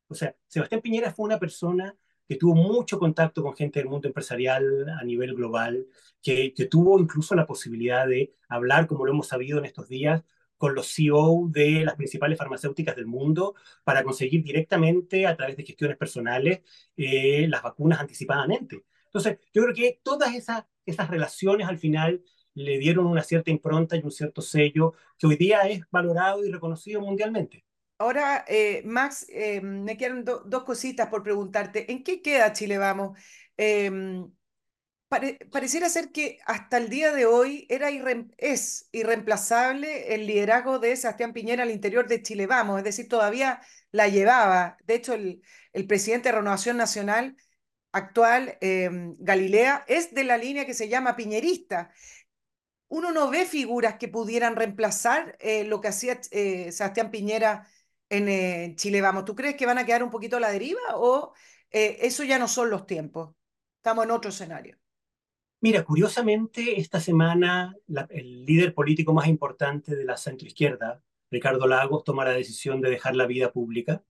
O 0.08 0.14
sea, 0.14 0.34
Sebastián 0.46 0.80
Piñera 0.80 1.12
fue 1.12 1.26
una 1.26 1.38
persona 1.38 1.96
que 2.26 2.36
tuvo 2.36 2.54
mucho 2.54 2.98
contacto 2.98 3.42
con 3.42 3.54
gente 3.54 3.80
del 3.80 3.88
mundo 3.88 4.08
empresarial 4.08 4.88
a 4.88 5.04
nivel 5.04 5.34
global, 5.34 5.86
que, 6.22 6.54
que 6.54 6.66
tuvo 6.66 6.98
incluso 6.98 7.34
la 7.34 7.46
posibilidad 7.46 8.06
de 8.06 8.34
hablar, 8.48 8.86
como 8.86 9.04
lo 9.04 9.12
hemos 9.12 9.28
sabido 9.28 9.58
en 9.58 9.66
estos 9.66 9.88
días, 9.88 10.22
con 10.56 10.74
los 10.74 10.94
CEO 10.94 11.48
de 11.50 11.84
las 11.84 11.96
principales 11.96 12.38
farmacéuticas 12.38 12.96
del 12.96 13.06
mundo 13.06 13.54
para 13.82 14.02
conseguir 14.02 14.42
directamente 14.42 15.26
a 15.26 15.36
través 15.36 15.56
de 15.56 15.64
gestiones 15.64 15.96
personales 15.96 16.60
eh, 16.96 17.46
las 17.48 17.62
vacunas 17.62 18.00
anticipadamente. 18.00 18.84
Entonces, 19.06 19.38
yo 19.52 19.62
creo 19.62 19.74
que 19.74 20.00
todas 20.02 20.34
esas, 20.34 20.64
esas 20.86 21.08
relaciones 21.10 21.68
al 21.68 21.78
final 21.78 22.22
le 22.54 22.78
dieron 22.78 23.06
una 23.06 23.22
cierta 23.22 23.50
impronta 23.50 23.96
y 23.96 24.02
un 24.02 24.10
cierto 24.10 24.42
sello 24.42 24.94
que 25.18 25.26
hoy 25.26 25.36
día 25.36 25.62
es 25.62 25.82
valorado 25.90 26.44
y 26.44 26.50
reconocido 26.50 27.00
mundialmente. 27.00 27.64
Ahora, 27.98 28.44
eh, 28.48 28.82
Max, 28.84 29.26
eh, 29.28 29.60
me 29.60 29.96
quedan 29.96 30.24
dos 30.24 30.64
cositas 30.64 31.08
por 31.08 31.22
preguntarte. 31.22 31.90
¿En 31.92 32.02
qué 32.02 32.20
queda 32.22 32.52
Chile 32.52 32.76
Vamos? 32.78 33.18
Em, 33.56 34.30
pareciera 35.50 35.88
ser 35.88 36.10
que 36.12 36.38
hasta 36.46 36.76
el 36.78 36.88
día 36.88 37.12
de 37.12 37.26
hoy 37.26 37.66
era 37.70 37.88
es 38.38 38.88
irreemplazable 38.92 40.14
el 40.14 40.26
liderazgo 40.26 40.78
de 40.78 40.96
Sebastián 40.96 41.32
Piñera 41.32 41.62
al 41.62 41.70
interior 41.70 42.08
de 42.08 42.22
Chile 42.22 42.46
Vamos, 42.46 42.78
es 42.78 42.84
decir, 42.84 43.08
todavía 43.08 43.60
la 43.92 44.08
llevaba. 44.08 44.76
De 44.84 44.94
hecho, 44.96 45.14
el, 45.14 45.42
el 45.72 45.86
presidente 45.86 46.30
de 46.30 46.36
Renovación 46.36 46.76
Nacional 46.76 47.36
actual, 47.92 48.58
em, 48.60 49.16
Galilea, 49.20 49.84
es 49.88 50.14
de 50.14 50.24
la 50.24 50.36
línea 50.38 50.66
que 50.66 50.74
se 50.74 50.88
llama 50.88 51.16
piñerista. 51.16 51.92
Uno 52.94 53.10
no 53.10 53.28
ve 53.28 53.44
figuras 53.44 53.96
que 53.98 54.06
pudieran 54.06 54.54
reemplazar 54.54 55.36
eh, 55.40 55.64
lo 55.64 55.80
que 55.80 55.88
hacía 55.88 56.20
eh, 56.30 56.70
Sebastián 56.70 57.10
Piñera 57.10 57.66
en 58.08 58.28
eh, 58.28 58.74
Chile 58.76 59.00
Vamos. 59.00 59.24
¿Tú 59.24 59.34
crees 59.34 59.56
que 59.56 59.66
van 59.66 59.78
a 59.78 59.84
quedar 59.84 60.04
un 60.04 60.10
poquito 60.10 60.36
a 60.36 60.40
la 60.40 60.52
deriva 60.52 60.78
o 60.94 61.32
eso 61.72 62.22
ya 62.22 62.38
no 62.38 62.46
son 62.46 62.70
los 62.70 62.86
tiempos? 62.86 63.34
Estamos 63.78 64.04
en 64.04 64.12
otro 64.12 64.30
escenario. 64.30 64.78
Mira, 65.60 65.82
curiosamente, 65.82 66.78
esta 66.78 67.00
semana 67.00 67.74
el 68.10 68.46
líder 68.46 68.72
político 68.72 69.12
más 69.12 69.26
importante 69.26 69.96
de 69.96 70.04
la 70.04 70.16
centroizquierda, 70.16 71.02
Ricardo 71.32 71.66
Lagos, 71.66 72.04
toma 72.04 72.24
la 72.24 72.30
decisión 72.30 72.80
de 72.80 72.90
dejar 72.90 73.16
la 73.16 73.26
vida 73.26 73.50
pública 73.50 74.04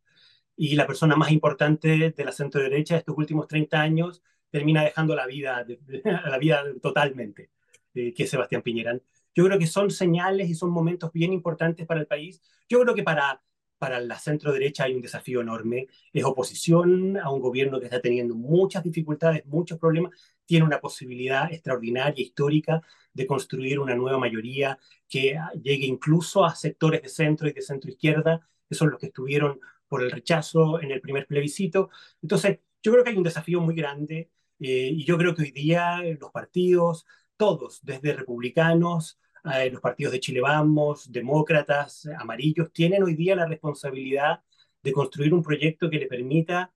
y 0.57 0.75
la 0.75 0.87
persona 0.87 1.17
más 1.17 1.31
importante 1.31 2.13
de 2.15 2.25
la 2.25 2.33
centro 2.33 2.61
derecha 2.61 2.97
de 2.97 2.99
estos 2.99 3.17
últimos 3.17 3.49
30 3.49 3.81
años 3.81 4.23
termina 4.51 4.85
dejando 4.85 5.15
la 5.17 5.27
vida, 5.27 5.65
la 6.05 6.37
vida 6.37 6.65
totalmente, 6.83 7.51
que 7.95 8.15
es 8.17 8.31
Sebastián 8.31 8.63
Piñera. 8.63 8.99
Yo 9.35 9.45
creo 9.45 9.59
que 9.59 9.67
son 9.67 9.91
señales 9.91 10.49
y 10.51 10.55
son 10.55 10.71
momentos 10.71 11.13
bien 11.13 11.33
importantes 11.33 11.87
para 11.87 12.01
el 12.01 12.07
país. 12.07 12.43
Yo 12.69 12.81
creo 12.81 12.95
que 12.95 13.03
para 13.03 13.41
para 13.85 14.01
la 14.01 14.19
centro 14.19 14.51
derecha 14.53 14.85
hay 14.85 14.95
un 14.95 15.03
desafío 15.03 15.43
enorme. 15.43 15.89
Es 16.13 16.25
oposición 16.25 17.19
a 17.19 17.31
un 17.31 17.41
gobierno 17.41 17.79
que 17.79 17.85
está 17.87 18.01
teniendo 18.01 18.35
muchas 18.35 18.83
dificultades, 18.83 19.45
muchos 19.47 19.79
problemas. 19.79 20.13
Tiene 20.47 20.65
una 20.65 20.81
posibilidad 20.81 21.53
extraordinaria, 21.53 22.23
histórica, 22.23 22.81
de 23.13 23.27
construir 23.27 23.79
una 23.79 23.95
nueva 23.95 24.19
mayoría 24.19 24.79
que 25.09 25.39
llegue 25.63 25.87
incluso 25.87 26.45
a 26.47 26.55
sectores 26.55 27.03
de 27.03 27.09
centro 27.11 27.47
y 27.47 27.53
de 27.53 27.61
centro 27.61 27.91
izquierda, 27.91 28.49
que 28.69 28.75
son 28.75 28.91
los 28.91 28.99
que 28.99 29.07
estuvieron 29.07 29.61
por 29.87 30.03
el 30.03 30.11
rechazo 30.11 30.81
en 30.81 30.91
el 30.91 31.03
primer 31.03 31.27
plebiscito. 31.27 31.91
Entonces, 32.23 32.61
yo 32.83 32.91
creo 32.91 33.05
que 33.05 33.11
hay 33.11 33.17
un 33.17 33.23
desafío 33.23 33.61
muy 33.61 33.75
grande 33.75 34.31
eh, 34.61 34.91
y 34.93 35.05
yo 35.05 35.19
creo 35.19 35.35
que 35.35 35.43
hoy 35.43 35.51
día 35.51 36.01
los 36.19 36.31
partidos, 36.31 37.05
todos, 37.45 37.81
desde 37.83 38.15
republicanos, 38.15 39.19
eh, 39.55 39.69
los 39.71 39.83
partidos 39.83 40.13
de 40.15 40.21
Chile 40.21 40.41
Vamos, 40.41 41.13
demócratas, 41.13 42.09
amarillos, 42.19 42.73
tienen 42.73 43.03
hoy 43.03 43.15
día 43.15 43.37
la 43.37 43.45
responsabilidad 43.45 44.41
de 44.83 44.93
construir 44.93 45.35
un 45.35 45.43
proyecto 45.43 45.91
que 45.91 45.99
le 45.99 46.07
permita 46.07 46.73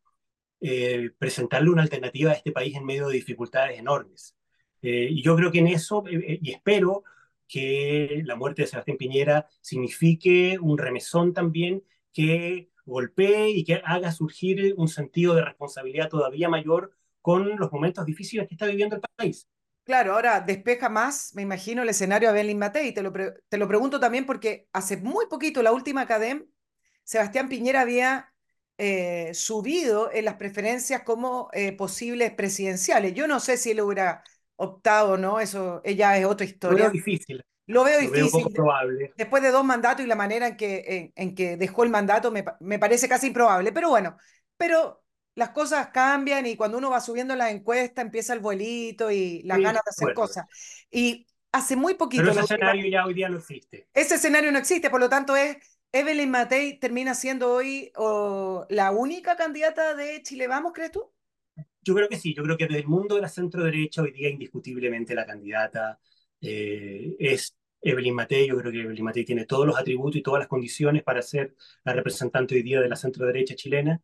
eh, 0.60 1.10
presentarle 1.18 1.70
una 1.70 1.80
alternativa 1.80 2.32
a 2.32 2.34
este 2.34 2.52
país 2.52 2.76
en 2.76 2.84
medio 2.84 3.08
de 3.08 3.14
dificultades 3.14 3.78
enormes. 3.78 4.36
Eh, 4.82 5.08
y 5.10 5.22
yo 5.22 5.34
creo 5.36 5.50
que 5.50 5.60
en 5.60 5.68
eso, 5.68 6.04
y 6.06 6.50
espero 6.50 7.02
que 7.46 8.20
la 8.26 8.36
muerte 8.36 8.60
de 8.60 8.68
Sebastián 8.68 8.98
Piñera 8.98 9.46
signifique 9.62 10.58
un 10.60 10.76
remesón 10.76 11.32
también 11.32 11.82
que 12.12 12.68
golpee 12.84 13.48
y 13.52 13.64
que 13.64 13.80
haga 13.86 14.12
surgir 14.12 14.74
un 14.76 14.88
sentido 14.88 15.34
de 15.34 15.46
responsabilidad 15.46 16.10
todavía 16.10 16.50
mayor 16.50 16.92
con 17.22 17.56
los 17.56 17.72
momentos 17.72 18.04
difíciles 18.04 18.46
que 18.46 18.54
está 18.54 18.66
viviendo 18.66 18.96
el 18.96 19.02
país. 19.16 19.48
Claro, 19.88 20.12
ahora 20.12 20.42
despeja 20.42 20.90
más, 20.90 21.34
me 21.34 21.40
imagino, 21.40 21.82
el 21.82 21.88
escenario 21.88 22.28
a 22.28 22.32
Belín 22.32 22.58
Matei. 22.58 22.92
Te 22.92 23.02
lo, 23.02 23.10
te 23.10 23.56
lo 23.56 23.66
pregunto 23.66 23.98
también 23.98 24.26
porque 24.26 24.68
hace 24.74 24.98
muy 24.98 25.24
poquito, 25.28 25.62
la 25.62 25.72
última 25.72 26.02
academia, 26.02 26.44
Sebastián 27.04 27.48
Piñera 27.48 27.80
había 27.80 28.30
eh, 28.76 29.30
subido 29.32 30.12
en 30.12 30.26
las 30.26 30.34
preferencias 30.34 31.04
como 31.04 31.48
eh, 31.54 31.72
posibles 31.72 32.32
presidenciales. 32.32 33.14
Yo 33.14 33.26
no 33.26 33.40
sé 33.40 33.56
si 33.56 33.70
él 33.70 33.80
hubiera 33.80 34.22
optado 34.56 35.12
o 35.12 35.16
no, 35.16 35.40
eso 35.40 35.80
ella 35.84 36.18
es 36.18 36.26
otra 36.26 36.44
historia. 36.44 36.76
Lo 36.76 36.84
veo 36.84 36.90
difícil. 36.90 37.42
Lo 37.64 37.84
veo 37.84 37.98
difícil. 37.98 38.24
Lo 38.24 38.30
veo 38.30 38.42
poco 38.42 38.50
probable. 38.50 39.14
Después 39.16 39.42
de 39.42 39.50
dos 39.50 39.64
mandatos 39.64 40.04
y 40.04 40.06
la 40.06 40.16
manera 40.16 40.48
en 40.48 40.58
que, 40.58 40.84
en, 40.86 41.12
en 41.16 41.34
que 41.34 41.56
dejó 41.56 41.84
el 41.84 41.88
mandato 41.88 42.30
me, 42.30 42.44
me, 42.60 42.78
parece 42.78 43.08
casi 43.08 43.28
improbable. 43.28 43.72
Pero 43.72 43.88
bueno, 43.88 44.18
pero 44.58 45.02
las 45.38 45.50
cosas 45.50 45.90
cambian 45.90 46.46
y 46.46 46.56
cuando 46.56 46.78
uno 46.78 46.90
va 46.90 47.00
subiendo 47.00 47.36
la 47.36 47.50
encuesta 47.50 48.02
empieza 48.02 48.34
el 48.34 48.40
vuelito 48.40 49.08
y 49.08 49.42
las 49.44 49.58
sí, 49.58 49.62
ganas 49.62 49.82
de 49.84 49.90
hacer 49.90 50.06
bueno. 50.06 50.20
cosas. 50.20 50.46
Y 50.90 51.28
hace 51.52 51.76
muy 51.76 51.94
poquito... 51.94 52.24
Pero 52.24 52.32
ese 52.32 52.40
escenario 52.40 52.80
última, 52.80 52.92
ya 52.92 53.06
hoy 53.06 53.14
día 53.14 53.28
no 53.28 53.38
existe. 53.38 53.88
Ese 53.94 54.16
escenario 54.16 54.50
no 54.50 54.58
existe, 54.58 54.90
por 54.90 55.00
lo 55.00 55.08
tanto 55.08 55.36
es... 55.36 55.56
Evelyn 55.90 56.30
Matei 56.30 56.78
termina 56.78 57.14
siendo 57.14 57.50
hoy 57.50 57.90
la 58.68 58.90
única 58.90 59.36
candidata 59.36 59.94
de 59.94 60.22
Chile 60.22 60.46
Vamos, 60.46 60.72
¿crees 60.74 60.92
tú? 60.92 61.10
Yo 61.80 61.94
creo 61.94 62.10
que 62.10 62.18
sí, 62.18 62.34
yo 62.34 62.42
creo 62.42 62.58
que 62.58 62.66
desde 62.66 62.80
el 62.80 62.88
mundo 62.88 63.14
de 63.14 63.22
la 63.22 63.28
centro 63.28 63.64
derecha 63.64 64.02
hoy 64.02 64.10
día 64.10 64.28
indiscutiblemente 64.28 65.14
la 65.14 65.24
candidata 65.24 65.98
eh, 66.42 67.16
es 67.18 67.56
Evelyn 67.80 68.14
Matei. 68.14 68.48
Yo 68.48 68.58
creo 68.58 68.70
que 68.70 68.82
Evelyn 68.82 69.02
Matei 69.02 69.24
tiene 69.24 69.46
todos 69.46 69.66
los 69.66 69.78
atributos 69.78 70.16
y 70.16 70.22
todas 70.22 70.40
las 70.40 70.48
condiciones 70.48 71.02
para 71.04 71.22
ser 71.22 71.54
la 71.84 71.94
representante 71.94 72.54
hoy 72.54 72.62
día 72.62 72.82
de 72.82 72.88
la 72.90 72.96
centro 72.96 73.24
derecha 73.24 73.54
chilena 73.54 74.02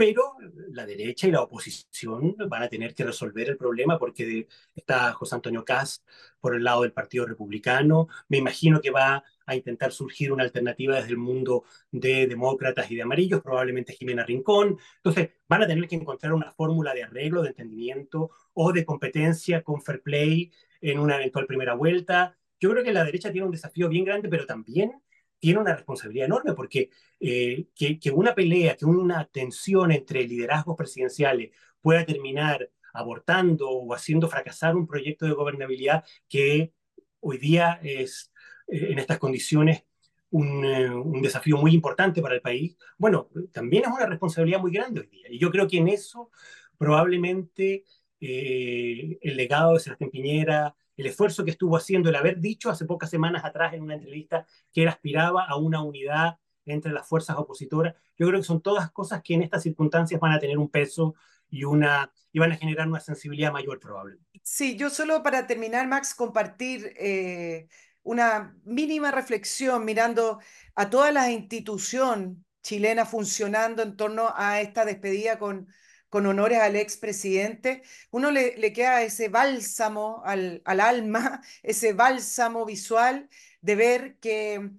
pero 0.00 0.34
la 0.70 0.86
derecha 0.86 1.28
y 1.28 1.30
la 1.30 1.42
oposición 1.42 2.34
van 2.48 2.62
a 2.62 2.68
tener 2.70 2.94
que 2.94 3.04
resolver 3.04 3.50
el 3.50 3.58
problema 3.58 3.98
porque 3.98 4.48
está 4.74 5.12
José 5.12 5.34
Antonio 5.34 5.62
Caz 5.62 6.02
por 6.40 6.56
el 6.56 6.64
lado 6.64 6.84
del 6.84 6.92
Partido 6.94 7.26
Republicano. 7.26 8.08
Me 8.30 8.38
imagino 8.38 8.80
que 8.80 8.90
va 8.90 9.22
a 9.44 9.54
intentar 9.54 9.92
surgir 9.92 10.32
una 10.32 10.42
alternativa 10.42 10.96
desde 10.96 11.10
el 11.10 11.18
mundo 11.18 11.64
de 11.90 12.26
demócratas 12.26 12.90
y 12.90 12.96
de 12.96 13.02
amarillos, 13.02 13.42
probablemente 13.42 13.92
Jimena 13.92 14.24
Rincón. 14.24 14.78
Entonces, 14.96 15.32
van 15.46 15.64
a 15.64 15.66
tener 15.66 15.86
que 15.86 15.96
encontrar 15.96 16.32
una 16.32 16.50
fórmula 16.50 16.94
de 16.94 17.02
arreglo, 17.02 17.42
de 17.42 17.50
entendimiento 17.50 18.30
o 18.54 18.72
de 18.72 18.86
competencia 18.86 19.62
con 19.62 19.82
fair 19.82 20.00
play 20.00 20.50
en 20.80 20.98
una 20.98 21.16
eventual 21.16 21.44
primera 21.44 21.74
vuelta. 21.74 22.38
Yo 22.58 22.70
creo 22.70 22.82
que 22.82 22.94
la 22.94 23.04
derecha 23.04 23.30
tiene 23.30 23.44
un 23.44 23.52
desafío 23.52 23.90
bien 23.90 24.06
grande, 24.06 24.30
pero 24.30 24.46
también 24.46 25.02
tiene 25.40 25.58
una 25.58 25.74
responsabilidad 25.74 26.26
enorme 26.26 26.54
porque 26.54 26.90
eh, 27.18 27.66
que, 27.74 28.10
una 28.12 28.34
pelea, 28.34 28.76
que 28.76 28.84
una 28.84 29.24
tensión 29.26 29.90
entre 29.90 30.26
liderazgos 30.26 30.76
presidenciales 30.76 31.50
pueda 31.80 32.04
terminar 32.04 32.70
abortando 32.92 33.70
o 33.70 33.94
haciendo 33.94 34.28
fracasar 34.28 34.76
un 34.76 34.86
proyecto 34.86 35.26
de 35.26 35.32
gobernabilidad 35.32 36.04
que 36.28 36.72
hoy 37.20 37.38
día 37.38 37.80
es 37.82 38.32
eh, 38.68 38.92
en 38.92 38.98
estas 38.98 39.18
condiciones 39.18 39.84
un, 40.30 40.64
eh, 40.64 40.90
un, 40.90 41.22
desafío 41.22 41.56
muy 41.56 41.74
importante 41.74 42.22
para 42.22 42.36
el 42.36 42.40
país, 42.40 42.76
bueno, 42.98 43.28
también 43.52 43.84
es 43.84 43.90
una 43.90 44.06
responsabilidad 44.06 44.60
muy 44.60 44.70
grande 44.70 45.00
hoy 45.00 45.08
día. 45.08 45.26
Y 45.28 45.38
yo 45.38 45.50
creo 45.50 45.66
que 45.66 45.78
en 45.78 45.88
eso 45.88 46.30
probablemente 46.78 47.84
el 48.20 49.36
legado 49.36 49.74
de 49.74 49.80
Sebastián 49.80 50.10
Piñera, 50.10 50.76
el 51.00 51.06
esfuerzo 51.06 51.44
que 51.44 51.50
estuvo 51.50 51.76
haciendo, 51.76 52.08
el 52.08 52.16
haber 52.16 52.40
dicho 52.40 52.70
hace 52.70 52.84
pocas 52.84 53.10
semanas 53.10 53.44
atrás 53.44 53.74
en 53.74 53.82
una 53.82 53.94
entrevista 53.94 54.46
que 54.72 54.82
él 54.82 54.88
aspiraba 54.88 55.44
a 55.44 55.56
una 55.56 55.82
unidad 55.82 56.38
entre 56.66 56.92
las 56.92 57.06
fuerzas 57.06 57.36
opositoras. 57.36 57.94
Yo 58.16 58.26
creo 58.26 58.40
que 58.40 58.46
son 58.46 58.60
todas 58.60 58.90
cosas 58.90 59.22
que 59.22 59.34
en 59.34 59.42
estas 59.42 59.62
circunstancias 59.62 60.20
van 60.20 60.32
a 60.32 60.38
tener 60.38 60.58
un 60.58 60.68
peso 60.68 61.14
y, 61.48 61.64
una, 61.64 62.12
y 62.32 62.38
van 62.38 62.52
a 62.52 62.56
generar 62.56 62.86
una 62.86 63.00
sensibilidad 63.00 63.52
mayor 63.52 63.80
probablemente. 63.80 64.40
Sí, 64.42 64.76
yo 64.76 64.90
solo 64.90 65.22
para 65.22 65.46
terminar, 65.46 65.88
Max, 65.88 66.14
compartir 66.14 66.94
eh, 66.98 67.68
una 68.02 68.54
mínima 68.64 69.10
reflexión 69.10 69.84
mirando 69.84 70.40
a 70.74 70.90
toda 70.90 71.12
la 71.12 71.30
institución 71.30 72.44
chilena 72.62 73.06
funcionando 73.06 73.82
en 73.82 73.96
torno 73.96 74.32
a 74.36 74.60
esta 74.60 74.84
despedida 74.84 75.38
con, 75.38 75.66
con 76.10 76.26
honores 76.26 76.58
al 76.60 76.76
expresidente, 76.76 77.82
uno 78.10 78.30
le, 78.30 78.56
le, 78.58 78.72
queda 78.72 79.02
ese 79.02 79.28
bálsamo 79.28 80.22
al, 80.24 80.60
al, 80.64 80.80
alma, 80.80 81.42
ese 81.62 81.92
bálsamo 81.94 82.66
visual 82.66 83.28
de 83.62 83.76
ver 83.76 84.16
que 84.18 84.70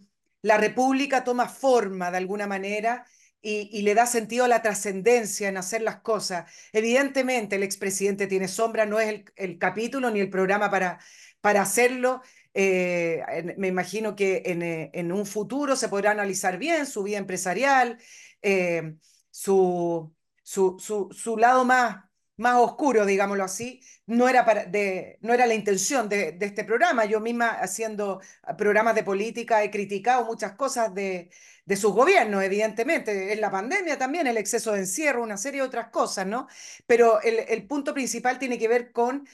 la 0.42 0.58
república 0.58 1.24
toma 1.24 1.48
forma 1.50 2.12
de 2.12 2.18
alguna 2.18 2.48
manera 2.48 3.06
y, 3.42 3.82
le 3.82 3.96
da 3.96 4.06
sentido 4.06 4.46
a 4.46 4.48
la 4.48 4.62
trascendencia 4.62 5.50
en 5.50 5.58
hacer 5.58 5.82
las 5.82 6.02
cosas. 6.02 6.52
Evidentemente 6.74 7.56
el 7.56 7.64
expresidente 7.64 8.28
tiene 8.28 8.48
sombra, 8.48 8.86
no 8.86 9.00
es 9.00 9.10
el, 9.10 9.26
el 9.36 9.58
capítulo 9.58 10.12
ni 10.12 10.20
el 10.20 10.30
programa 10.30 10.70
para, 10.70 11.00
para 11.42 11.62
hacerlo. 11.62 12.22
Eh, 12.54 13.56
me 13.58 13.68
imagino 13.68 14.16
que 14.16 14.44
en, 14.46 14.62
en, 14.62 15.12
un 15.12 15.26
futuro 15.26 15.76
se 15.76 15.90
podrá 15.90 16.12
analizar 16.12 16.58
bien 16.58 16.86
su 16.86 17.02
vida 17.04 17.18
empresarial, 17.18 17.98
eh, 18.42 18.96
su 19.32 20.14
su, 20.52 21.10
su, 21.14 21.38
lado 21.38 21.64
más, 21.64 22.04
más 22.38 22.56
oscuro, 22.58 23.06
digámoslo 23.06 23.44
así, 23.44 23.82
no 24.06 24.28
era, 24.28 24.44
para, 24.46 24.66
de, 24.66 25.18
no 25.22 25.34
era 25.34 25.46
la 25.46 25.54
intención 25.54 26.10
de, 26.10 26.34
de, 26.34 26.46
este 26.46 26.66
programa. 26.66 27.06
Yo 27.06 27.22
misma 27.22 27.50
haciendo 27.50 28.20
programas 28.58 28.96
de 28.96 29.04
política 29.04 29.64
he 29.64 29.72
criticado 29.72 30.26
muchas 30.26 30.54
cosas 30.56 30.94
de, 30.94 31.30
de 31.66 31.76
sus 31.78 31.94
gobiernos, 31.94 32.44
evidentemente, 32.44 33.32
en 33.32 33.40
la 33.40 33.50
pandemia 33.52 33.98
también, 33.98 34.28
el 34.28 34.38
exceso 34.38 34.74
de 34.74 34.80
encierro, 34.80 35.24
una 35.24 35.38
serie 35.38 35.62
de 35.62 35.68
otras 35.68 35.90
cosas, 35.90 36.28
¿no? 36.28 36.48
Pero 36.86 37.22
el, 37.22 37.40
el 37.48 37.66
punto 37.68 37.94
principal 37.94 38.38
tiene 38.38 38.60
que 38.60 38.68
ver 38.68 38.92
con 38.92 39.28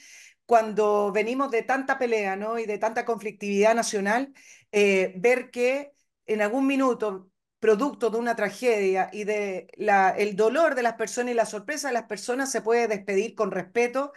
cuando 0.46 1.12
venimos 1.12 1.50
de 1.50 1.62
tanta 1.62 1.98
pelea, 1.98 2.36
¿no? 2.36 2.58
Y 2.58 2.66
de 2.66 2.78
tanta 2.78 3.04
conflictividad 3.04 3.74
nacional, 3.74 4.32
eh, 4.72 5.12
ver 5.16 5.50
que 5.50 5.92
en 6.26 6.42
algún 6.42 6.66
minuto 6.66 7.30
producto 7.60 8.10
de 8.10 8.18
una 8.18 8.36
tragedia 8.36 9.10
y 9.12 9.24
de 9.24 9.68
el 10.16 10.36
dolor 10.36 10.74
de 10.74 10.82
las 10.82 10.94
personas 10.94 11.32
y 11.32 11.34
la 11.34 11.46
sorpresa 11.46 11.88
de 11.88 11.94
las 11.94 12.04
personas 12.04 12.50
se 12.52 12.62
puede 12.62 12.88
despedir 12.88 13.34
con 13.34 13.50
respeto 13.50 14.12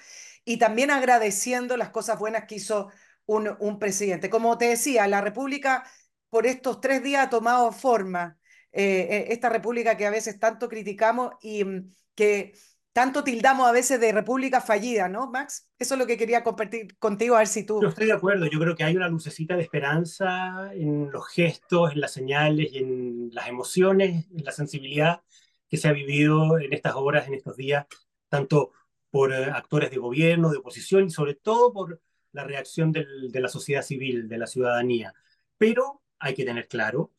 y 0.45 0.57
también 0.57 0.91
agradeciendo 0.91 1.77
las 1.77 1.89
cosas 1.89 2.19
buenas 2.19 2.45
que 2.45 2.55
hizo 2.55 2.89
un, 3.25 3.55
un 3.59 3.79
presidente. 3.79 4.29
Como 4.29 4.57
te 4.57 4.65
decía, 4.65 5.07
la 5.07 5.21
República 5.21 5.83
por 6.29 6.45
estos 6.47 6.79
tres 6.81 7.03
días 7.03 7.25
ha 7.27 7.29
tomado 7.29 7.71
forma, 7.71 8.37
eh, 8.71 9.27
esta 9.29 9.49
República 9.49 9.97
que 9.97 10.05
a 10.05 10.09
veces 10.11 10.39
tanto 10.39 10.69
criticamos 10.69 11.33
y 11.41 11.63
mm, 11.65 11.93
que 12.15 12.53
tanto 12.93 13.23
tildamos 13.23 13.67
a 13.67 13.71
veces 13.71 13.99
de 13.99 14.11
república 14.11 14.61
fallida, 14.61 15.07
¿no, 15.07 15.29
Max? 15.29 15.69
Eso 15.79 15.95
es 15.95 15.99
lo 15.99 16.07
que 16.07 16.17
quería 16.17 16.43
compartir 16.43 16.97
contigo, 16.97 17.35
a 17.35 17.39
ver 17.39 17.47
si 17.47 17.65
tú... 17.65 17.81
Yo 17.81 17.89
estoy 17.89 18.07
de 18.07 18.13
acuerdo, 18.13 18.45
yo 18.47 18.59
creo 18.59 18.75
que 18.75 18.83
hay 18.83 18.95
una 18.95 19.07
lucecita 19.07 19.55
de 19.55 19.63
esperanza 19.63 20.73
en 20.73 21.09
los 21.11 21.27
gestos, 21.27 21.93
en 21.93 22.01
las 22.01 22.11
señales 22.11 22.71
y 22.71 22.79
en 22.79 23.29
las 23.33 23.47
emociones, 23.47 24.27
en 24.31 24.43
la 24.43 24.51
sensibilidad 24.51 25.21
que 25.69 25.77
se 25.77 25.87
ha 25.87 25.93
vivido 25.93 26.59
en 26.59 26.73
estas 26.73 26.95
horas, 26.95 27.27
en 27.27 27.33
estos 27.33 27.55
días, 27.55 27.85
tanto 28.27 28.71
por 29.09 29.33
eh, 29.33 29.45
actores 29.45 29.89
de 29.89 29.97
gobierno, 29.97 30.49
de 30.49 30.57
oposición 30.57 31.05
y 31.05 31.09
sobre 31.09 31.35
todo 31.35 31.71
por 31.71 32.01
la 32.33 32.43
reacción 32.43 32.91
del, 32.91 33.31
de 33.31 33.39
la 33.39 33.47
sociedad 33.47 33.81
civil, 33.81 34.27
de 34.27 34.37
la 34.37 34.47
ciudadanía. 34.47 35.13
Pero 35.57 36.01
hay 36.19 36.33
que 36.33 36.45
tener 36.45 36.67
claro 36.67 37.11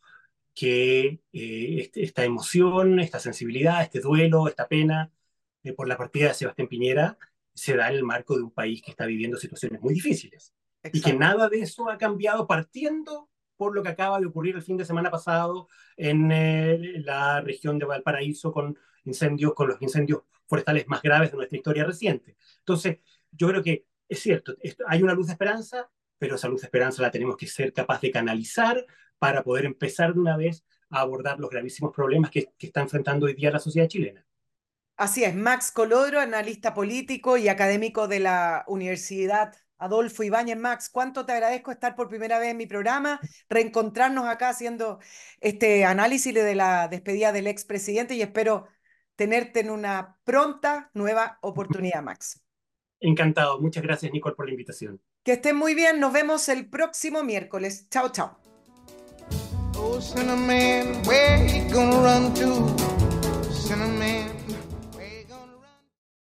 que 0.55 1.21
eh, 1.33 1.77
este, 1.81 2.03
esta 2.03 2.25
emoción, 2.25 3.01
esta 3.01 3.19
sensibilidad, 3.19 3.83
este 3.83 4.01
duelo, 4.01 4.49
esta 4.49 4.69
pena, 4.69 5.11
eh, 5.65 5.73
por 5.73 5.89
la 5.89 5.97
partida 5.97 6.29
de 6.29 6.35
Sebastián 6.35 6.69
Piñera 6.69 7.19
se 7.55 7.77
da 7.77 7.89
en 7.89 7.97
el 7.97 8.05
marco 8.05 8.37
de 8.37 8.43
un 8.43 8.51
país 8.51 8.83
que 8.83 8.91
está 8.91 9.07
viviendo 9.07 9.37
situaciones 9.37 9.81
muy 9.81 9.95
difíciles. 9.95 10.55
Exacto. 10.83 10.99
Y 10.99 11.03
que 11.03 11.19
nada 11.19 11.49
de 11.49 11.61
eso 11.61 11.89
ha 11.91 11.99
cambiado 11.99 12.47
partiendo 12.47 13.29
por 13.57 13.75
lo 13.75 13.83
que 13.83 13.91
acaba 13.91 14.19
de 14.19 14.27
ocurrir 14.27 14.57
el 14.57 14.63
fin 14.63 14.77
de 14.77 14.85
semana 14.85 15.11
pasado 15.11 15.69
en 15.97 16.33
eh, 16.33 16.79
la 17.05 17.41
región 17.41 17.79
de 17.79 17.85
Valparaíso 17.85 18.53
con 18.53 18.77
incendios, 19.05 19.55
con 19.55 19.69
los 19.69 19.81
incendios 19.81 20.23
forestales 20.47 20.89
más 20.89 21.01
graves 21.03 21.31
de 21.31 21.37
nuestra 21.37 21.57
historia 21.57 21.85
reciente. 21.85 22.37
Entonces, 22.59 22.99
yo 23.31 23.49
creo 23.49 23.63
que 23.63 23.87
es 24.09 24.21
cierto, 24.21 24.57
esto, 24.61 24.85
hay 24.89 25.03
una 25.03 25.15
luz 25.15 25.29
de 25.29 25.33
esperanza, 25.33 25.89
pero 26.19 26.35
esa 26.35 26.49
luz 26.49 26.61
de 26.61 26.67
esperanza 26.67 27.03
la 27.03 27.11
tenemos 27.11 27.37
que 27.37 27.47
ser 27.47 27.73
capaz 27.73 28.01
de 28.01 28.11
canalizar 28.11 28.85
para 29.19 29.43
poder 29.43 29.65
empezar 29.65 30.13
de 30.13 30.21
una 30.21 30.37
vez 30.37 30.65
a 30.91 31.01
abordar 31.01 31.39
los 31.39 31.49
gravísimos 31.49 31.95
problemas 31.95 32.31
que, 32.31 32.49
que 32.59 32.67
está 32.67 32.83
enfrentando 32.83 33.27
hoy 33.27 33.35
día 33.35 33.51
la 33.51 33.59
sociedad 33.59 33.89
chilena. 33.89 34.27
Así 34.97 35.25
es, 35.25 35.35
Max 35.35 35.73
Colodro, 35.73 36.21
analista 36.21 36.75
político 36.75 37.37
y 37.37 37.49
académico 37.49 38.09
de 38.09 38.21
la 38.21 38.65
Universidad 38.67 39.55
Adolfo 39.79 40.23
Ibáñez. 40.23 40.57
Max, 40.57 40.89
cuánto 40.91 41.27
te 41.27 41.33
agradezco 41.33 41.73
estar 41.73 41.97
por 41.97 42.09
primera 42.09 42.39
vez 42.39 42.51
en 42.51 42.57
mi 42.57 42.67
programa, 42.67 43.21
reencontrarnos 43.49 44.27
acá 44.27 44.51
haciendo 44.51 45.01
este 45.41 45.85
análisis 45.85 46.33
de 46.33 46.55
la 46.55 46.89
despedida 46.89 47.33
del 47.33 47.49
expresidente 47.49 48.15
y 48.15 48.23
espero 48.23 48.69
tenerte 49.17 49.61
en 49.61 49.71
una 49.71 50.19
pronta 50.25 50.91
nueva 50.95 51.39
oportunidad, 51.43 52.03
Max. 52.03 52.41
Encantado. 53.01 53.61
Muchas 53.61 53.83
gracias, 53.83 54.13
Nicole, 54.13 54.37
por 54.37 54.47
la 54.47 54.53
invitación. 54.53 55.01
Que 55.25 55.33
estén 55.33 55.57
muy 55.57 55.75
bien. 55.75 55.99
Nos 55.99 56.13
vemos 56.13 56.49
el 56.49 56.69
próximo 56.69 57.25
miércoles. 57.25 57.89
Chao, 57.91 58.11
chao. 58.11 58.39
Oh, 59.77 59.99